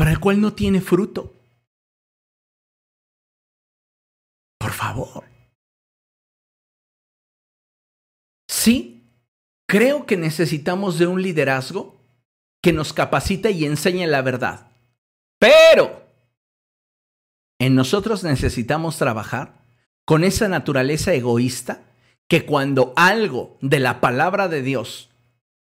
para 0.02 0.10
el 0.10 0.20
cual 0.20 0.42
no 0.42 0.54
tiene 0.54 0.82
fruto. 0.82 1.32
Por 4.58 4.72
favor. 4.72 5.26
Sí, 8.50 9.04
creo 9.68 10.08
que 10.08 10.18
necesitamos 10.18 10.98
de 10.98 11.06
un 11.06 11.22
liderazgo 11.22 12.02
que 12.64 12.74
nos 12.74 12.94
capacite 12.94 13.52
y 13.52 13.66
enseñe 13.66 14.08
la 14.08 14.24
verdad. 14.24 14.72
Pero 15.38 16.04
en 17.60 17.76
nosotros 17.76 18.24
necesitamos 18.24 18.98
trabajar 18.98 19.68
con 20.04 20.24
esa 20.24 20.48
naturaleza 20.48 21.14
egoísta 21.14 21.84
que 22.28 22.48
cuando 22.48 22.94
algo 22.96 23.60
de 23.62 23.80
la 23.80 24.02
palabra 24.02 24.48
de 24.48 24.64
Dios 24.64 25.12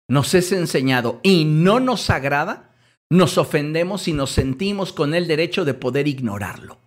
nos 0.07 0.33
es 0.33 0.53
enseñado 0.53 1.19
y 1.23 1.43
no 1.43 1.81
nos 1.81 2.09
agrada, 2.09 2.72
nos 3.13 3.37
ofendemos 3.37 4.07
y 4.07 4.13
nos 4.13 4.31
sentimos 4.31 4.91
con 4.91 5.13
el 5.13 5.27
derecho 5.27 5.65
de 5.65 5.75
poder 5.75 6.07
ignorarlo. 6.07 6.79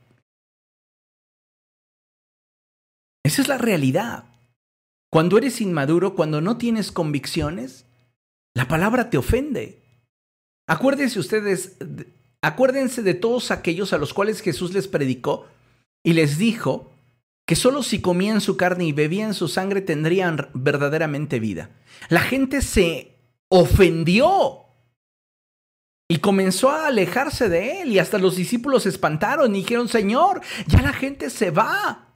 Esa 3.25 3.43
es 3.43 3.49
la 3.49 3.59
realidad. 3.59 4.25
Cuando 5.09 5.39
eres 5.39 5.61
inmaduro, 5.61 6.17
cuando 6.17 6.41
no 6.41 6.59
tienes 6.59 6.91
convicciones, 6.91 7.87
la 8.55 8.67
palabra 8.67 9.09
te 9.09 9.19
ofende. 9.19 9.83
Acuérdense 10.67 11.21
ustedes, 11.21 11.77
acuérdense 12.43 13.05
de 13.05 13.15
todos 13.15 13.53
aquellos 13.53 13.93
a 13.93 13.99
los 13.99 14.13
cuales 14.13 14.41
Jesús 14.41 14.75
les 14.75 14.89
predicó 14.89 15.47
y 16.03 16.15
les 16.15 16.39
dijo 16.39 16.93
que 17.47 17.55
solo 17.55 17.85
si 17.85 18.01
comían 18.01 18.41
su 18.41 18.57
carne 18.57 18.87
y 18.87 18.93
bebían 18.93 19.33
su 19.33 19.47
sangre 19.47 19.81
tendrían 19.81 20.49
verdaderamente 20.55 21.39
vida. 21.39 21.71
La 22.09 22.21
gente 22.21 22.63
se 22.63 23.15
ofendió 23.49 24.66
y 26.09 26.19
comenzó 26.19 26.71
a 26.71 26.87
alejarse 26.87 27.49
de 27.49 27.83
él 27.83 27.93
y 27.93 27.99
hasta 27.99 28.19
los 28.19 28.37
discípulos 28.37 28.85
se 28.85 28.91
espantaron 28.91 29.55
y 29.55 29.61
dijeron, 29.61 29.89
Señor, 29.89 30.41
ya 30.67 30.81
la 30.81 30.93
gente 30.93 31.31
se 31.31 31.51
va. 31.51 32.15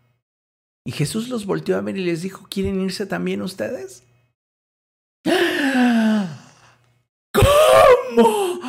Y 0.84 0.92
Jesús 0.92 1.28
los 1.28 1.44
volteó 1.44 1.76
a 1.76 1.80
ver 1.80 1.96
y 1.98 2.04
les 2.04 2.22
dijo, 2.22 2.46
¿quieren 2.48 2.80
irse 2.80 3.06
también 3.06 3.42
ustedes? 3.42 4.04
¿Cómo? 7.32 8.60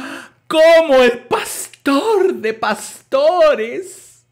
¿Cómo 0.48 0.96
el 1.02 1.20
pastor 1.28 2.34
de 2.34 2.54
pastores 2.54 4.26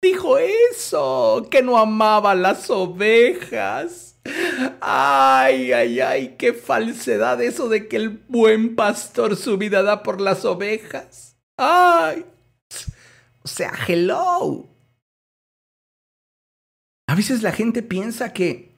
dijo 0.00 0.38
eso? 0.38 1.46
Que 1.50 1.62
no 1.62 1.76
amaba 1.76 2.34
las 2.34 2.70
ovejas. 2.70 4.05
Ay, 4.80 5.72
ay, 5.72 6.00
ay, 6.00 6.36
qué 6.38 6.52
falsedad 6.52 7.42
eso 7.42 7.68
de 7.68 7.88
que 7.88 7.96
el 7.96 8.10
buen 8.28 8.76
pastor 8.76 9.36
su 9.36 9.58
vida 9.58 9.82
da 9.82 10.02
por 10.02 10.20
las 10.20 10.44
ovejas. 10.44 11.36
Ay. 11.56 12.24
O 13.42 13.48
sea, 13.48 13.72
hello. 13.86 14.68
A 17.08 17.14
veces 17.14 17.42
la 17.42 17.52
gente 17.52 17.82
piensa 17.82 18.32
que 18.32 18.74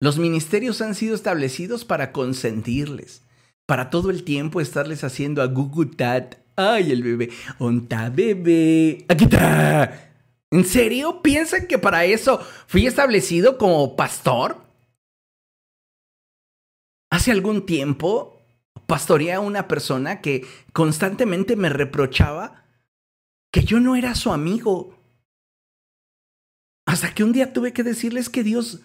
los 0.00 0.18
ministerios 0.18 0.80
han 0.80 0.94
sido 0.94 1.14
establecidos 1.14 1.84
para 1.84 2.12
consentirles, 2.12 3.22
para 3.66 3.90
todo 3.90 4.10
el 4.10 4.24
tiempo 4.24 4.60
estarles 4.60 5.04
haciendo 5.04 5.42
a 5.42 5.46
gugutat. 5.46 6.36
Ay, 6.56 6.90
el 6.92 7.02
bebé. 7.02 7.30
Onta 7.58 8.08
bebé. 8.08 9.04
Aquí 9.08 9.24
está. 9.24 10.09
¿En 10.52 10.64
serio? 10.64 11.22
¿Piensan 11.22 11.66
que 11.66 11.78
para 11.78 12.04
eso 12.04 12.40
fui 12.66 12.86
establecido 12.86 13.56
como 13.56 13.94
pastor? 13.94 14.64
Hace 17.10 17.30
algún 17.30 17.66
tiempo 17.66 18.40
pastoreé 18.86 19.34
a 19.34 19.40
una 19.40 19.68
persona 19.68 20.20
que 20.20 20.44
constantemente 20.72 21.54
me 21.54 21.68
reprochaba 21.68 22.64
que 23.52 23.62
yo 23.64 23.78
no 23.78 23.94
era 23.94 24.14
su 24.14 24.32
amigo. 24.32 24.96
Hasta 26.86 27.14
que 27.14 27.22
un 27.22 27.32
día 27.32 27.52
tuve 27.52 27.72
que 27.72 27.84
decirles 27.84 28.28
que 28.28 28.42
Dios 28.42 28.80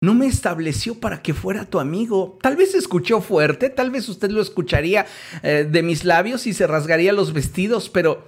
no 0.00 0.14
me 0.14 0.26
estableció 0.26 0.98
para 1.00 1.22
que 1.22 1.34
fuera 1.34 1.66
tu 1.66 1.80
amigo. 1.80 2.38
Tal 2.42 2.56
vez 2.56 2.74
escuchó 2.74 3.20
fuerte, 3.20 3.70
tal 3.70 3.90
vez 3.90 4.08
usted 4.08 4.30
lo 4.30 4.40
escucharía 4.40 5.06
eh, 5.42 5.66
de 5.68 5.82
mis 5.82 6.04
labios 6.04 6.46
y 6.46 6.54
se 6.54 6.66
rasgaría 6.66 7.12
los 7.12 7.32
vestidos, 7.32 7.90
pero 7.90 8.24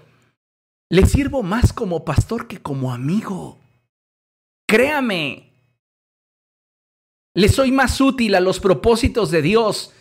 le 0.92 1.06
sirvo 1.06 1.42
más 1.42 1.72
como 1.72 2.04
pastor 2.04 2.46
que 2.46 2.60
como 2.60 2.92
amigo. 2.92 3.58
Créame, 4.68 5.50
le 7.34 7.48
soy 7.48 7.72
más 7.72 7.98
útil 8.02 8.34
a 8.34 8.40
los 8.40 8.60
propósitos 8.60 9.30
de 9.30 9.40
Dios, 9.40 9.94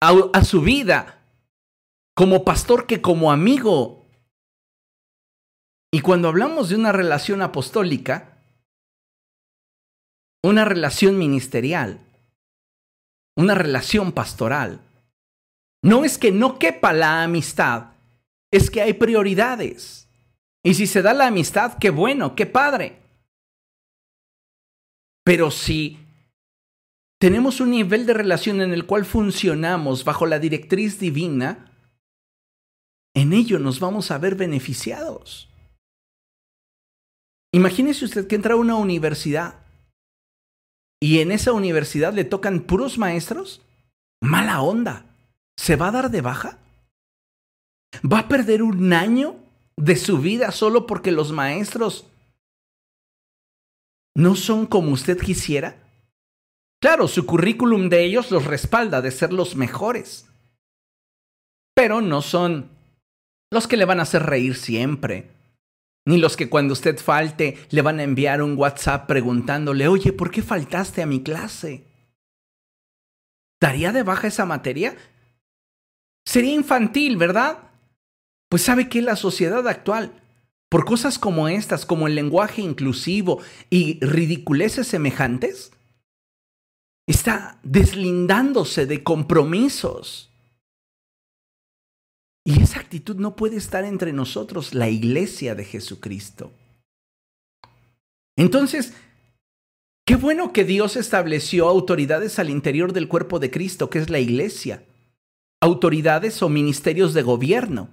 a, 0.00 0.14
a 0.32 0.44
su 0.44 0.62
vida, 0.62 1.22
como 2.16 2.42
pastor 2.42 2.86
que 2.86 3.02
como 3.02 3.30
amigo. 3.30 4.06
Y 5.92 6.00
cuando 6.00 6.28
hablamos 6.28 6.70
de 6.70 6.76
una 6.76 6.92
relación 6.92 7.42
apostólica, 7.42 8.38
una 10.42 10.64
relación 10.64 11.18
ministerial, 11.18 12.00
una 13.36 13.54
relación 13.54 14.12
pastoral, 14.12 14.80
no 15.82 16.06
es 16.06 16.16
que 16.16 16.32
no 16.32 16.58
quepa 16.58 16.94
la 16.94 17.22
amistad, 17.24 17.97
es 18.50 18.70
que 18.70 18.82
hay 18.82 18.94
prioridades. 18.94 20.08
Y 20.62 20.74
si 20.74 20.86
se 20.86 21.02
da 21.02 21.14
la 21.14 21.26
amistad, 21.26 21.78
qué 21.78 21.90
bueno, 21.90 22.34
qué 22.34 22.46
padre. 22.46 23.00
Pero 25.24 25.50
si 25.50 25.98
tenemos 27.20 27.60
un 27.60 27.70
nivel 27.70 28.06
de 28.06 28.14
relación 28.14 28.60
en 28.60 28.72
el 28.72 28.86
cual 28.86 29.04
funcionamos 29.04 30.04
bajo 30.04 30.26
la 30.26 30.38
directriz 30.38 30.98
divina, 30.98 31.72
en 33.14 33.32
ello 33.32 33.58
nos 33.58 33.80
vamos 33.80 34.10
a 34.10 34.18
ver 34.18 34.36
beneficiados. 34.36 35.48
Imagínese 37.52 38.04
usted 38.04 38.26
que 38.26 38.36
entra 38.36 38.54
a 38.54 38.58
una 38.58 38.76
universidad 38.76 39.64
y 41.00 41.20
en 41.20 41.32
esa 41.32 41.52
universidad 41.52 42.12
le 42.12 42.24
tocan 42.24 42.60
puros 42.60 42.98
maestros. 42.98 43.62
Mala 44.20 44.60
onda. 44.60 45.06
¿Se 45.56 45.76
va 45.76 45.88
a 45.88 45.92
dar 45.92 46.10
de 46.10 46.20
baja? 46.20 46.58
¿Va 48.04 48.20
a 48.20 48.28
perder 48.28 48.62
un 48.62 48.92
año 48.92 49.36
de 49.76 49.96
su 49.96 50.18
vida 50.18 50.52
solo 50.52 50.86
porque 50.86 51.12
los 51.12 51.32
maestros 51.32 52.06
no 54.14 54.34
son 54.34 54.66
como 54.66 54.92
usted 54.92 55.18
quisiera? 55.18 55.76
Claro, 56.80 57.08
su 57.08 57.26
currículum 57.26 57.88
de 57.88 58.04
ellos 58.04 58.30
los 58.30 58.44
respalda 58.44 59.00
de 59.02 59.10
ser 59.10 59.32
los 59.32 59.56
mejores, 59.56 60.30
pero 61.74 62.00
no 62.00 62.22
son 62.22 62.70
los 63.50 63.66
que 63.66 63.76
le 63.76 63.84
van 63.84 63.98
a 63.98 64.02
hacer 64.02 64.24
reír 64.24 64.54
siempre, 64.54 65.30
ni 66.06 66.18
los 66.18 66.36
que 66.36 66.48
cuando 66.48 66.74
usted 66.74 66.98
falte 66.98 67.58
le 67.70 67.82
van 67.82 67.98
a 67.98 68.04
enviar 68.04 68.42
un 68.42 68.56
WhatsApp 68.56 69.06
preguntándole, 69.06 69.88
oye, 69.88 70.12
¿por 70.12 70.30
qué 70.30 70.42
faltaste 70.42 71.02
a 71.02 71.06
mi 71.06 71.22
clase? 71.22 71.84
¿Daría 73.60 73.92
de 73.92 74.04
baja 74.04 74.28
esa 74.28 74.46
materia? 74.46 74.96
Sería 76.24 76.54
infantil, 76.54 77.16
¿verdad? 77.16 77.67
Pues 78.48 78.62
sabe 78.62 78.88
que 78.88 79.02
la 79.02 79.16
sociedad 79.16 79.66
actual, 79.68 80.12
por 80.70 80.84
cosas 80.84 81.18
como 81.18 81.48
estas, 81.48 81.84
como 81.84 82.06
el 82.06 82.14
lenguaje 82.14 82.62
inclusivo 82.62 83.40
y 83.68 83.98
ridiculeces 84.00 84.86
semejantes, 84.86 85.72
está 87.06 87.58
deslindándose 87.62 88.86
de 88.86 89.02
compromisos. 89.02 90.30
Y 92.44 92.62
esa 92.62 92.80
actitud 92.80 93.16
no 93.16 93.36
puede 93.36 93.56
estar 93.56 93.84
entre 93.84 94.14
nosotros, 94.14 94.74
la 94.74 94.88
iglesia 94.88 95.54
de 95.54 95.66
Jesucristo. 95.66 96.50
Entonces, 98.36 98.94
qué 100.06 100.16
bueno 100.16 100.54
que 100.54 100.64
Dios 100.64 100.96
estableció 100.96 101.68
autoridades 101.68 102.38
al 102.38 102.48
interior 102.48 102.94
del 102.94 103.08
cuerpo 103.08 103.38
de 103.38 103.50
Cristo, 103.50 103.90
que 103.90 103.98
es 103.98 104.08
la 104.08 104.20
iglesia, 104.20 104.84
autoridades 105.60 106.42
o 106.42 106.48
ministerios 106.48 107.12
de 107.12 107.22
gobierno 107.22 107.90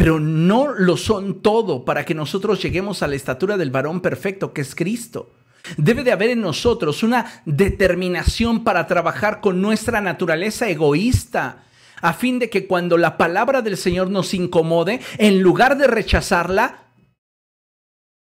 pero 0.00 0.18
no 0.18 0.68
lo 0.68 0.96
son 0.96 1.42
todo 1.42 1.84
para 1.84 2.06
que 2.06 2.14
nosotros 2.14 2.62
lleguemos 2.62 3.02
a 3.02 3.06
la 3.06 3.16
estatura 3.16 3.58
del 3.58 3.70
varón 3.70 4.00
perfecto 4.00 4.54
que 4.54 4.62
es 4.62 4.74
Cristo. 4.74 5.34
Debe 5.76 6.02
de 6.04 6.10
haber 6.10 6.30
en 6.30 6.40
nosotros 6.40 7.02
una 7.02 7.42
determinación 7.44 8.64
para 8.64 8.86
trabajar 8.86 9.42
con 9.42 9.60
nuestra 9.60 10.00
naturaleza 10.00 10.70
egoísta, 10.70 11.64
a 12.00 12.14
fin 12.14 12.38
de 12.38 12.48
que 12.48 12.66
cuando 12.66 12.96
la 12.96 13.18
palabra 13.18 13.60
del 13.60 13.76
Señor 13.76 14.08
nos 14.08 14.32
incomode, 14.32 15.00
en 15.18 15.42
lugar 15.42 15.76
de 15.76 15.86
rechazarla, 15.86 16.84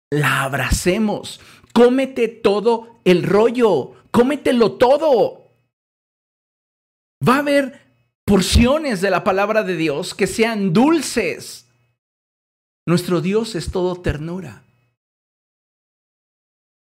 la 0.10 0.46
abracemos. 0.46 1.40
Cómete 1.74 2.28
todo 2.28 3.02
el 3.06 3.22
rollo, 3.22 3.92
cómetelo 4.10 4.72
todo. 4.78 5.52
Va 7.22 7.36
a 7.36 7.40
haber 7.42 7.82
porciones 8.26 9.00
de 9.00 9.12
la 9.12 9.24
palabra 9.24 9.62
de 9.62 9.76
Dios 9.76 10.16
que 10.16 10.26
sean 10.26 10.74
dulces 10.74 11.66
nuestro 12.88 13.22
Dios 13.22 13.54
es 13.54 13.70
todo 13.70 14.02
ternura. 14.02 14.64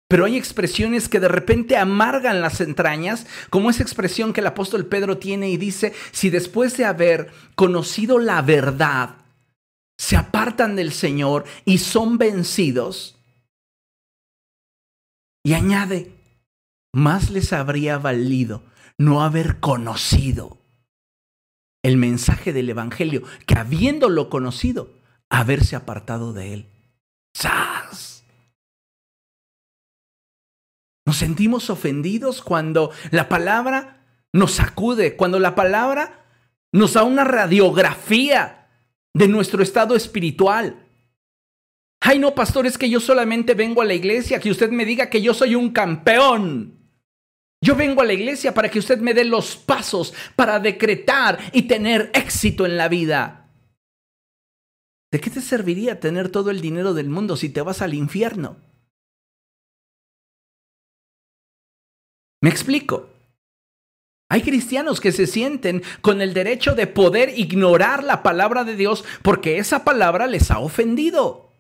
Pero 0.09 0.23
hay 0.23 0.37
expresiones 0.37 1.09
que 1.09 1.19
de 1.19 1.27
repente 1.27 1.75
amargan 1.75 2.41
las 2.41 2.61
entrañas, 2.61 3.27
como 3.49 3.69
esa 3.69 3.83
expresión 3.83 4.31
que 4.31 4.39
el 4.39 4.47
apóstol 4.47 4.85
Pedro 4.85 5.17
tiene 5.17 5.49
y 5.49 5.57
dice, 5.57 5.93
si 6.11 6.29
después 6.29 6.77
de 6.77 6.85
haber 6.85 7.29
conocido 7.55 8.17
la 8.17 8.41
verdad, 8.41 9.17
se 9.97 10.15
apartan 10.15 10.77
del 10.77 10.93
Señor 10.93 11.43
y 11.65 11.79
son 11.79 12.17
vencidos, 12.17 13.17
y 15.43 15.53
añade, 15.53 16.13
más 16.93 17.29
les 17.29 17.51
habría 17.51 17.97
valido 17.97 18.63
no 18.97 19.23
haber 19.23 19.59
conocido 19.59 20.57
el 21.83 21.97
mensaje 21.97 22.53
del 22.53 22.69
Evangelio, 22.69 23.23
que 23.45 23.55
habiéndolo 23.55 24.29
conocido, 24.29 24.96
haberse 25.30 25.75
apartado 25.75 26.34
de 26.34 26.53
Él. 26.53 26.65
¡Sas! 27.34 28.25
Nos 31.05 31.17
sentimos 31.17 31.69
ofendidos 31.69 32.41
cuando 32.41 32.91
la 33.11 33.30
palabra 33.30 34.05
nos 34.34 34.51
sacude, 34.53 35.15
cuando 35.15 35.39
la 35.39 35.55
palabra 35.55 36.25
nos 36.73 36.93
da 36.93 37.03
una 37.03 37.23
radiografía 37.23 38.67
de 39.13 39.28
nuestro 39.28 39.63
estado 39.63 39.95
espiritual. 39.95 40.86
Ay, 42.01 42.19
no, 42.19 42.36
pastor, 42.36 42.67
es 42.67 42.78
que 42.78 42.89
yo 42.89 42.99
solamente 42.99 43.53
vengo 43.53 43.82
a 43.82 43.86
la 43.86 43.93
iglesia, 43.93 44.39
que 44.39 44.51
usted 44.51 44.69
me 44.69 44.86
diga 44.86 45.09
que 45.09 45.21
yo 45.21 45.34
soy 45.34 45.55
un 45.55 45.71
campeón. 45.71 46.78
Yo 47.61 47.75
vengo 47.75 48.01
a 48.01 48.05
la 48.05 48.13
iglesia 48.13 48.53
para 48.53 48.69
que 48.69 48.80
usted 48.80 48.99
me 48.99 49.13
dé 49.13 49.23
los 49.23 49.55
pasos 49.55 50.13
para 50.36 50.59
decretar 50.59 51.39
y 51.53 51.63
tener 51.63 52.11
éxito 52.13 52.65
en 52.65 52.78
la 52.78 52.88
vida. 52.88 53.46
¿De 55.11 55.21
qué 55.21 55.29
te 55.29 55.41
serviría 55.41 55.99
tener 55.99 56.29
todo 56.29 56.51
el 56.51 56.61
dinero 56.61 56.93
del 56.93 57.09
mundo 57.09 57.37
si 57.37 57.49
te 57.49 57.61
vas 57.61 57.81
al 57.81 57.93
infierno? 57.93 58.57
Me 62.41 62.49
explico. 62.49 63.09
Hay 64.29 64.41
cristianos 64.41 64.99
que 64.99 65.13
se 65.13 65.25
sienten 65.25 65.81
con 66.01 66.21
el 66.21 66.33
derecho 66.33 66.75
de 66.75 66.87
poder 66.87 67.37
ignorar 67.39 68.03
la 68.03 68.23
palabra 68.23 68.65
de 68.65 68.75
Dios 68.75 69.05
porque 69.23 69.57
esa 69.57 69.85
palabra 69.85 70.27
les 70.27 70.51
ha 70.51 70.59
ofendido. 70.59 71.53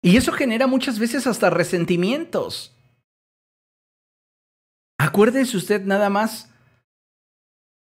Y 0.00 0.16
eso 0.16 0.32
genera 0.32 0.66
muchas 0.66 0.98
veces 0.98 1.26
hasta 1.26 1.50
resentimientos. 1.50 2.72
Acuérdese 4.98 5.56
usted 5.56 5.82
nada 5.84 6.08
más 6.08 6.50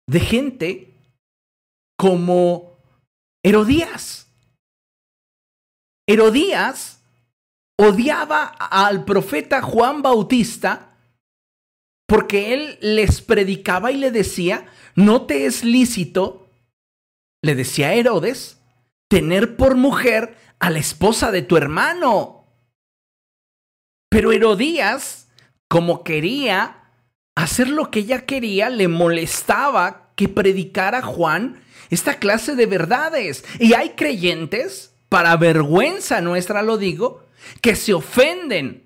de 0.07 0.21
gente 0.21 0.95
como 1.97 2.74
Herodías. 3.45 4.27
Herodías 6.09 7.03
odiaba 7.79 8.45
al 8.47 9.05
profeta 9.05 9.61
Juan 9.61 10.03
Bautista 10.03 10.97
porque 12.07 12.55
él 12.55 12.79
les 12.81 13.21
predicaba 13.21 13.93
y 13.93 13.97
le 13.97 14.11
decía, 14.11 14.67
no 14.95 15.27
te 15.27 15.47
es 15.47 15.63
lícito, 15.63 16.51
le 17.43 17.55
decía 17.55 17.95
Herodes, 17.95 18.61
tener 19.09 19.57
por 19.57 19.75
mujer 19.75 20.37
a 20.59 20.71
la 20.71 20.79
esposa 20.79 21.31
de 21.31 21.43
tu 21.43 21.57
hermano. 21.57 22.47
Pero 24.11 24.33
Herodías, 24.33 25.29
como 25.69 26.05
quería 26.05 26.93
hacer 27.37 27.69
lo 27.69 27.91
que 27.91 28.01
ella 28.01 28.25
quería, 28.25 28.71
le 28.71 28.89
molestaba 28.89 30.13
que 30.15 30.29
predicara 30.29 31.03
Juan 31.03 31.63
esta 31.95 32.19
clase 32.19 32.55
de 32.57 32.67
verdades. 32.67 33.45
Y 33.59 33.75
hay 33.75 33.91
creyentes, 33.91 34.95
para 35.09 35.37
vergüenza 35.37 36.21
nuestra 36.21 36.63
lo 36.63 36.77
digo, 36.77 37.25
que 37.61 37.77
se 37.77 37.95
ofenden 37.95 38.85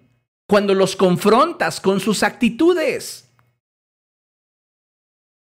cuando 0.49 0.75
los 0.75 0.97
confrontas 0.97 1.81
con 1.81 2.01
sus 2.01 2.23
actitudes. 2.23 3.29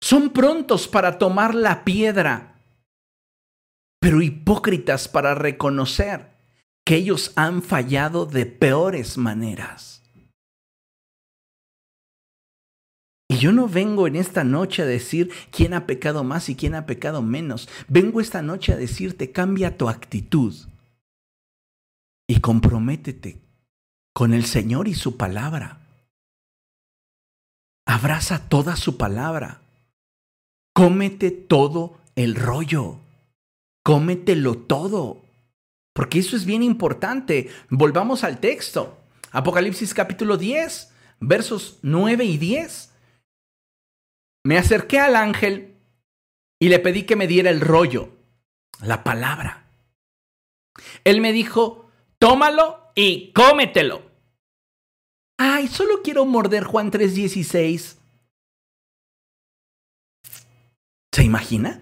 Son 0.02 0.30
prontos 0.30 0.88
para 0.88 1.18
tomar 1.18 1.54
la 1.54 1.84
piedra, 1.84 2.56
pero 4.00 4.22
hipócritas 4.22 5.08
para 5.08 5.36
reconocer 5.36 6.30
que 6.86 6.96
ellos 6.96 7.34
han 7.36 7.62
fallado 7.62 8.26
de 8.26 8.46
peores 8.46 9.18
maneras. 9.18 9.99
Yo 13.40 13.52
no 13.52 13.68
vengo 13.68 14.06
en 14.08 14.16
esta 14.16 14.44
noche 14.44 14.84
a 14.84 14.86
decir 14.86 15.32
quién 15.52 15.74
ha 15.74 15.86
pecado 15.88 16.24
más 16.24 16.50
y 16.50 16.56
quién 16.56 16.76
ha 16.76 16.86
pecado 16.86 17.22
menos. 17.22 17.70
Vengo 17.88 18.22
esta 18.22 18.42
noche 18.42 18.74
a 18.74 18.78
decirte, 18.78 19.32
cambia 19.32 19.78
tu 19.78 19.90
actitud 19.90 20.54
y 22.28 22.40
comprométete 22.42 23.40
con 24.14 24.34
el 24.34 24.46
Señor 24.46 24.88
y 24.88 24.94
su 24.94 25.18
palabra. 25.18 25.80
Abraza 27.86 28.48
toda 28.50 28.76
su 28.76 28.98
palabra. 28.98 29.62
Cómete 30.74 31.32
todo 31.32 31.98
el 32.16 32.36
rollo. 32.36 33.00
Cómetelo 33.84 34.58
todo. 34.58 35.24
Porque 35.94 36.20
eso 36.20 36.36
es 36.36 36.46
bien 36.46 36.62
importante. 36.62 37.50
Volvamos 37.70 38.24
al 38.24 38.40
texto. 38.40 39.00
Apocalipsis 39.32 39.94
capítulo 39.94 40.38
10, 40.38 40.92
versos 41.20 41.80
9 41.82 42.26
y 42.26 42.38
10. 42.38 42.89
Me 44.44 44.58
acerqué 44.58 45.00
al 45.00 45.16
ángel 45.16 45.76
y 46.60 46.70
le 46.70 46.80
pedí 46.80 47.04
que 47.04 47.16
me 47.16 47.28
diera 47.28 47.50
el 47.50 47.62
rollo, 47.62 48.18
la 48.82 49.04
palabra. 49.04 49.66
Él 51.04 51.22
me 51.22 51.32
dijo, 51.32 51.90
tómalo 52.18 52.92
y 52.96 53.32
cómetelo. 53.34 54.10
Ay, 55.38 55.68
solo 55.68 56.02
quiero 56.04 56.26
morder 56.26 56.64
Juan 56.66 56.92
3:16. 56.92 57.98
¿Se 61.12 61.24
imagina? 61.24 61.82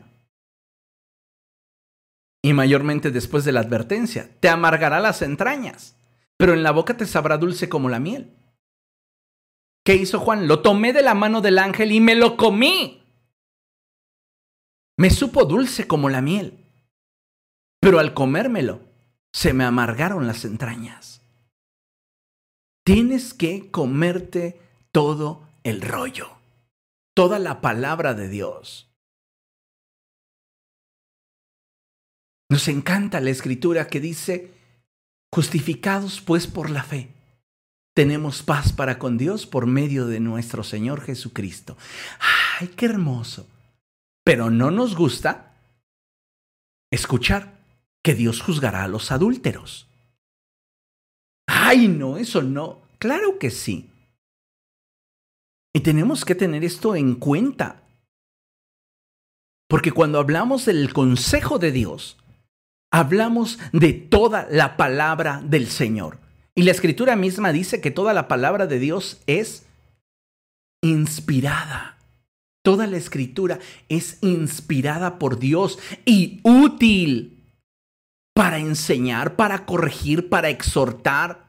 Y 2.44 2.54
mayormente 2.54 3.12
después 3.12 3.44
de 3.46 3.52
la 3.52 3.60
advertencia, 3.60 4.30
te 4.40 4.48
amargará 4.48 5.00
las 5.00 5.22
entrañas, 5.22 5.96
pero 6.38 6.54
en 6.54 6.64
la 6.64 6.72
boca 6.72 6.96
te 6.96 7.06
sabrá 7.06 7.38
dulce 7.38 7.68
como 7.68 7.90
la 7.90 8.00
miel. 8.00 8.37
¿Qué 9.88 9.96
hizo 9.96 10.20
Juan? 10.20 10.50
Lo 10.50 10.62
tomé 10.62 10.92
de 10.92 11.02
la 11.02 11.14
mano 11.14 11.40
del 11.40 11.58
ángel 11.58 11.94
y 11.94 12.02
me 12.02 12.14
lo 12.14 12.36
comí. 12.36 13.02
Me 14.98 15.10
supo 15.10 15.46
dulce 15.46 15.88
como 15.88 16.10
la 16.10 16.22
miel, 16.22 16.66
pero 17.80 18.00
al 18.00 18.14
comérmelo 18.14 18.82
se 19.32 19.54
me 19.54 19.64
amargaron 19.64 20.28
las 20.28 20.44
entrañas. 20.44 21.22
Tienes 22.84 23.34
que 23.34 23.72
comerte 23.72 24.60
todo 24.92 25.48
el 25.64 25.80
rollo, 25.80 26.32
toda 27.16 27.40
la 27.40 27.62
palabra 27.62 28.14
de 28.14 28.28
Dios. 28.28 28.94
Nos 32.50 32.68
encanta 32.68 33.22
la 33.22 33.30
escritura 33.30 33.88
que 33.88 34.02
dice, 34.02 34.52
justificados 35.34 36.20
pues 36.20 36.46
por 36.46 36.70
la 36.70 36.84
fe, 36.84 37.17
tenemos 37.98 38.44
paz 38.44 38.74
para 38.74 39.00
con 39.00 39.18
Dios 39.18 39.48
por 39.48 39.66
medio 39.66 40.06
de 40.06 40.20
nuestro 40.20 40.64
Señor 40.64 41.02
Jesucristo. 41.02 41.78
¡Ay, 42.60 42.68
qué 42.68 42.86
hermoso! 42.86 43.48
Pero 44.24 44.52
no 44.52 44.70
nos 44.70 44.96
gusta 44.96 45.56
escuchar 46.92 47.60
que 48.04 48.14
Dios 48.14 48.40
juzgará 48.44 48.84
a 48.84 48.88
los 48.88 49.12
adúlteros. 49.12 49.88
Ay, 51.48 51.88
no, 51.88 52.18
eso 52.18 52.44
no. 52.44 52.84
Claro 53.00 53.40
que 53.40 53.50
sí. 53.50 53.90
Y 55.74 55.80
tenemos 55.80 56.24
que 56.24 56.36
tener 56.36 56.64
esto 56.64 56.96
en 56.96 57.16
cuenta. 57.16 57.82
Porque 59.68 59.92
cuando 59.92 60.20
hablamos 60.20 60.66
del 60.66 60.94
consejo 60.94 61.58
de 61.58 61.72
Dios, 61.72 62.18
hablamos 62.92 63.58
de 63.74 63.94
toda 63.94 64.48
la 64.52 64.78
palabra 64.78 65.42
del 65.44 65.66
Señor. 65.66 66.27
Y 66.58 66.64
la 66.64 66.72
escritura 66.72 67.16
misma 67.16 67.54
dice 67.54 67.82
que 67.82 67.92
toda 67.92 68.16
la 68.16 68.28
palabra 68.28 68.66
de 68.66 68.80
Dios 68.80 69.22
es 69.28 69.68
inspirada. 70.82 72.00
Toda 72.64 72.88
la 72.88 72.98
escritura 72.98 73.60
es 73.90 74.18
inspirada 74.24 75.20
por 75.20 75.38
Dios 75.38 75.78
y 76.04 76.40
útil 76.42 77.48
para 78.34 78.58
enseñar, 78.58 79.36
para 79.36 79.68
corregir, 79.68 80.30
para 80.30 80.50
exhortar. 80.50 81.46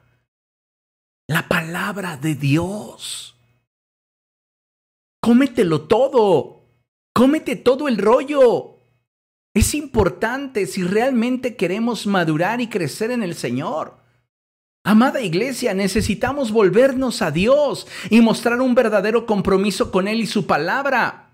La 1.27 1.49
palabra 1.49 2.19
de 2.19 2.35
Dios. 2.35 3.35
Cómetelo 5.23 5.89
todo. 5.89 6.67
Cómete 7.15 7.57
todo 7.57 7.89
el 7.89 7.97
rollo. 7.97 8.83
Es 9.55 9.75
importante 9.75 10.67
si 10.67 10.83
realmente 10.83 11.57
queremos 11.57 12.07
madurar 12.07 12.61
y 12.61 12.69
crecer 12.69 13.11
en 13.11 13.23
el 13.23 13.35
Señor. 13.35 14.07
Amada 14.85 15.21
iglesia, 15.21 15.75
necesitamos 15.75 16.51
volvernos 16.51 17.21
a 17.21 17.31
Dios 17.31 17.87
y 18.11 18.21
mostrar 18.21 18.61
un 18.61 18.75
verdadero 18.75 19.27
compromiso 19.27 19.91
con 19.91 20.09
Él 20.09 20.21
y 20.21 20.27
su 20.27 20.47
palabra. 20.47 21.29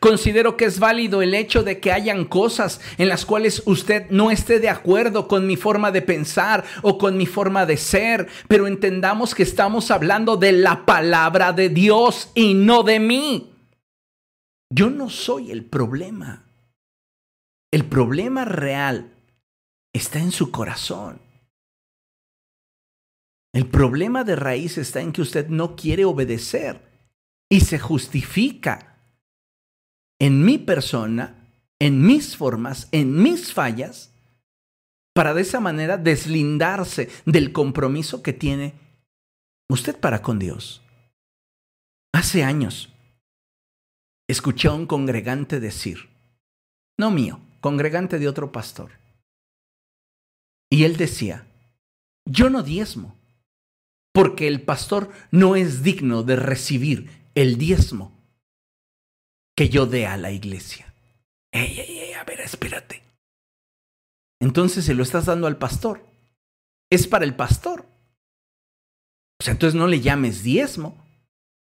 Considero 0.00 0.56
que 0.56 0.64
es 0.64 0.78
válido 0.78 1.22
el 1.22 1.34
hecho 1.34 1.62
de 1.62 1.80
que 1.80 1.92
hayan 1.92 2.24
cosas 2.24 2.80
en 2.98 3.08
las 3.08 3.24
cuales 3.24 3.62
usted 3.66 4.10
no 4.10 4.30
esté 4.30 4.58
de 4.58 4.68
acuerdo 4.68 5.28
con 5.28 5.46
mi 5.46 5.56
forma 5.56 5.92
de 5.92 6.02
pensar 6.02 6.64
o 6.82 6.98
con 6.98 7.16
mi 7.16 7.26
forma 7.26 7.66
de 7.66 7.76
ser, 7.76 8.28
pero 8.48 8.66
entendamos 8.66 9.34
que 9.34 9.42
estamos 9.42 9.90
hablando 9.90 10.36
de 10.36 10.52
la 10.52 10.86
palabra 10.86 11.52
de 11.52 11.68
Dios 11.68 12.30
y 12.34 12.54
no 12.54 12.82
de 12.82 12.98
mí. 12.98 13.52
Yo 14.70 14.90
no 14.90 15.08
soy 15.08 15.52
el 15.52 15.64
problema. 15.64 16.44
El 17.70 17.84
problema 17.84 18.44
real 18.44 19.12
está 19.92 20.18
en 20.18 20.32
su 20.32 20.50
corazón. 20.50 21.25
El 23.56 23.70
problema 23.70 24.22
de 24.22 24.36
raíz 24.36 24.76
está 24.76 25.00
en 25.00 25.12
que 25.12 25.22
usted 25.22 25.48
no 25.48 25.76
quiere 25.76 26.04
obedecer 26.04 26.82
y 27.48 27.60
se 27.60 27.78
justifica 27.78 28.98
en 30.20 30.44
mi 30.44 30.58
persona, 30.58 31.48
en 31.78 32.04
mis 32.06 32.36
formas, 32.36 32.86
en 32.92 33.22
mis 33.22 33.54
fallas, 33.54 34.12
para 35.14 35.32
de 35.32 35.40
esa 35.40 35.58
manera 35.58 35.96
deslindarse 35.96 37.08
del 37.24 37.54
compromiso 37.54 38.22
que 38.22 38.34
tiene 38.34 38.74
usted 39.70 39.98
para 39.98 40.20
con 40.20 40.38
Dios. 40.38 40.82
Hace 42.12 42.44
años 42.44 42.92
escuché 44.28 44.68
a 44.68 44.74
un 44.74 44.84
congregante 44.84 45.60
decir, 45.60 46.10
no 46.98 47.10
mío, 47.10 47.40
congregante 47.62 48.18
de 48.18 48.28
otro 48.28 48.52
pastor, 48.52 48.90
y 50.70 50.84
él 50.84 50.98
decía, 50.98 51.46
yo 52.26 52.50
no 52.50 52.62
diezmo, 52.62 53.15
porque 54.16 54.48
el 54.48 54.62
pastor 54.62 55.10
no 55.30 55.56
es 55.56 55.82
digno 55.82 56.22
de 56.22 56.36
recibir 56.36 57.10
el 57.34 57.58
diezmo 57.58 58.18
que 59.54 59.68
yo 59.68 59.84
dé 59.84 60.06
a 60.06 60.16
la 60.16 60.30
iglesia. 60.30 60.94
Ey, 61.52 61.78
ey, 61.78 61.98
ey, 61.98 62.12
a 62.14 62.24
ver, 62.24 62.40
espérate. 62.40 63.02
Entonces 64.40 64.86
se 64.86 64.94
lo 64.94 65.02
estás 65.02 65.26
dando 65.26 65.46
al 65.46 65.58
pastor. 65.58 66.02
Es 66.90 67.06
para 67.06 67.26
el 67.26 67.36
pastor. 67.36 67.84
Sea, 69.38 69.52
entonces 69.52 69.78
no 69.78 69.86
le 69.86 70.00
llames 70.00 70.42
diezmo. 70.42 70.96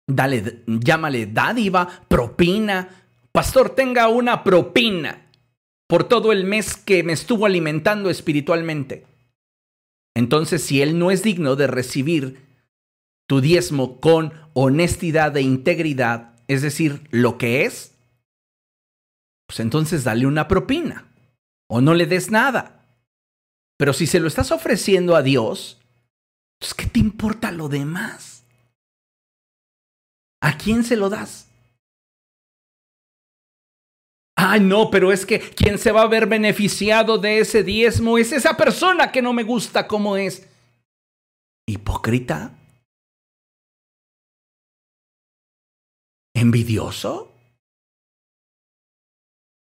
Dale, 0.08 0.64
llámale 0.68 1.26
dádiva, 1.26 2.06
propina. 2.08 2.88
Pastor, 3.32 3.72
tenga 3.72 4.10
una 4.10 4.43
propina 4.43 5.28
por 5.88 6.04
todo 6.04 6.32
el 6.32 6.43
mes 6.43 6.78
que 6.78 7.01
me 7.01 7.14
estuvo 7.14 7.47
alimentando 7.47 8.12
espiritualmente. 8.12 9.08
Entonces, 10.16 10.64
si 10.64 10.82
él 10.82 10.99
no 10.99 11.11
es 11.11 11.24
digno 11.24 11.55
de 11.55 11.68
recibir 11.68 12.45
tu 13.28 13.41
diezmo 13.41 13.99
con 13.99 14.34
honestidad 14.53 15.36
e 15.38 15.41
integridad, 15.41 16.36
es 16.47 16.61
decir, 16.61 17.07
lo 17.09 17.38
que 17.38 17.66
es, 17.66 17.95
pues 19.47 19.59
entonces 19.59 20.03
dale 20.03 20.28
una 20.28 20.47
propina 20.47 21.11
o 21.68 21.82
no 21.82 21.93
le 21.93 22.05
des 22.05 22.32
nada. 22.32 22.86
Pero 23.78 23.93
si 23.93 24.07
se 24.07 24.20
lo 24.20 24.28
estás 24.28 24.51
ofreciendo 24.51 25.16
a 25.16 25.24
Dios, 25.24 25.80
pues 26.59 26.74
¿qué 26.74 26.86
te 26.86 26.99
importa 26.99 27.51
lo 27.51 27.70
demás? 27.70 28.43
¿A 30.41 30.57
quién 30.57 30.84
se 30.84 30.95
lo 30.95 31.09
das? 31.09 31.47
Ay, 34.46 34.60
no, 34.60 34.91
pero 34.91 35.14
es 35.14 35.26
que 35.26 35.39
quien 35.39 35.78
se 35.78 35.94
va 35.94 36.02
a 36.02 36.08
ver 36.08 36.28
beneficiado 36.28 37.18
de 37.18 37.39
ese 37.39 37.64
diezmo 37.64 38.18
es 38.18 38.34
esa 38.34 38.58
persona 38.58 39.10
que 39.10 39.22
no 39.22 39.32
me 39.32 39.44
gusta 39.44 39.88
como 39.88 40.18
es. 40.18 40.50
¿Hipócrita? 41.66 42.52
¿Envidioso? 46.36 47.32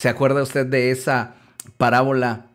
¿Se 0.02 0.08
acuerda 0.08 0.44
usted 0.44 0.66
de 0.66 0.92
esa 0.92 1.36
parábola 1.78 2.52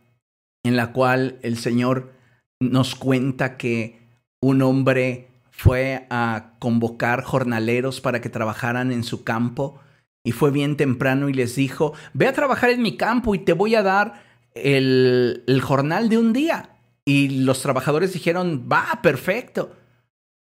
en 0.64 0.76
la 0.76 0.92
cual 0.92 1.38
el 1.42 1.58
Señor 1.58 2.14
nos 2.58 2.94
cuenta 2.94 3.58
que 3.58 4.00
un 4.40 4.62
hombre 4.62 5.28
fue 5.50 6.06
a 6.08 6.54
convocar 6.58 7.22
jornaleros 7.22 8.00
para 8.00 8.22
que 8.22 8.30
trabajaran 8.30 8.92
en 8.92 9.04
su 9.04 9.24
campo 9.24 9.78
y 10.24 10.32
fue 10.32 10.50
bien 10.50 10.76
temprano 10.76 11.28
y 11.28 11.34
les 11.34 11.54
dijo, 11.54 11.92
ve 12.14 12.26
a 12.26 12.32
trabajar 12.32 12.70
en 12.70 12.82
mi 12.82 12.96
campo 12.96 13.34
y 13.34 13.38
te 13.38 13.52
voy 13.52 13.74
a 13.74 13.82
dar 13.82 14.24
el, 14.54 15.44
el 15.46 15.60
jornal 15.60 16.08
de 16.08 16.18
un 16.18 16.32
día. 16.32 16.70
Y 17.04 17.44
los 17.44 17.60
trabajadores 17.60 18.14
dijeron, 18.14 18.66
va, 18.70 19.00
perfecto. 19.02 19.76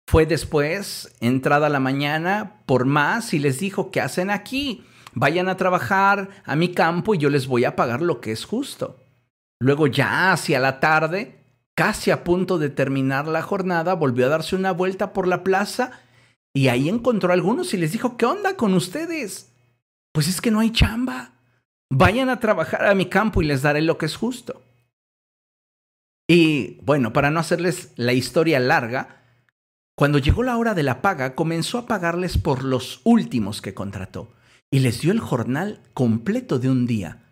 Fue 0.08 0.26
después, 0.26 1.14
entrada 1.20 1.68
la 1.68 1.82
mañana, 1.82 2.62
por 2.66 2.86
más 2.86 3.34
y 3.34 3.40
les 3.40 3.60
dijo, 3.60 3.92
¿qué 3.92 4.00
hacen 4.00 4.30
aquí? 4.30 4.86
Vayan 5.14 5.50
a 5.50 5.58
trabajar 5.58 6.30
a 6.46 6.56
mi 6.56 6.70
campo 6.70 7.14
y 7.14 7.18
yo 7.18 7.30
les 7.30 7.48
voy 7.48 7.66
a 7.66 7.76
pagar 7.76 8.02
lo 8.02 8.22
que 8.22 8.32
es 8.32 8.46
justo. 8.46 9.00
Luego 9.60 9.88
ya 9.88 10.32
hacia 10.32 10.60
la 10.60 10.80
tarde, 10.80 11.44
casi 11.76 12.12
a 12.12 12.24
punto 12.24 12.58
de 12.58 12.70
terminar 12.70 13.28
la 13.28 13.42
jornada, 13.42 13.94
volvió 13.96 14.26
a 14.26 14.30
darse 14.30 14.56
una 14.56 14.72
vuelta 14.72 15.14
por 15.14 15.28
la 15.28 15.44
plaza 15.44 15.92
y 16.54 16.70
ahí 16.70 16.90
encontró 16.90 17.32
a 17.32 17.34
algunos 17.34 17.74
y 17.74 17.78
les 17.78 17.92
dijo, 17.92 18.18
¿qué 18.18 18.26
onda 18.26 18.56
con 18.56 18.74
ustedes? 18.74 19.53
Pues 20.14 20.28
es 20.28 20.40
que 20.40 20.52
no 20.52 20.62
hay 20.62 20.72
chamba. 20.72 21.34
Vayan 21.92 22.30
a 22.30 22.40
trabajar 22.40 22.86
a 22.86 22.96
mi 22.96 23.08
campo 23.08 23.42
y 23.42 23.46
les 23.46 23.62
daré 23.62 23.82
lo 23.82 23.98
que 23.98 24.06
es 24.06 24.16
justo. 24.16 24.62
Y 26.30 26.80
bueno, 26.82 27.12
para 27.12 27.32
no 27.32 27.40
hacerles 27.40 27.92
la 27.98 28.14
historia 28.14 28.60
larga, 28.60 29.24
cuando 29.96 30.18
llegó 30.18 30.44
la 30.44 30.58
hora 30.58 30.74
de 30.74 30.84
la 30.84 31.02
paga, 31.02 31.36
comenzó 31.36 31.78
a 31.78 31.86
pagarles 31.86 32.38
por 32.38 32.64
los 32.64 33.02
últimos 33.04 33.62
que 33.62 33.74
contrató 33.74 34.34
y 34.72 34.80
les 34.80 35.02
dio 35.02 35.12
el 35.12 35.20
jornal 35.20 35.82
completo 35.94 36.58
de 36.58 36.70
un 36.70 36.88
día. 36.88 37.24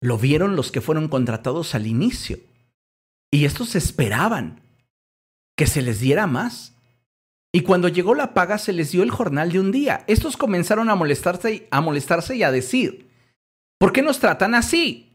Lo 0.00 0.16
vieron 0.16 0.56
los 0.56 0.72
que 0.72 0.80
fueron 0.80 1.08
contratados 1.08 1.74
al 1.74 1.86
inicio. 1.86 2.38
Y 3.30 3.44
estos 3.44 3.74
esperaban 3.74 4.62
que 5.56 5.66
se 5.66 5.82
les 5.82 6.00
diera 6.00 6.26
más. 6.26 6.74
Y 7.52 7.62
cuando 7.62 7.88
llegó 7.88 8.14
la 8.14 8.32
paga 8.32 8.58
se 8.58 8.72
les 8.72 8.92
dio 8.92 9.02
el 9.02 9.10
jornal 9.10 9.50
de 9.50 9.60
un 9.60 9.72
día. 9.72 10.04
Estos 10.06 10.36
comenzaron 10.36 10.88
a 10.88 10.94
molestarse, 10.94 11.66
a 11.70 11.80
molestarse 11.80 12.36
y 12.36 12.42
a 12.42 12.52
decir, 12.52 13.10
¿por 13.78 13.92
qué 13.92 14.02
nos 14.02 14.20
tratan 14.20 14.54
así? 14.54 15.10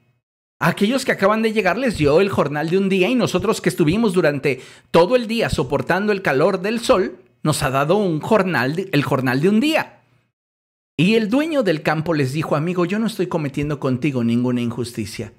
aquellos 0.60 1.06
que 1.06 1.12
acaban 1.12 1.42
de 1.42 1.54
llegar 1.54 1.78
les 1.78 1.98
dio 1.98 2.22
el 2.22 2.30
jornal 2.30 2.70
de 2.70 2.78
un 2.78 2.90
día 2.90 3.10
y 3.10 3.16
nosotros 3.16 3.62
que 3.62 3.70
estuvimos 3.70 4.14
durante 4.14 4.62
todo 4.92 5.16
el 5.16 5.28
día 5.28 5.50
soportando 5.50 6.12
el 6.12 6.22
calor 6.22 6.62
del 6.62 6.80
sol, 6.80 7.18
nos 7.44 7.62
ha 7.64 7.70
dado 7.70 7.98
un 7.98 8.20
jornal, 8.20 8.90
el 8.92 9.04
jornal 9.04 9.42
de 9.42 9.50
un 9.50 9.60
día. 9.60 10.02
Y 10.98 11.16
el 11.16 11.30
dueño 11.30 11.62
del 11.62 11.84
campo 11.84 12.14
les 12.14 12.34
dijo, 12.34 12.56
amigo, 12.56 12.86
yo 12.86 13.00
no 13.00 13.08
estoy 13.08 13.28
cometiendo 13.28 13.80
contigo 13.80 14.24
ninguna 14.24 14.62
injusticia. 14.62 15.34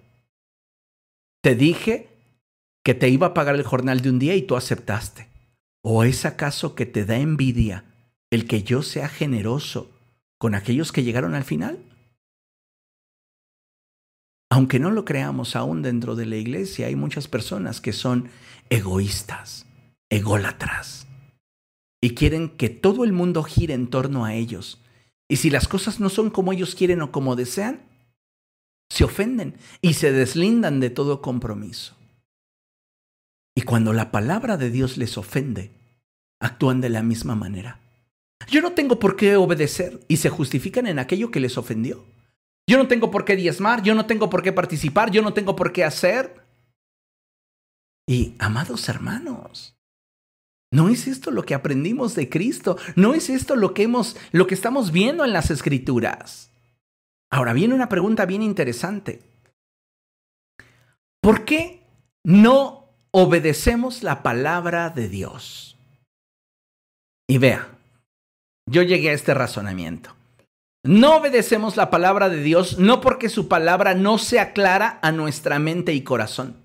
Te 1.43 1.55
dije 1.55 2.09
que 2.85 2.95
te 2.95 3.09
iba 3.09 3.29
a 3.29 3.35
pagar 3.35 3.55
el 3.55 3.65
jornal 3.65 4.03
de 4.03 4.11
un 4.11 4.19
día 4.19 4.35
y 4.35 4.43
tú 4.43 4.55
aceptaste. 4.55 5.29
¿O 5.89 6.03
es 6.03 6.25
acaso 6.25 6.75
que 6.75 6.85
te 6.85 7.05
da 7.05 7.17
envidia 7.17 7.85
el 8.33 8.49
que 8.49 8.65
yo 8.65 8.83
sea 8.83 9.09
generoso 9.09 9.89
con 10.37 10.57
aquellos 10.57 10.91
que 10.91 11.05
llegaron 11.05 11.37
al 11.37 11.45
final? 11.45 11.79
Aunque 14.51 14.81
no 14.81 14.91
lo 14.91 15.05
creamos 15.05 15.55
aún 15.55 15.83
dentro 15.83 16.17
de 16.17 16.27
la 16.27 16.35
iglesia, 16.35 16.89
hay 16.89 16.97
muchas 16.97 17.29
personas 17.29 17.81
que 17.81 17.93
son 17.93 18.31
egoístas, 18.69 19.65
ególatras, 20.11 21.07
y 22.01 22.17
quieren 22.17 22.49
que 22.49 22.69
todo 22.69 23.05
el 23.05 23.13
mundo 23.13 23.45
gire 23.45 23.75
en 23.75 23.87
torno 23.87 24.25
a 24.25 24.35
ellos. 24.35 24.83
Y 25.29 25.37
si 25.37 25.51
las 25.51 25.69
cosas 25.69 26.01
no 26.01 26.09
son 26.09 26.31
como 26.31 26.53
ellos 26.53 26.75
quieren 26.75 27.01
o 27.01 27.13
como 27.13 27.37
desean, 27.37 27.83
se 28.91 29.05
ofenden 29.05 29.55
y 29.83 29.95
se 29.95 30.11
deslindan 30.11 30.81
de 30.81 30.91
todo 30.91 31.23
compromiso. 31.23 31.96
Y 33.59 33.63
cuando 33.63 33.95
la 33.95 34.13
palabra 34.13 34.59
de 34.59 34.71
Dios 34.71 34.99
les 34.99 35.17
ofende, 35.17 35.71
actúan 36.41 36.83
de 36.83 36.91
la 36.91 37.03
misma 37.03 37.35
manera. 37.35 37.81
Yo 38.49 38.61
no 38.61 38.73
tengo 38.73 38.99
por 38.99 39.17
qué 39.17 39.37
obedecer 39.37 39.99
y 40.09 40.19
se 40.19 40.29
justifican 40.29 40.87
en 40.87 40.99
aquello 40.99 41.31
que 41.31 41.41
les 41.41 41.57
ofendió. 41.57 42.05
Yo 42.69 42.77
no 42.77 42.87
tengo 42.87 43.11
por 43.11 43.25
qué 43.25 43.35
diezmar, 43.35 43.83
yo 43.83 43.95
no 43.95 44.05
tengo 44.05 44.29
por 44.29 44.43
qué 44.43 44.53
participar, 44.53 45.11
yo 45.11 45.23
no 45.23 45.33
tengo 45.33 45.57
por 45.57 45.73
qué 45.73 45.85
hacer. 45.85 46.43
Y, 48.07 48.35
amados 48.39 48.91
hermanos, 48.91 49.75
¿no 50.71 50.91
es 50.91 51.07
esto 51.07 51.31
lo 51.31 51.45
que 51.45 51.55
aprendimos 51.55 52.15
de 52.15 52.29
Cristo? 52.29 52.77
¿No 52.95 53.15
es 53.15 53.31
esto 53.31 53.57
lo 53.57 53.73
que 53.73 53.85
hemos 53.85 54.19
lo 54.33 54.47
que 54.47 54.55
estamos 54.55 54.93
viendo 54.93 55.25
en 55.25 55.33
las 55.33 55.51
escrituras? 55.51 56.51
Ahora 57.31 57.55
viene 57.55 57.75
una 57.75 57.89
pregunta 57.89 58.27
bien 58.27 58.43
interesante. 58.43 59.23
¿Por 61.23 61.47
qué 61.47 61.83
no 62.23 62.86
obedecemos 63.19 64.03
la 64.03 64.23
palabra 64.23 64.91
de 64.91 65.09
Dios? 65.09 65.79
Y 67.27 67.39
vea, 67.39 67.67
yo 68.67 68.83
llegué 68.83 69.09
a 69.09 69.15
este 69.15 69.33
razonamiento. 69.33 70.15
No 70.85 71.17
obedecemos 71.17 71.79
la 71.79 71.89
palabra 71.89 72.29
de 72.29 72.43
Dios 72.43 72.79
no 72.79 73.01
porque 73.01 73.31
su 73.31 73.49
palabra 73.49 73.95
no 73.95 74.19
sea 74.19 74.53
clara 74.53 74.99
a 75.01 75.13
nuestra 75.13 75.59
mente 75.59 75.95
y 75.95 76.03
corazón. 76.03 76.59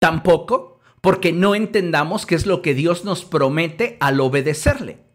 Tampoco 0.00 0.80
porque 1.00 1.32
no 1.32 1.54
entendamos 1.54 2.26
qué 2.26 2.34
es 2.34 2.46
lo 2.46 2.62
que 2.62 2.74
Dios 2.74 3.04
nos 3.04 3.24
promete 3.24 3.96
al 4.00 4.20
obedecerle. 4.20 5.05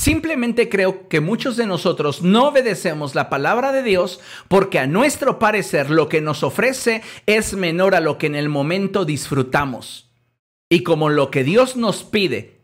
Simplemente 0.00 0.70
creo 0.70 1.08
que 1.08 1.20
muchos 1.20 1.58
de 1.58 1.66
nosotros 1.66 2.22
no 2.22 2.48
obedecemos 2.48 3.14
la 3.14 3.28
palabra 3.28 3.70
de 3.70 3.82
Dios 3.82 4.18
porque 4.48 4.78
a 4.78 4.86
nuestro 4.86 5.38
parecer 5.38 5.90
lo 5.90 6.08
que 6.08 6.22
nos 6.22 6.42
ofrece 6.42 7.02
es 7.26 7.52
menor 7.52 7.94
a 7.94 8.00
lo 8.00 8.16
que 8.16 8.26
en 8.26 8.34
el 8.34 8.48
momento 8.48 9.04
disfrutamos. 9.04 10.10
Y 10.70 10.84
como 10.84 11.10
lo 11.10 11.30
que 11.30 11.44
Dios 11.44 11.76
nos 11.76 12.02
pide 12.02 12.62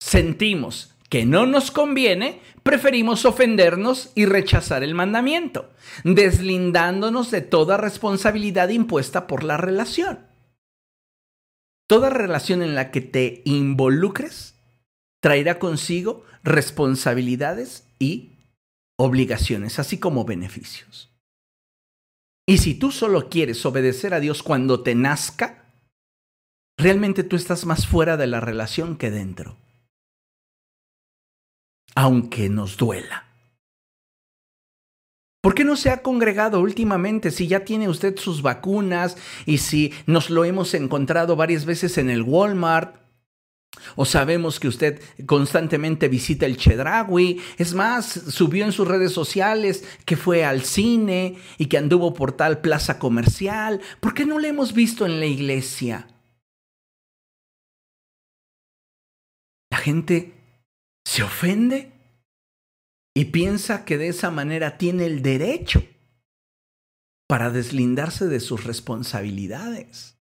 sentimos 0.00 0.94
que 1.10 1.26
no 1.26 1.44
nos 1.44 1.70
conviene, 1.70 2.40
preferimos 2.62 3.26
ofendernos 3.26 4.10
y 4.14 4.24
rechazar 4.24 4.82
el 4.82 4.94
mandamiento, 4.94 5.68
deslindándonos 6.04 7.30
de 7.30 7.42
toda 7.42 7.76
responsabilidad 7.76 8.70
impuesta 8.70 9.26
por 9.26 9.44
la 9.44 9.58
relación. 9.58 10.20
Toda 11.86 12.08
relación 12.08 12.62
en 12.62 12.74
la 12.74 12.90
que 12.90 13.02
te 13.02 13.42
involucres 13.44 14.55
traerá 15.26 15.58
consigo 15.58 16.22
responsabilidades 16.44 17.82
y 17.98 18.30
obligaciones, 18.96 19.80
así 19.80 19.98
como 19.98 20.24
beneficios. 20.24 21.10
Y 22.46 22.58
si 22.58 22.76
tú 22.76 22.92
solo 22.92 23.28
quieres 23.28 23.66
obedecer 23.66 24.14
a 24.14 24.20
Dios 24.20 24.44
cuando 24.44 24.84
te 24.84 24.94
nazca, 24.94 25.64
realmente 26.78 27.24
tú 27.24 27.34
estás 27.34 27.66
más 27.66 27.88
fuera 27.88 28.16
de 28.16 28.28
la 28.28 28.38
relación 28.38 28.96
que 28.96 29.10
dentro 29.10 29.56
aunque 31.96 32.48
nos 32.48 32.76
duela. 32.76 33.24
¿Por 35.42 35.54
qué 35.54 35.64
no 35.64 35.74
se 35.74 35.90
ha 35.90 36.02
congregado 36.02 36.60
últimamente 36.60 37.32
si 37.32 37.48
ya 37.48 37.64
tiene 37.64 37.88
usted 37.88 38.16
sus 38.16 38.42
vacunas 38.42 39.16
y 39.44 39.58
si 39.58 39.92
nos 40.06 40.30
lo 40.30 40.44
hemos 40.44 40.74
encontrado 40.74 41.34
varias 41.34 41.64
veces 41.64 41.98
en 41.98 42.10
el 42.10 42.22
Walmart? 42.22 43.05
O 43.94 44.04
sabemos 44.04 44.58
que 44.58 44.68
usted 44.68 45.00
constantemente 45.26 46.08
visita 46.08 46.46
el 46.46 46.56
Chedraui. 46.56 47.40
Es 47.56 47.74
más, 47.74 48.06
subió 48.06 48.64
en 48.64 48.72
sus 48.72 48.88
redes 48.88 49.12
sociales 49.12 49.84
que 50.04 50.16
fue 50.16 50.44
al 50.44 50.62
cine 50.62 51.38
y 51.58 51.66
que 51.66 51.78
anduvo 51.78 52.14
por 52.14 52.32
tal 52.32 52.60
plaza 52.60 52.98
comercial. 52.98 53.80
¿Por 54.00 54.14
qué 54.14 54.26
no 54.26 54.38
le 54.38 54.48
hemos 54.48 54.72
visto 54.72 55.06
en 55.06 55.20
la 55.20 55.26
iglesia? 55.26 56.08
La 59.70 59.78
gente 59.78 60.34
se 61.04 61.22
ofende 61.22 61.92
y 63.14 63.26
piensa 63.26 63.84
que 63.84 63.98
de 63.98 64.08
esa 64.08 64.30
manera 64.30 64.78
tiene 64.78 65.06
el 65.06 65.22
derecho 65.22 65.82
para 67.28 67.50
deslindarse 67.50 68.26
de 68.26 68.40
sus 68.40 68.64
responsabilidades. 68.64 70.15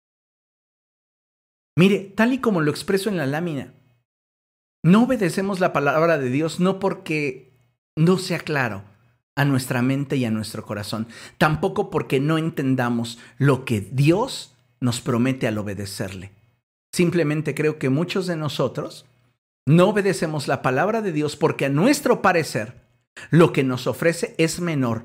Mire, 1.76 2.12
tal 2.16 2.32
y 2.32 2.38
como 2.38 2.60
lo 2.60 2.70
expreso 2.70 3.08
en 3.08 3.16
la 3.16 3.26
lámina, 3.26 3.72
no 4.82 5.04
obedecemos 5.04 5.60
la 5.60 5.72
palabra 5.72 6.18
de 6.18 6.28
Dios 6.28 6.60
no 6.60 6.78
porque 6.78 7.52
no 7.96 8.18
sea 8.18 8.40
claro, 8.40 8.84
a 9.34 9.44
nuestra 9.44 9.82
mente 9.82 10.16
y 10.16 10.24
a 10.24 10.30
nuestro 10.30 10.64
corazón. 10.64 11.08
Tampoco 11.38 11.90
porque 11.90 12.20
no 12.20 12.38
entendamos 12.38 13.18
lo 13.38 13.64
que 13.64 13.80
Dios 13.80 14.54
nos 14.80 15.00
promete 15.00 15.46
al 15.46 15.58
obedecerle. 15.58 16.32
Simplemente 16.92 17.54
creo 17.54 17.78
que 17.78 17.88
muchos 17.88 18.26
de 18.26 18.36
nosotros 18.36 19.06
no 19.66 19.88
obedecemos 19.88 20.48
la 20.48 20.60
palabra 20.60 21.00
de 21.02 21.12
Dios 21.12 21.36
porque 21.36 21.66
a 21.66 21.70
nuestro 21.70 22.20
parecer 22.20 22.82
lo 23.30 23.52
que 23.52 23.64
nos 23.64 23.86
ofrece 23.86 24.34
es 24.38 24.60
menor 24.60 25.04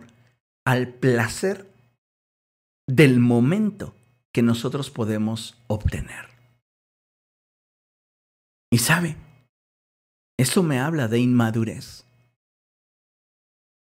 al 0.65 0.89
placer 0.89 1.67
del 2.87 3.19
momento 3.19 3.93
que 4.33 4.41
nosotros 4.41 4.89
podemos 4.89 5.57
obtener. 5.67 6.36
Y 8.71 8.79
sabe, 8.79 9.15
eso 10.37 10.61
me 10.63 10.79
habla 10.79 11.07
de 11.07 11.19
inmadurez. 11.19 12.05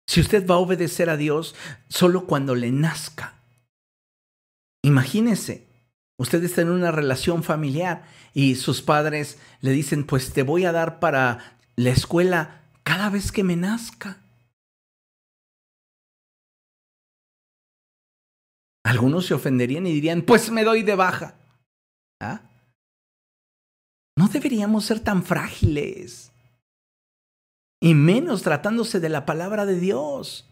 Si 0.08 0.20
usted 0.20 0.46
va 0.46 0.56
a 0.56 0.58
obedecer 0.58 1.08
a 1.08 1.16
Dios 1.16 1.54
solo 1.88 2.26
cuando 2.26 2.54
le 2.54 2.72
nazca, 2.72 3.34
imagínese, 4.82 5.68
usted 6.18 6.42
está 6.42 6.62
en 6.62 6.70
una 6.70 6.90
relación 6.90 7.44
familiar 7.44 8.04
y 8.34 8.56
sus 8.56 8.82
padres 8.82 9.38
le 9.60 9.70
dicen, 9.70 10.04
pues 10.04 10.32
te 10.32 10.42
voy 10.42 10.64
a 10.64 10.72
dar 10.72 10.98
para 10.98 11.58
la 11.76 11.90
escuela 11.90 12.62
cada 12.82 13.10
vez 13.10 13.30
que 13.30 13.44
me 13.44 13.54
nazca. 13.54 14.18
Algunos 18.82 19.26
se 19.26 19.34
ofenderían 19.34 19.86
y 19.86 19.92
dirían, 19.92 20.22
pues 20.22 20.50
me 20.50 20.64
doy 20.64 20.82
de 20.82 20.96
baja. 20.96 21.36
¿Ah? 22.20 22.49
No 24.16 24.28
deberíamos 24.28 24.84
ser 24.84 25.00
tan 25.00 25.22
frágiles. 25.22 26.32
Y 27.80 27.94
menos 27.94 28.42
tratándose 28.42 29.00
de 29.00 29.08
la 29.08 29.24
palabra 29.24 29.66
de 29.66 29.78
Dios. 29.78 30.50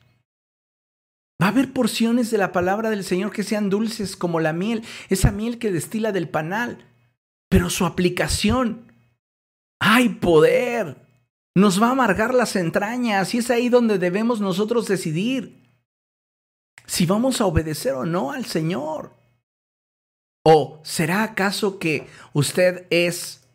Va 1.41 1.47
a 1.47 1.51
haber 1.51 1.73
porciones 1.73 2.31
de 2.31 2.39
la 2.39 2.53
palabra 2.53 2.91
del 2.91 3.05
Señor 3.05 3.33
que 3.33 3.45
sean 3.45 3.71
dulces 3.71 4.17
como 4.17 4.41
la 4.41 4.53
miel, 4.53 4.85
esa 5.09 5.31
miel 5.31 5.59
que 5.59 5.71
destila 5.71 6.11
del 6.11 6.29
panal. 6.29 6.85
Pero 7.49 7.71
su 7.71 7.87
aplicación, 7.87 8.93
hay 9.81 10.09
poder, 10.09 10.97
nos 11.55 11.81
va 11.83 11.89
a 11.89 11.93
amargar 11.93 12.35
las 12.35 12.57
entrañas 12.57 13.35
y 13.35 13.39
es 13.39 13.51
ahí 13.51 13.69
donde 13.69 13.99
debemos 13.99 14.41
nosotros 14.41 14.87
decidir 14.87 15.69
si 16.87 17.05
vamos 17.07 17.41
a 17.41 17.47
obedecer 17.47 17.95
o 17.95 18.05
no 18.05 18.33
al 18.33 18.45
Señor. 18.47 19.13
¿O 20.45 20.81
será 20.83 21.23
acaso 21.23 21.79
que 21.79 22.09
usted 22.33 22.87
es 22.91 23.48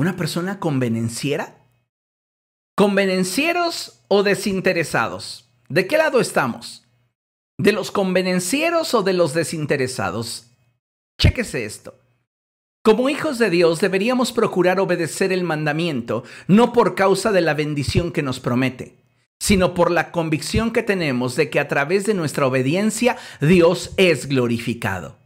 una 0.00 0.16
persona 0.16 0.58
convenenciera? 0.58 1.66
¿Convenencieros 2.74 4.02
o 4.08 4.22
desinteresados? 4.22 5.50
¿De 5.68 5.86
qué 5.86 5.98
lado 5.98 6.20
estamos? 6.20 6.88
¿De 7.58 7.72
los 7.72 7.90
convenencieros 7.90 8.94
o 8.94 9.02
de 9.02 9.12
los 9.12 9.34
desinteresados? 9.34 10.52
Chéquese 11.20 11.66
esto. 11.66 12.00
Como 12.82 13.10
hijos 13.10 13.38
de 13.38 13.50
Dios 13.50 13.80
deberíamos 13.80 14.32
procurar 14.32 14.80
obedecer 14.80 15.32
el 15.32 15.44
mandamiento, 15.44 16.24
no 16.48 16.72
por 16.72 16.94
causa 16.94 17.30
de 17.30 17.42
la 17.42 17.52
bendición 17.52 18.10
que 18.10 18.22
nos 18.22 18.40
promete, 18.40 18.96
sino 19.38 19.74
por 19.74 19.90
la 19.90 20.12
convicción 20.12 20.72
que 20.72 20.82
tenemos 20.82 21.36
de 21.36 21.50
que 21.50 21.60
a 21.60 21.68
través 21.68 22.06
de 22.06 22.14
nuestra 22.14 22.46
obediencia 22.46 23.18
Dios 23.42 23.92
es 23.98 24.28
glorificado. 24.28 25.19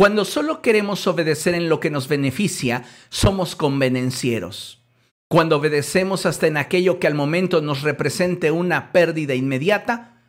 Cuando 0.00 0.24
solo 0.24 0.62
queremos 0.62 1.06
obedecer 1.06 1.54
en 1.54 1.68
lo 1.68 1.78
que 1.78 1.90
nos 1.90 2.08
beneficia, 2.08 2.84
somos 3.10 3.54
convenencieros. 3.54 4.82
Cuando 5.28 5.58
obedecemos 5.58 6.24
hasta 6.24 6.46
en 6.46 6.56
aquello 6.56 6.98
que 6.98 7.06
al 7.06 7.14
momento 7.14 7.60
nos 7.60 7.82
represente 7.82 8.50
una 8.50 8.92
pérdida 8.92 9.34
inmediata, 9.34 10.22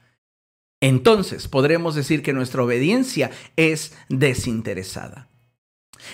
entonces 0.81 1.47
podremos 1.47 1.95
decir 1.95 2.21
que 2.21 2.33
nuestra 2.33 2.63
obediencia 2.63 3.31
es 3.55 3.97
desinteresada. 4.09 5.29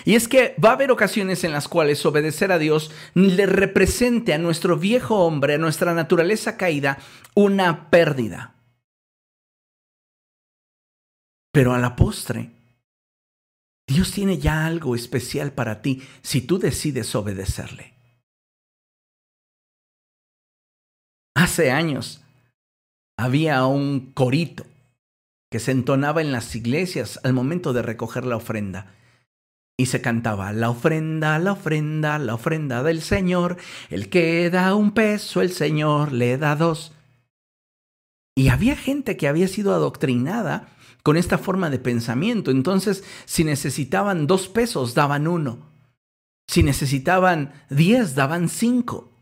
Y 0.04 0.14
es 0.14 0.28
que 0.28 0.54
va 0.64 0.68
a 0.68 0.74
haber 0.74 0.92
ocasiones 0.92 1.42
en 1.42 1.50
las 1.50 1.66
cuales 1.66 2.06
obedecer 2.06 2.52
a 2.52 2.60
Dios 2.60 2.92
le 3.14 3.44
represente 3.46 4.34
a 4.34 4.38
nuestro 4.38 4.76
viejo 4.76 5.26
hombre, 5.26 5.54
a 5.54 5.58
nuestra 5.58 5.94
naturaleza 5.94 6.56
caída, 6.56 7.00
una 7.34 7.90
pérdida. 7.90 8.54
Pero 11.50 11.74
a 11.74 11.80
la 11.80 11.96
postre, 11.96 12.52
Dios 13.88 14.12
tiene 14.12 14.36
ya 14.38 14.66
algo 14.66 14.94
especial 14.94 15.52
para 15.52 15.80
ti 15.80 16.02
si 16.20 16.42
tú 16.42 16.58
decides 16.58 17.14
obedecerle. 17.14 17.94
Hace 21.34 21.70
años 21.70 22.22
había 23.16 23.64
un 23.64 24.12
corito 24.12 24.66
que 25.50 25.58
se 25.58 25.70
entonaba 25.70 26.20
en 26.20 26.32
las 26.32 26.54
iglesias 26.54 27.18
al 27.24 27.32
momento 27.32 27.72
de 27.72 27.80
recoger 27.80 28.26
la 28.26 28.36
ofrenda 28.36 28.92
y 29.78 29.86
se 29.86 30.02
cantaba 30.02 30.52
la 30.52 30.68
ofrenda, 30.68 31.38
la 31.38 31.52
ofrenda, 31.52 32.18
la 32.18 32.34
ofrenda 32.34 32.82
del 32.82 33.00
Señor. 33.00 33.56
El 33.88 34.10
que 34.10 34.50
da 34.50 34.74
un 34.74 34.92
peso, 34.92 35.40
el 35.40 35.52
Señor 35.52 36.12
le 36.12 36.36
da 36.36 36.56
dos. 36.56 36.92
Y 38.36 38.48
había 38.48 38.76
gente 38.76 39.16
que 39.16 39.28
había 39.28 39.48
sido 39.48 39.72
adoctrinada 39.72 40.68
con 41.02 41.16
esta 41.16 41.38
forma 41.38 41.70
de 41.70 41.78
pensamiento. 41.78 42.50
Entonces, 42.50 43.04
si 43.24 43.44
necesitaban 43.44 44.26
dos 44.26 44.48
pesos, 44.48 44.94
daban 44.94 45.26
uno. 45.26 45.70
Si 46.46 46.62
necesitaban 46.62 47.52
diez, 47.70 48.14
daban 48.14 48.48
cinco. 48.48 49.12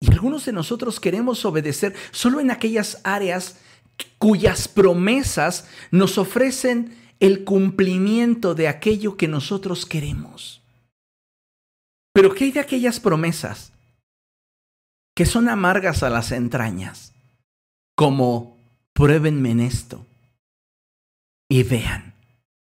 Y 0.00 0.12
algunos 0.12 0.44
de 0.44 0.52
nosotros 0.52 1.00
queremos 1.00 1.44
obedecer 1.44 1.94
solo 2.12 2.40
en 2.40 2.50
aquellas 2.50 3.00
áreas 3.04 3.58
cuyas 4.18 4.68
promesas 4.68 5.68
nos 5.90 6.18
ofrecen 6.18 6.96
el 7.20 7.44
cumplimiento 7.44 8.54
de 8.54 8.68
aquello 8.68 9.16
que 9.16 9.26
nosotros 9.26 9.86
queremos. 9.86 10.62
Pero 12.12 12.34
¿qué 12.34 12.44
hay 12.44 12.52
de 12.52 12.60
aquellas 12.60 13.00
promesas 13.00 13.72
que 15.14 15.26
son 15.26 15.48
amargas 15.48 16.02
a 16.02 16.10
las 16.10 16.30
entrañas? 16.30 17.12
Como 17.96 18.57
pruébenme 18.98 19.52
en 19.52 19.60
esto 19.60 20.04
y 21.48 21.62
vean, 21.62 22.14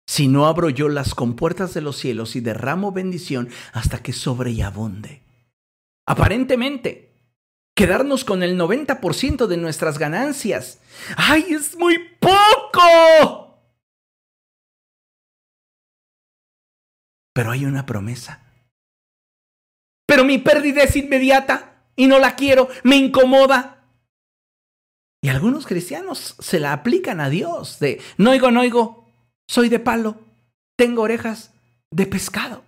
si 0.07 0.29
no 0.29 0.47
abro 0.47 0.71
yo 0.71 0.89
las 0.89 1.17
compuertas 1.17 1.75
de 1.75 1.81
los 1.81 1.97
cielos 1.97 2.37
y 2.37 2.41
derramo 2.41 2.93
bendición 2.93 3.49
hasta 3.73 4.01
que 4.01 4.13
sobre 4.13 4.53
y 4.53 4.63
abunde. 4.63 5.23
Aparentemente, 6.07 7.11
quedarnos 7.75 8.25
con 8.25 8.45
el 8.45 8.57
90% 8.57 9.49
de 9.49 9.57
nuestras 9.57 9.99
ganancias. 9.99 10.81
¡Ay, 11.17 11.47
es 11.51 11.77
muy 11.77 11.99
poco! 12.21 13.61
Pero 17.35 17.51
hay 17.51 17.65
una 17.65 17.87
promesa. 17.87 18.41
Pero 20.07 20.25
mi 20.25 20.39
pérdida 20.39 20.85
es 20.85 20.95
inmediata 20.95 21.83
y 21.97 22.07
no 22.07 22.21
la 22.21 22.37
quiero, 22.37 22.69
me 22.85 22.95
incomoda. 22.95 23.80
Y 25.23 25.29
algunos 25.29 25.67
cristianos 25.67 26.37
se 26.39 26.61
la 26.61 26.73
aplican 26.73 27.21
a 27.21 27.29
Dios 27.29 27.79
de, 27.79 28.01
no 28.17 28.31
oigo, 28.31 28.51
no 28.51 28.61
oigo, 28.61 29.09
soy 29.49 29.69
de 29.69 29.79
palo, 29.79 30.19
tengo 30.77 31.03
orejas 31.03 31.53
de 31.91 32.07
pescado. 32.07 32.65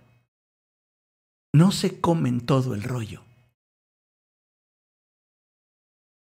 No 1.53 1.71
se 1.71 1.99
comen 1.99 2.45
todo 2.45 2.73
el 2.73 2.83
rollo. 2.83 3.23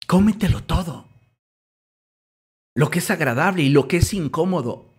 Cómetelo 0.08 0.64
todo. 0.64 1.08
Lo 2.76 2.90
que 2.90 3.00
es 3.00 3.10
agradable 3.10 3.64
y 3.64 3.70
lo 3.70 3.88
que 3.88 3.98
es 3.98 4.14
incómodo 4.14 4.96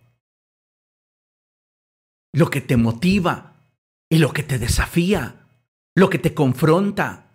lo 2.37 2.51
que 2.51 2.61
te 2.61 2.77
motiva 2.77 3.55
y 4.09 4.19
lo 4.19 4.31
que 4.31 4.43
te 4.43 4.59
desafía, 4.59 5.47
lo 5.95 6.07
que 6.09 6.19
te 6.19 6.35
confronta, 6.35 7.31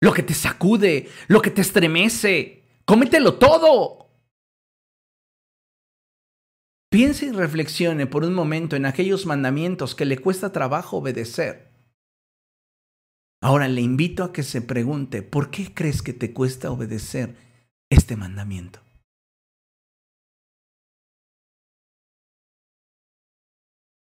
lo 0.00 0.14
que 0.14 0.22
te 0.22 0.32
sacude, 0.32 1.10
lo 1.28 1.42
que 1.42 1.50
te 1.50 1.60
estremece. 1.60 2.64
Cómetelo 2.86 3.36
todo. 3.38 4.06
Piense 6.88 7.26
y 7.26 7.32
reflexione 7.32 8.06
por 8.06 8.24
un 8.24 8.32
momento 8.32 8.76
en 8.76 8.86
aquellos 8.86 9.26
mandamientos 9.26 9.96
que 9.96 10.04
le 10.04 10.18
cuesta 10.18 10.52
trabajo 10.52 10.98
obedecer. 10.98 11.72
Ahora 13.42 13.66
le 13.68 13.80
invito 13.80 14.22
a 14.22 14.32
que 14.32 14.44
se 14.44 14.62
pregunte, 14.62 15.22
¿por 15.22 15.50
qué 15.50 15.74
crees 15.74 16.00
que 16.00 16.12
te 16.12 16.32
cuesta 16.32 16.70
obedecer 16.70 17.36
este 17.90 18.16
mandamiento? 18.16 18.80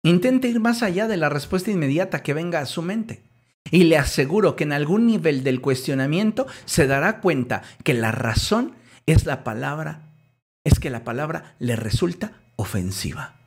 Intente 0.04 0.48
ir 0.48 0.58
más 0.58 0.82
allá 0.82 1.06
de 1.06 1.16
la 1.16 1.28
respuesta 1.28 1.70
inmediata 1.70 2.24
que 2.24 2.34
venga 2.34 2.58
a 2.58 2.66
su 2.66 2.82
mente. 2.82 3.31
Y 3.72 3.84
le 3.84 3.96
aseguro 3.96 4.54
que 4.54 4.64
en 4.64 4.72
algún 4.72 5.06
nivel 5.06 5.42
del 5.42 5.62
cuestionamiento 5.62 6.46
se 6.66 6.86
dará 6.86 7.22
cuenta 7.22 7.62
que 7.82 7.94
la 7.94 8.12
razón 8.12 8.76
es 9.06 9.24
la 9.24 9.44
palabra, 9.44 10.14
es 10.62 10.78
que 10.78 10.90
la 10.90 11.04
palabra 11.04 11.56
le 11.58 11.74
resulta 11.74 12.42
ofensiva. 12.56 13.40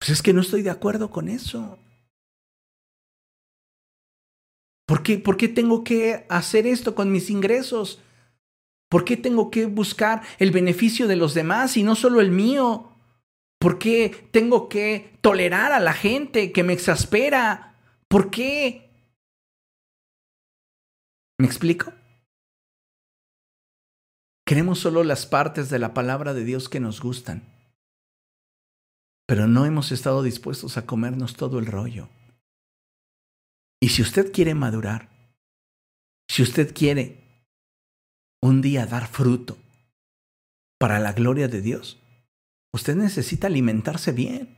Pues 0.00 0.10
es 0.10 0.22
que 0.22 0.32
no 0.32 0.40
estoy 0.40 0.62
de 0.62 0.70
acuerdo 0.70 1.10
con 1.10 1.28
eso. 1.28 1.78
¿Por 4.86 5.02
qué, 5.02 5.18
¿Por 5.18 5.36
qué 5.36 5.48
tengo 5.48 5.84
que 5.84 6.24
hacer 6.30 6.66
esto 6.66 6.94
con 6.94 7.12
mis 7.12 7.28
ingresos? 7.28 8.00
¿Por 8.88 9.04
qué 9.04 9.18
tengo 9.18 9.50
que 9.50 9.66
buscar 9.66 10.22
el 10.38 10.52
beneficio 10.52 11.06
de 11.06 11.16
los 11.16 11.34
demás 11.34 11.76
y 11.76 11.82
no 11.82 11.96
solo 11.96 12.22
el 12.22 12.30
mío? 12.30 12.95
¿Por 13.58 13.78
qué 13.78 14.28
tengo 14.32 14.68
que 14.68 15.18
tolerar 15.20 15.72
a 15.72 15.80
la 15.80 15.92
gente 15.92 16.52
que 16.52 16.62
me 16.62 16.72
exaspera? 16.72 17.74
¿Por 18.08 18.30
qué? 18.30 18.90
¿Me 21.38 21.46
explico? 21.46 21.92
Queremos 24.46 24.78
solo 24.78 25.02
las 25.02 25.26
partes 25.26 25.70
de 25.70 25.78
la 25.78 25.92
palabra 25.92 26.32
de 26.32 26.44
Dios 26.44 26.68
que 26.68 26.80
nos 26.80 27.00
gustan, 27.00 27.42
pero 29.26 29.48
no 29.48 29.66
hemos 29.66 29.90
estado 29.90 30.22
dispuestos 30.22 30.76
a 30.76 30.86
comernos 30.86 31.34
todo 31.34 31.58
el 31.58 31.66
rollo. 31.66 32.08
Y 33.80 33.88
si 33.88 34.02
usted 34.02 34.32
quiere 34.32 34.54
madurar, 34.54 35.08
si 36.28 36.42
usted 36.42 36.72
quiere 36.72 37.24
un 38.40 38.62
día 38.62 38.86
dar 38.86 39.08
fruto 39.08 39.58
para 40.78 41.00
la 41.00 41.12
gloria 41.12 41.48
de 41.48 41.60
Dios, 41.60 41.98
usted 42.76 42.94
necesita 42.94 43.48
alimentarse 43.48 44.12
bien. 44.12 44.56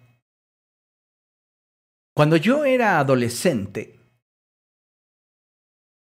Cuando 2.15 2.37
yo 2.37 2.65
era 2.65 2.99
adolescente, 2.99 3.99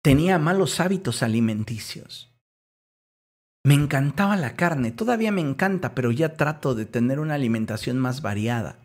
tenía 0.03 0.39
malos 0.39 0.81
hábitos 0.81 1.23
alimenticios. 1.23 2.33
Me 3.65 3.75
encantaba 3.75 4.37
la 4.37 4.55
carne, 4.55 4.93
todavía 4.93 5.33
me 5.33 5.41
encanta, 5.41 5.95
pero 5.95 6.13
ya 6.13 6.35
trato 6.35 6.77
de 6.77 6.87
tener 6.87 7.19
una 7.19 7.35
alimentación 7.35 7.99
más 7.99 8.23
variada. 8.23 8.79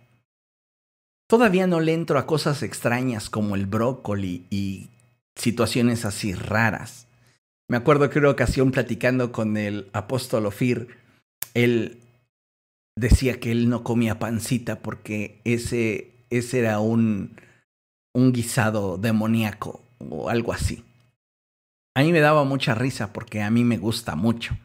Todavía 1.29 1.67
no 1.67 1.79
le 1.79 1.93
entro 1.93 2.17
a 2.17 2.25
cosas 2.25 2.63
extrañas 2.63 3.29
como 3.29 3.55
el 3.55 3.67
brócoli 3.67 4.47
y 4.49 4.89
situaciones 5.35 6.03
así 6.05 6.33
raras. 6.33 7.07
Me 7.69 7.77
acuerdo 7.77 8.09
que 8.09 8.19
una 8.19 8.31
ocasión 8.31 8.71
platicando 8.71 9.31
con 9.31 9.55
el 9.55 9.89
apóstol 9.93 10.47
Ofir, 10.47 10.97
él 11.53 12.01
decía 12.95 13.39
que 13.39 13.51
él 13.51 13.69
no 13.69 13.83
comía 13.83 14.19
pancita 14.19 14.79
porque 14.79 15.41
ese, 15.43 16.25
ese 16.29 16.59
era 16.59 16.79
un, 16.79 17.35
un 18.13 18.31
guisado 18.33 18.97
demoníaco 18.97 19.81
o 19.99 20.29
algo 20.29 20.53
así. 20.53 20.83
A 21.95 22.01
mí 22.03 22.11
me 22.11 22.21
daba 22.21 22.43
mucha 22.43 22.73
risa 22.75 23.11
porque 23.11 23.41
a 23.41 23.49
mí 23.49 23.63
me 23.63 23.77
gusta 23.77 24.15
mucho. 24.15 24.57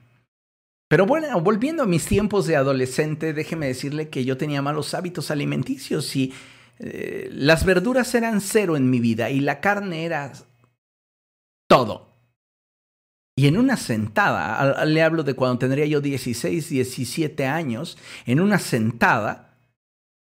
Pero 0.89 1.07
bueno, 1.07 1.41
volviendo 1.41 1.83
a 1.83 1.87
mis 1.87 2.07
tiempos 2.07 2.47
de 2.47 2.57
adolescente, 2.57 3.33
déjeme 3.33 3.67
decirle 3.67 4.09
que 4.09 4.25
yo 4.25 4.37
tenía 4.37 4.63
malos 4.63 4.95
hábitos 4.95 5.33
alimenticios 5.33 6.15
y 6.15 6.33
eh, 6.79 7.29
las 7.33 7.65
verduras 7.65 8.15
eran 8.15 8.41
cero 8.41 8.77
en 8.77 8.89
mi 8.89 9.01
vida 9.01 9.31
y 9.31 9.41
la 9.41 9.61
carne 9.61 10.05
era 10.05 10.33
todo. 11.69 12.16
Y 13.39 13.49
en 13.49 13.59
una 13.59 13.77
sentada, 13.77 14.85
le 14.87 15.03
hablo 15.03 15.23
de 15.23 15.35
cuando 15.35 15.59
tendría 15.59 15.85
yo 15.85 16.01
16, 16.01 16.71
17 16.71 17.45
años, 17.45 17.99
en 18.25 18.41
una 18.41 18.59
sentada 18.59 19.59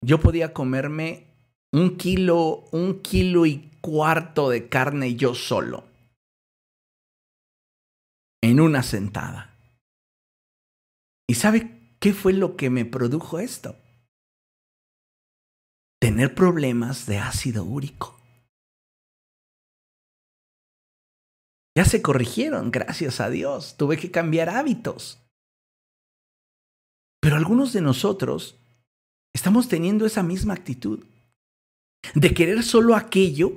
yo 0.02 0.20
podía 0.20 0.54
comerme 0.54 1.28
un 1.74 1.98
kilo, 1.98 2.70
un 2.72 3.02
kilo 3.02 3.46
y 3.46 3.70
cuarto 3.82 4.50
de 4.50 4.70
carne 4.70 5.16
yo 5.16 5.36
solo. 5.36 5.84
En 8.42 8.62
una 8.62 8.82
sentada. 8.82 9.56
¿Y 11.28 11.36
sabe 11.36 11.96
qué 12.00 12.14
fue 12.14 12.34
lo 12.34 12.56
que 12.56 12.70
me 12.70 12.86
produjo 12.86 13.40
esto? 13.40 13.76
Tener 16.00 16.34
problemas 16.34 17.06
de 17.06 17.20
ácido 17.20 17.64
úrico. 17.66 18.21
Ya 21.76 21.86
se 21.86 22.02
corrigieron, 22.02 22.72
gracias 22.72 23.22
a 23.22 23.30
Dios. 23.30 23.78
Tuve 23.78 23.98
que 23.98 24.12
cambiar 24.12 24.50
hábitos. 24.50 25.20
Pero 27.22 27.36
algunos 27.36 27.72
de 27.72 27.82
nosotros 27.82 28.58
estamos 29.34 29.68
teniendo 29.68 30.06
esa 30.06 30.24
misma 30.24 30.54
actitud 30.54 31.06
de 32.16 32.34
querer 32.34 32.64
solo 32.64 32.96
aquello 32.96 33.54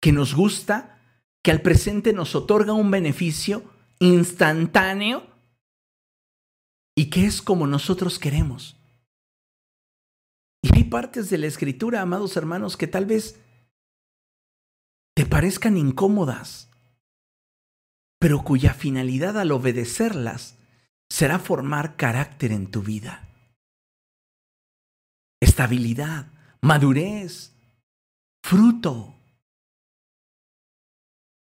que 0.00 0.12
nos 0.12 0.34
gusta, 0.34 1.00
que 1.42 1.50
al 1.50 1.60
presente 1.60 2.12
nos 2.12 2.34
otorga 2.34 2.72
un 2.72 2.90
beneficio 2.90 3.64
instantáneo 3.98 5.26
y 6.96 7.10
que 7.10 7.26
es 7.26 7.42
como 7.42 7.66
nosotros 7.66 8.18
queremos. 8.18 8.76
Y 10.62 10.74
hay 10.74 10.84
partes 10.84 11.30
de 11.30 11.38
la 11.38 11.46
escritura, 11.46 12.00
amados 12.00 12.36
hermanos, 12.36 12.76
que 12.76 12.86
tal 12.86 13.06
vez 13.06 13.40
te 15.14 15.26
parezcan 15.26 15.76
incómodas, 15.76 16.67
pero 18.18 18.42
cuya 18.42 18.74
finalidad 18.74 19.38
al 19.38 19.52
obedecerlas 19.52 20.58
será 21.08 21.38
formar 21.38 21.96
carácter 21.96 22.52
en 22.52 22.70
tu 22.70 22.82
vida. 22.82 23.28
Estabilidad, 25.40 26.32
madurez, 26.60 27.54
fruto. 28.42 29.14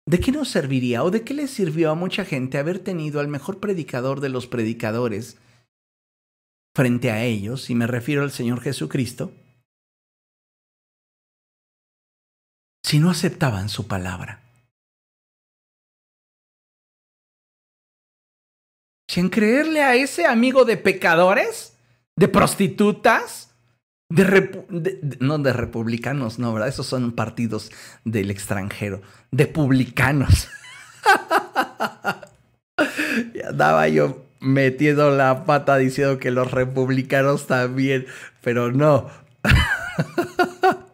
¿De 0.05 0.19
qué 0.19 0.31
nos 0.31 0.49
serviría 0.49 1.03
o 1.03 1.11
de 1.11 1.23
qué 1.23 1.33
le 1.33 1.47
sirvió 1.47 1.91
a 1.91 1.95
mucha 1.95 2.23
gente 2.23 2.57
haber 2.57 2.79
tenido 2.79 3.19
al 3.19 3.27
mejor 3.27 3.59
predicador 3.59 4.21
de 4.21 4.29
los 4.29 4.47
predicadores 4.47 5.37
frente 6.73 7.11
a 7.11 7.23
ellos, 7.23 7.69
y 7.69 7.75
me 7.75 7.87
refiero 7.87 8.21
al 8.21 8.31
Señor 8.31 8.61
Jesucristo, 8.61 9.33
si 12.83 12.99
no 12.99 13.09
aceptaban 13.09 13.67
su 13.67 13.87
palabra? 13.87 14.46
¿Sin 19.07 19.29
creerle 19.29 19.83
a 19.83 19.95
ese 19.95 20.25
amigo 20.25 20.65
de 20.65 20.75
pecadores? 20.77 21.77
¿De 22.17 22.27
prostitutas? 22.27 23.53
De, 24.09 24.65
no 25.19 25.37
de 25.39 25.53
republicanos, 25.53 26.39
no, 26.39 26.53
¿verdad? 26.53 26.69
Esos 26.69 26.87
son 26.87 27.13
partidos 27.13 27.71
del 28.03 28.31
extranjero. 28.31 29.01
De 29.31 29.47
publicanos. 29.47 30.49
y 33.33 33.41
andaba 33.41 33.87
yo 33.87 34.25
metiendo 34.39 35.09
la 35.11 35.45
pata 35.45 35.77
diciendo 35.77 36.19
que 36.19 36.31
los 36.31 36.51
republicanos 36.51 37.47
también, 37.47 38.07
pero 38.41 38.73
no. 38.73 39.09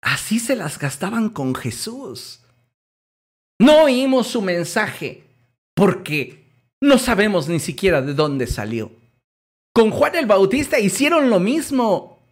Así 0.00 0.38
se 0.38 0.54
las 0.54 0.78
gastaban 0.78 1.28
con 1.28 1.56
Jesús. 1.56 2.40
No 3.58 3.82
oímos 3.84 4.28
su 4.28 4.42
mensaje 4.42 5.25
porque 5.76 6.46
no 6.80 6.98
sabemos 6.98 7.48
ni 7.48 7.60
siquiera 7.60 8.00
de 8.00 8.14
dónde 8.14 8.46
salió. 8.46 8.90
Con 9.74 9.90
Juan 9.90 10.16
el 10.16 10.26
Bautista 10.26 10.80
hicieron 10.80 11.28
lo 11.28 11.38
mismo. 11.38 12.26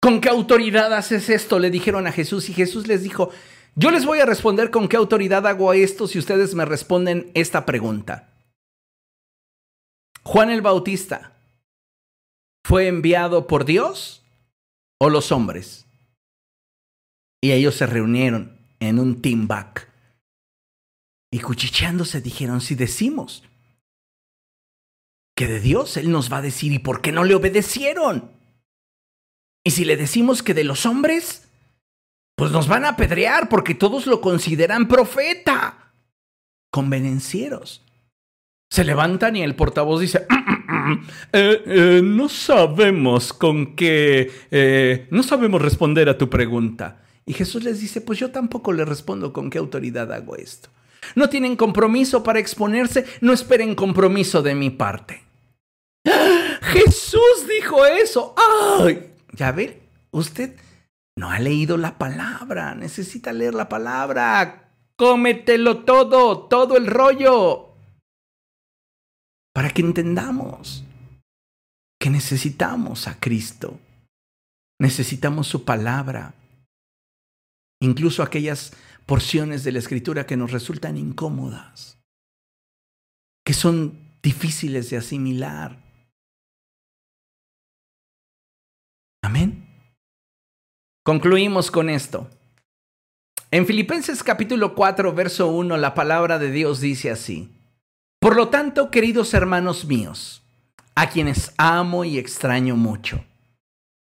¿Con 0.00 0.20
qué 0.20 0.28
autoridad 0.28 0.94
haces 0.94 1.28
esto? 1.28 1.58
Le 1.58 1.70
dijeron 1.70 2.06
a 2.06 2.12
Jesús 2.12 2.48
y 2.48 2.54
Jesús 2.54 2.86
les 2.86 3.02
dijo, 3.02 3.30
yo 3.74 3.90
les 3.90 4.06
voy 4.06 4.20
a 4.20 4.26
responder 4.26 4.70
con 4.70 4.88
qué 4.88 4.96
autoridad 4.96 5.46
hago 5.48 5.72
esto 5.72 6.06
si 6.06 6.18
ustedes 6.18 6.54
me 6.54 6.64
responden 6.64 7.32
esta 7.34 7.66
pregunta. 7.66 8.30
Juan 10.22 10.50
el 10.50 10.62
Bautista, 10.62 11.32
¿fue 12.64 12.86
enviado 12.86 13.48
por 13.48 13.64
Dios 13.64 14.22
o 15.00 15.10
los 15.10 15.32
hombres? 15.32 15.86
Y 17.42 17.50
ellos 17.50 17.74
se 17.74 17.86
reunieron 17.86 18.58
en 18.78 19.00
un 19.00 19.20
team 19.20 19.48
back. 19.48 19.93
Y 21.34 21.40
cuchicheándose 21.40 22.20
dijeron, 22.20 22.60
si 22.60 22.76
decimos 22.76 23.42
que 25.34 25.48
de 25.48 25.58
Dios 25.58 25.96
Él 25.96 26.12
nos 26.12 26.32
va 26.32 26.36
a 26.36 26.42
decir, 26.42 26.72
¿y 26.72 26.78
por 26.78 27.00
qué 27.00 27.10
no 27.10 27.24
le 27.24 27.34
obedecieron? 27.34 28.30
Y 29.64 29.72
si 29.72 29.84
le 29.84 29.96
decimos 29.96 30.44
que 30.44 30.54
de 30.54 30.62
los 30.62 30.86
hombres, 30.86 31.48
pues 32.36 32.52
nos 32.52 32.68
van 32.68 32.84
a 32.84 32.90
apedrear 32.90 33.48
porque 33.48 33.74
todos 33.74 34.06
lo 34.06 34.20
consideran 34.20 34.86
profeta. 34.86 35.92
Convenencieros. 36.70 37.84
Se 38.70 38.84
levantan 38.84 39.34
y 39.34 39.42
el 39.42 39.56
portavoz 39.56 40.02
dice, 40.02 40.28
mm, 40.30 40.34
mm, 40.36 40.92
mm, 40.92 41.06
eh, 41.32 41.62
eh, 41.66 42.00
no 42.04 42.28
sabemos 42.28 43.32
con 43.32 43.74
qué, 43.74 44.30
eh, 44.52 45.08
no 45.10 45.24
sabemos 45.24 45.60
responder 45.60 46.08
a 46.08 46.16
tu 46.16 46.30
pregunta. 46.30 47.02
Y 47.26 47.32
Jesús 47.32 47.64
les 47.64 47.80
dice, 47.80 48.00
pues 48.02 48.20
yo 48.20 48.30
tampoco 48.30 48.72
le 48.72 48.84
respondo 48.84 49.32
con 49.32 49.50
qué 49.50 49.58
autoridad 49.58 50.12
hago 50.12 50.36
esto. 50.36 50.70
No 51.14 51.28
tienen 51.28 51.56
compromiso 51.56 52.22
para 52.22 52.38
exponerse, 52.38 53.06
no 53.20 53.32
esperen 53.32 53.74
compromiso 53.74 54.42
de 54.42 54.54
mi 54.54 54.70
parte. 54.70 55.22
Jesús 56.62 57.46
dijo 57.48 57.84
eso. 57.86 58.34
¡Ay! 58.80 59.12
Ya 59.32 59.52
ve, 59.52 59.82
usted 60.10 60.56
no 61.16 61.30
ha 61.30 61.38
leído 61.38 61.76
la 61.76 61.98
palabra, 61.98 62.74
necesita 62.74 63.32
leer 63.32 63.54
la 63.54 63.68
palabra. 63.68 64.72
Cómetelo 64.96 65.84
todo, 65.84 66.46
todo 66.46 66.76
el 66.76 66.86
rollo. 66.86 67.74
Para 69.52 69.70
que 69.70 69.82
entendamos 69.82 70.84
que 72.00 72.10
necesitamos 72.10 73.08
a 73.08 73.18
Cristo. 73.18 73.78
Necesitamos 74.78 75.46
su 75.46 75.64
palabra. 75.64 76.34
incluso 77.80 78.22
aquellas 78.22 78.72
porciones 79.06 79.64
de 79.64 79.72
la 79.72 79.78
escritura 79.78 80.26
que 80.26 80.36
nos 80.36 80.50
resultan 80.50 80.96
incómodas, 80.96 81.98
que 83.44 83.52
son 83.52 84.16
difíciles 84.22 84.90
de 84.90 84.96
asimilar. 84.96 85.82
Amén. 89.22 89.66
Concluimos 91.04 91.70
con 91.70 91.90
esto. 91.90 92.30
En 93.50 93.66
Filipenses 93.66 94.22
capítulo 94.22 94.74
4, 94.74 95.12
verso 95.12 95.48
1, 95.48 95.76
la 95.76 95.94
palabra 95.94 96.38
de 96.38 96.50
Dios 96.50 96.80
dice 96.80 97.10
así. 97.10 97.52
Por 98.20 98.36
lo 98.36 98.48
tanto, 98.48 98.90
queridos 98.90 99.34
hermanos 99.34 99.84
míos, 99.84 100.42
a 100.94 101.10
quienes 101.10 101.52
amo 101.58 102.04
y 102.04 102.18
extraño 102.18 102.74
mucho, 102.74 103.22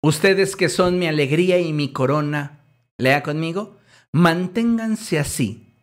ustedes 0.02 0.56
que 0.56 0.68
son 0.68 0.98
mi 0.98 1.06
alegría 1.06 1.60
y 1.60 1.72
mi 1.72 1.92
corona, 1.92 2.64
lea 2.98 3.22
conmigo, 3.22 3.77
manténganse 4.12 5.18
así, 5.18 5.74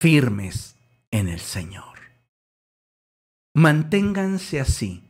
firmes 0.00 0.76
en 1.10 1.28
el 1.28 1.40
Señor. 1.40 1.98
Manténganse 3.54 4.60
así, 4.60 5.02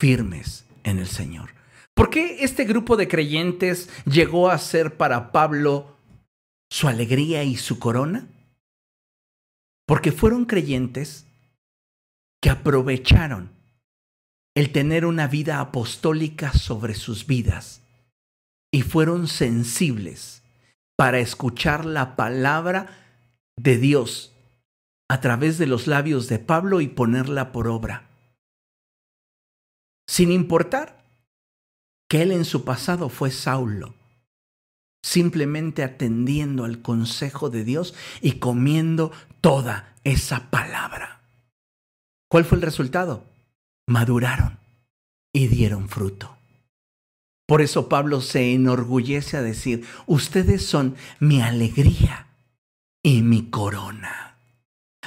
firmes 0.00 0.64
en 0.82 0.98
el 0.98 1.06
Señor. 1.06 1.54
¿Por 1.94 2.10
qué 2.10 2.44
este 2.44 2.64
grupo 2.64 2.96
de 2.96 3.06
creyentes 3.08 3.88
llegó 4.04 4.50
a 4.50 4.58
ser 4.58 4.96
para 4.96 5.30
Pablo 5.30 5.96
su 6.68 6.88
alegría 6.88 7.44
y 7.44 7.56
su 7.56 7.78
corona? 7.78 8.26
Porque 9.86 10.10
fueron 10.10 10.46
creyentes 10.46 11.26
que 12.42 12.50
aprovecharon 12.50 13.52
el 14.56 14.72
tener 14.72 15.06
una 15.06 15.26
vida 15.28 15.60
apostólica 15.60 16.52
sobre 16.52 16.94
sus 16.94 17.26
vidas 17.26 17.82
y 18.72 18.82
fueron 18.82 19.28
sensibles 19.28 20.43
para 20.96 21.18
escuchar 21.18 21.84
la 21.84 22.16
palabra 22.16 22.86
de 23.56 23.78
Dios 23.78 24.32
a 25.08 25.20
través 25.20 25.58
de 25.58 25.66
los 25.66 25.86
labios 25.86 26.28
de 26.28 26.38
Pablo 26.38 26.80
y 26.80 26.88
ponerla 26.88 27.52
por 27.52 27.68
obra. 27.68 28.08
Sin 30.08 30.32
importar 30.32 31.04
que 32.08 32.22
él 32.22 32.32
en 32.32 32.44
su 32.44 32.64
pasado 32.64 33.08
fue 33.08 33.30
Saulo, 33.30 33.94
simplemente 35.02 35.82
atendiendo 35.82 36.64
al 36.64 36.82
consejo 36.82 37.50
de 37.50 37.64
Dios 37.64 37.94
y 38.20 38.38
comiendo 38.38 39.12
toda 39.40 39.94
esa 40.04 40.50
palabra. 40.50 41.22
¿Cuál 42.28 42.44
fue 42.44 42.56
el 42.56 42.62
resultado? 42.62 43.24
Maduraron 43.86 44.58
y 45.32 45.48
dieron 45.48 45.88
fruto. 45.88 46.36
Por 47.46 47.60
eso 47.60 47.88
Pablo 47.88 48.20
se 48.20 48.54
enorgullece 48.54 49.36
a 49.36 49.42
decir, 49.42 49.86
ustedes 50.06 50.64
son 50.64 50.96
mi 51.20 51.42
alegría 51.42 52.28
y 53.02 53.22
mi 53.22 53.50
corona. 53.50 54.38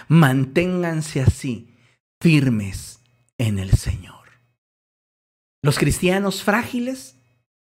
Manténganse 0.07 1.21
así, 1.21 1.75
firmes 2.21 2.99
en 3.39 3.57
el 3.57 3.71
Señor. 3.71 4.15
Los 5.63 5.79
cristianos 5.79 6.43
frágiles, 6.43 7.15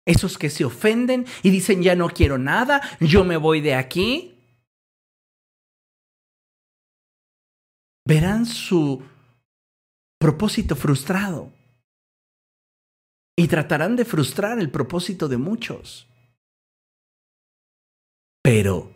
esos 0.05 0.37
que 0.37 0.49
se 0.49 0.65
ofenden 0.65 1.25
y 1.41 1.49
dicen 1.51 1.81
ya 1.81 1.95
no 1.95 2.09
quiero 2.09 2.37
nada, 2.37 2.81
yo 2.99 3.23
me 3.23 3.37
voy 3.37 3.61
de 3.61 3.75
aquí, 3.75 4.35
verán 8.05 8.45
su 8.45 9.03
propósito 10.19 10.75
frustrado 10.75 11.53
y 13.39 13.47
tratarán 13.47 13.95
de 13.95 14.03
frustrar 14.03 14.59
el 14.59 14.69
propósito 14.69 15.29
de 15.29 15.37
muchos. 15.37 16.09
Pero, 18.43 18.91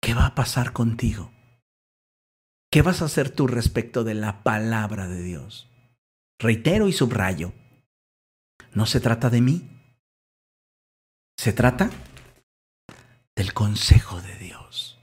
¿qué 0.00 0.14
va 0.14 0.26
a 0.26 0.34
pasar 0.36 0.72
contigo? 0.72 1.32
¿Qué 2.70 2.82
vas 2.82 3.02
a 3.02 3.06
hacer 3.06 3.30
tú 3.30 3.48
respecto 3.48 4.04
de 4.04 4.14
la 4.14 4.44
palabra 4.44 5.08
de 5.08 5.24
Dios? 5.24 5.68
Reitero 6.38 6.86
y 6.86 6.92
subrayo, 6.92 7.52
no 8.74 8.86
se 8.86 9.00
trata 9.00 9.28
de 9.28 9.40
mí, 9.40 9.68
se 11.36 11.52
trata 11.52 11.90
del 13.34 13.52
consejo 13.54 14.22
de 14.22 14.36
Dios. 14.36 15.00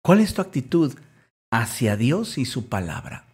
¿Cuál 0.00 0.20
es 0.20 0.32
tu 0.32 0.42
actitud 0.42 0.96
hacia 1.50 1.96
Dios 1.96 2.38
y 2.38 2.44
su 2.44 2.68
palabra? 2.68 3.33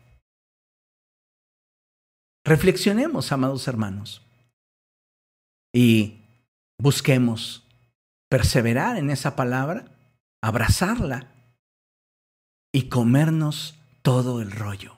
Reflexionemos, 2.44 3.32
amados 3.32 3.68
hermanos, 3.68 4.22
y 5.74 6.24
busquemos 6.78 7.66
perseverar 8.30 8.96
en 8.96 9.10
esa 9.10 9.36
palabra, 9.36 9.92
abrazarla 10.42 11.28
y 12.72 12.88
comernos 12.88 13.78
todo 14.02 14.40
el 14.40 14.50
rollo. 14.50 14.96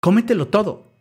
Cómetelo 0.00 0.48
todo, 0.48 0.92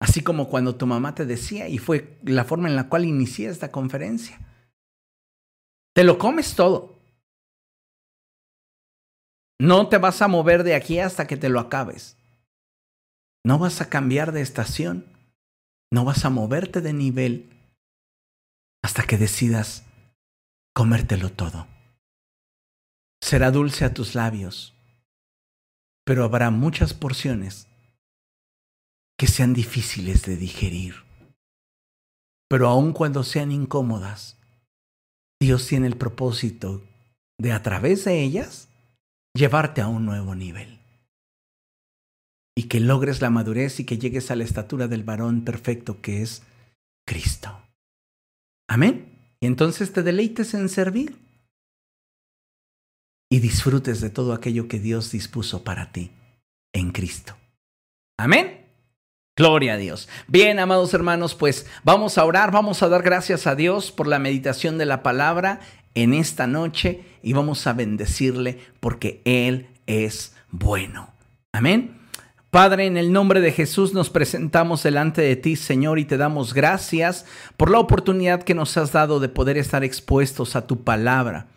así 0.00 0.22
como 0.22 0.48
cuando 0.48 0.76
tu 0.76 0.86
mamá 0.86 1.14
te 1.14 1.24
decía, 1.24 1.68
y 1.68 1.78
fue 1.78 2.18
la 2.24 2.44
forma 2.44 2.68
en 2.68 2.76
la 2.76 2.88
cual 2.88 3.04
inicié 3.04 3.48
esta 3.48 3.70
conferencia. 3.70 4.40
Te 5.94 6.04
lo 6.04 6.18
comes 6.18 6.54
todo. 6.54 6.98
No 9.60 9.88
te 9.88 9.98
vas 9.98 10.22
a 10.22 10.28
mover 10.28 10.62
de 10.62 10.74
aquí 10.74 11.00
hasta 11.00 11.26
que 11.26 11.36
te 11.36 11.48
lo 11.48 11.58
acabes. 11.58 12.17
No 13.48 13.58
vas 13.58 13.80
a 13.80 13.88
cambiar 13.88 14.32
de 14.32 14.42
estación. 14.42 15.06
No 15.90 16.04
vas 16.04 16.26
a 16.26 16.28
moverte 16.28 16.82
de 16.82 16.92
nivel 16.92 17.48
hasta 18.84 19.04
que 19.04 19.16
decidas 19.16 19.86
comértelo 20.74 21.32
todo. 21.32 21.66
Será 23.22 23.50
dulce 23.50 23.86
a 23.86 23.94
tus 23.94 24.14
labios, 24.14 24.74
pero 26.04 26.24
habrá 26.24 26.50
muchas 26.50 26.92
porciones 26.92 27.68
que 29.18 29.26
sean 29.26 29.54
difíciles 29.54 30.26
de 30.26 30.36
digerir. 30.36 30.96
Pero 32.50 32.68
aun 32.68 32.92
cuando 32.92 33.24
sean 33.24 33.50
incómodas, 33.50 34.36
Dios 35.40 35.66
tiene 35.66 35.86
el 35.86 35.96
propósito 35.96 36.82
de 37.38 37.52
a 37.52 37.62
través 37.62 38.04
de 38.04 38.22
ellas 38.22 38.68
llevarte 39.32 39.80
a 39.80 39.88
un 39.88 40.04
nuevo 40.04 40.34
nivel 40.34 40.77
y 42.58 42.64
que 42.64 42.80
logres 42.80 43.22
la 43.22 43.30
madurez 43.30 43.78
y 43.78 43.84
que 43.84 43.98
llegues 43.98 44.32
a 44.32 44.34
la 44.34 44.42
estatura 44.42 44.88
del 44.88 45.04
varón 45.04 45.44
perfecto 45.44 46.00
que 46.00 46.22
es 46.22 46.42
Cristo. 47.06 47.56
Amén. 48.68 49.16
Y 49.38 49.46
entonces 49.46 49.92
te 49.92 50.02
deleites 50.02 50.54
en 50.54 50.68
servir 50.68 51.14
y 53.30 53.38
disfrutes 53.38 54.00
de 54.00 54.10
todo 54.10 54.32
aquello 54.32 54.66
que 54.66 54.80
Dios 54.80 55.12
dispuso 55.12 55.62
para 55.62 55.92
ti 55.92 56.10
en 56.72 56.90
Cristo. 56.90 57.36
Amén. 58.18 58.66
Gloria 59.36 59.74
a 59.74 59.76
Dios. 59.76 60.08
Bien, 60.26 60.58
amados 60.58 60.92
hermanos, 60.94 61.36
pues 61.36 61.64
vamos 61.84 62.18
a 62.18 62.24
orar, 62.24 62.50
vamos 62.50 62.82
a 62.82 62.88
dar 62.88 63.04
gracias 63.04 63.46
a 63.46 63.54
Dios 63.54 63.92
por 63.92 64.08
la 64.08 64.18
meditación 64.18 64.78
de 64.78 64.86
la 64.86 65.04
palabra 65.04 65.60
en 65.94 66.12
esta 66.12 66.48
noche 66.48 67.04
y 67.22 67.34
vamos 67.34 67.68
a 67.68 67.72
bendecirle 67.72 68.58
porque 68.80 69.22
Él 69.24 69.68
es 69.86 70.34
bueno. 70.50 71.12
Amén. 71.52 71.97
Padre, 72.50 72.86
en 72.86 72.96
el 72.96 73.12
nombre 73.12 73.42
de 73.42 73.52
Jesús 73.52 73.92
nos 73.92 74.08
presentamos 74.08 74.82
delante 74.82 75.20
de 75.20 75.36
ti, 75.36 75.54
Señor, 75.54 75.98
y 75.98 76.06
te 76.06 76.16
damos 76.16 76.54
gracias 76.54 77.26
por 77.58 77.70
la 77.70 77.78
oportunidad 77.78 78.42
que 78.42 78.54
nos 78.54 78.78
has 78.78 78.90
dado 78.90 79.20
de 79.20 79.28
poder 79.28 79.58
estar 79.58 79.84
expuestos 79.84 80.56
a 80.56 80.66
tu 80.66 80.82
palabra. 80.82 81.48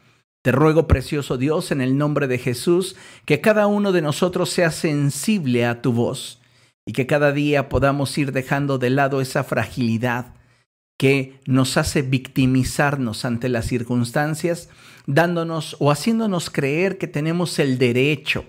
Te 0.43 0.51
ruego, 0.51 0.87
precioso 0.87 1.37
Dios, 1.37 1.71
en 1.71 1.79
el 1.79 1.97
nombre 1.97 2.27
de 2.27 2.37
Jesús, 2.37 2.97
que 3.23 3.39
cada 3.39 3.67
uno 3.67 3.93
de 3.93 4.01
nosotros 4.01 4.49
sea 4.49 4.69
sensible 4.69 5.65
a 5.65 5.81
tu 5.81 5.93
voz 5.93 6.41
y 6.85 6.91
que 6.91 7.07
cada 7.07 7.31
día 7.31 7.69
podamos 7.69 8.17
ir 8.17 8.33
dejando 8.33 8.77
de 8.77 8.89
lado 8.89 9.21
esa 9.21 9.45
fragilidad 9.45 10.33
que 10.97 11.39
nos 11.45 11.77
hace 11.77 12.01
victimizarnos 12.01 13.23
ante 13.23 13.47
las 13.47 13.65
circunstancias, 13.65 14.67
dándonos 15.07 15.77
o 15.79 15.89
haciéndonos 15.89 16.49
creer 16.49 16.97
que 16.97 17.07
tenemos 17.07 17.59
el 17.59 17.77
derecho 17.77 18.43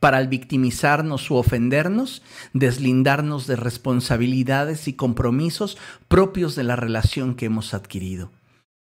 para 0.00 0.18
al 0.18 0.28
victimizarnos 0.28 1.30
u 1.30 1.36
ofendernos, 1.36 2.22
deslindarnos 2.52 3.46
de 3.46 3.56
responsabilidades 3.56 4.88
y 4.88 4.92
compromisos 4.92 5.78
propios 6.08 6.54
de 6.54 6.64
la 6.64 6.76
relación 6.76 7.34
que 7.34 7.46
hemos 7.46 7.74
adquirido. 7.74 8.30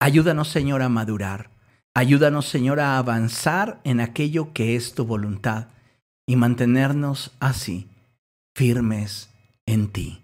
Ayúdanos, 0.01 0.48
Señor, 0.48 0.82
a 0.82 0.89
madurar. 0.89 1.51
Ayúdanos, 1.94 2.47
Señor, 2.47 2.78
a 2.78 2.98
avanzar 2.98 3.81
en 3.85 4.01
aquello 4.01 4.52
que 4.52 4.77
es 4.77 4.94
tu 4.94 5.05
voluntad 5.05 5.69
y 6.27 6.36
mantenernos 6.36 7.32
así, 7.40 7.89
firmes 8.55 9.31
en 9.66 9.89
ti. 9.89 10.20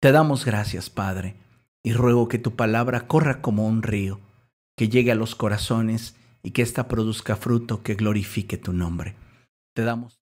Te 0.00 0.12
damos 0.12 0.44
gracias, 0.44 0.90
Padre, 0.90 1.34
y 1.82 1.92
ruego 1.92 2.28
que 2.28 2.38
tu 2.38 2.54
palabra 2.54 3.08
corra 3.08 3.40
como 3.40 3.66
un 3.66 3.82
río, 3.82 4.20
que 4.76 4.88
llegue 4.88 5.10
a 5.10 5.16
los 5.16 5.34
corazones 5.34 6.14
y 6.42 6.52
que 6.52 6.62
ésta 6.62 6.86
produzca 6.86 7.34
fruto 7.34 7.82
que 7.82 7.94
glorifique 7.94 8.56
tu 8.58 8.72
nombre. 8.72 9.16
Te 9.78 9.84
damos 9.84 10.17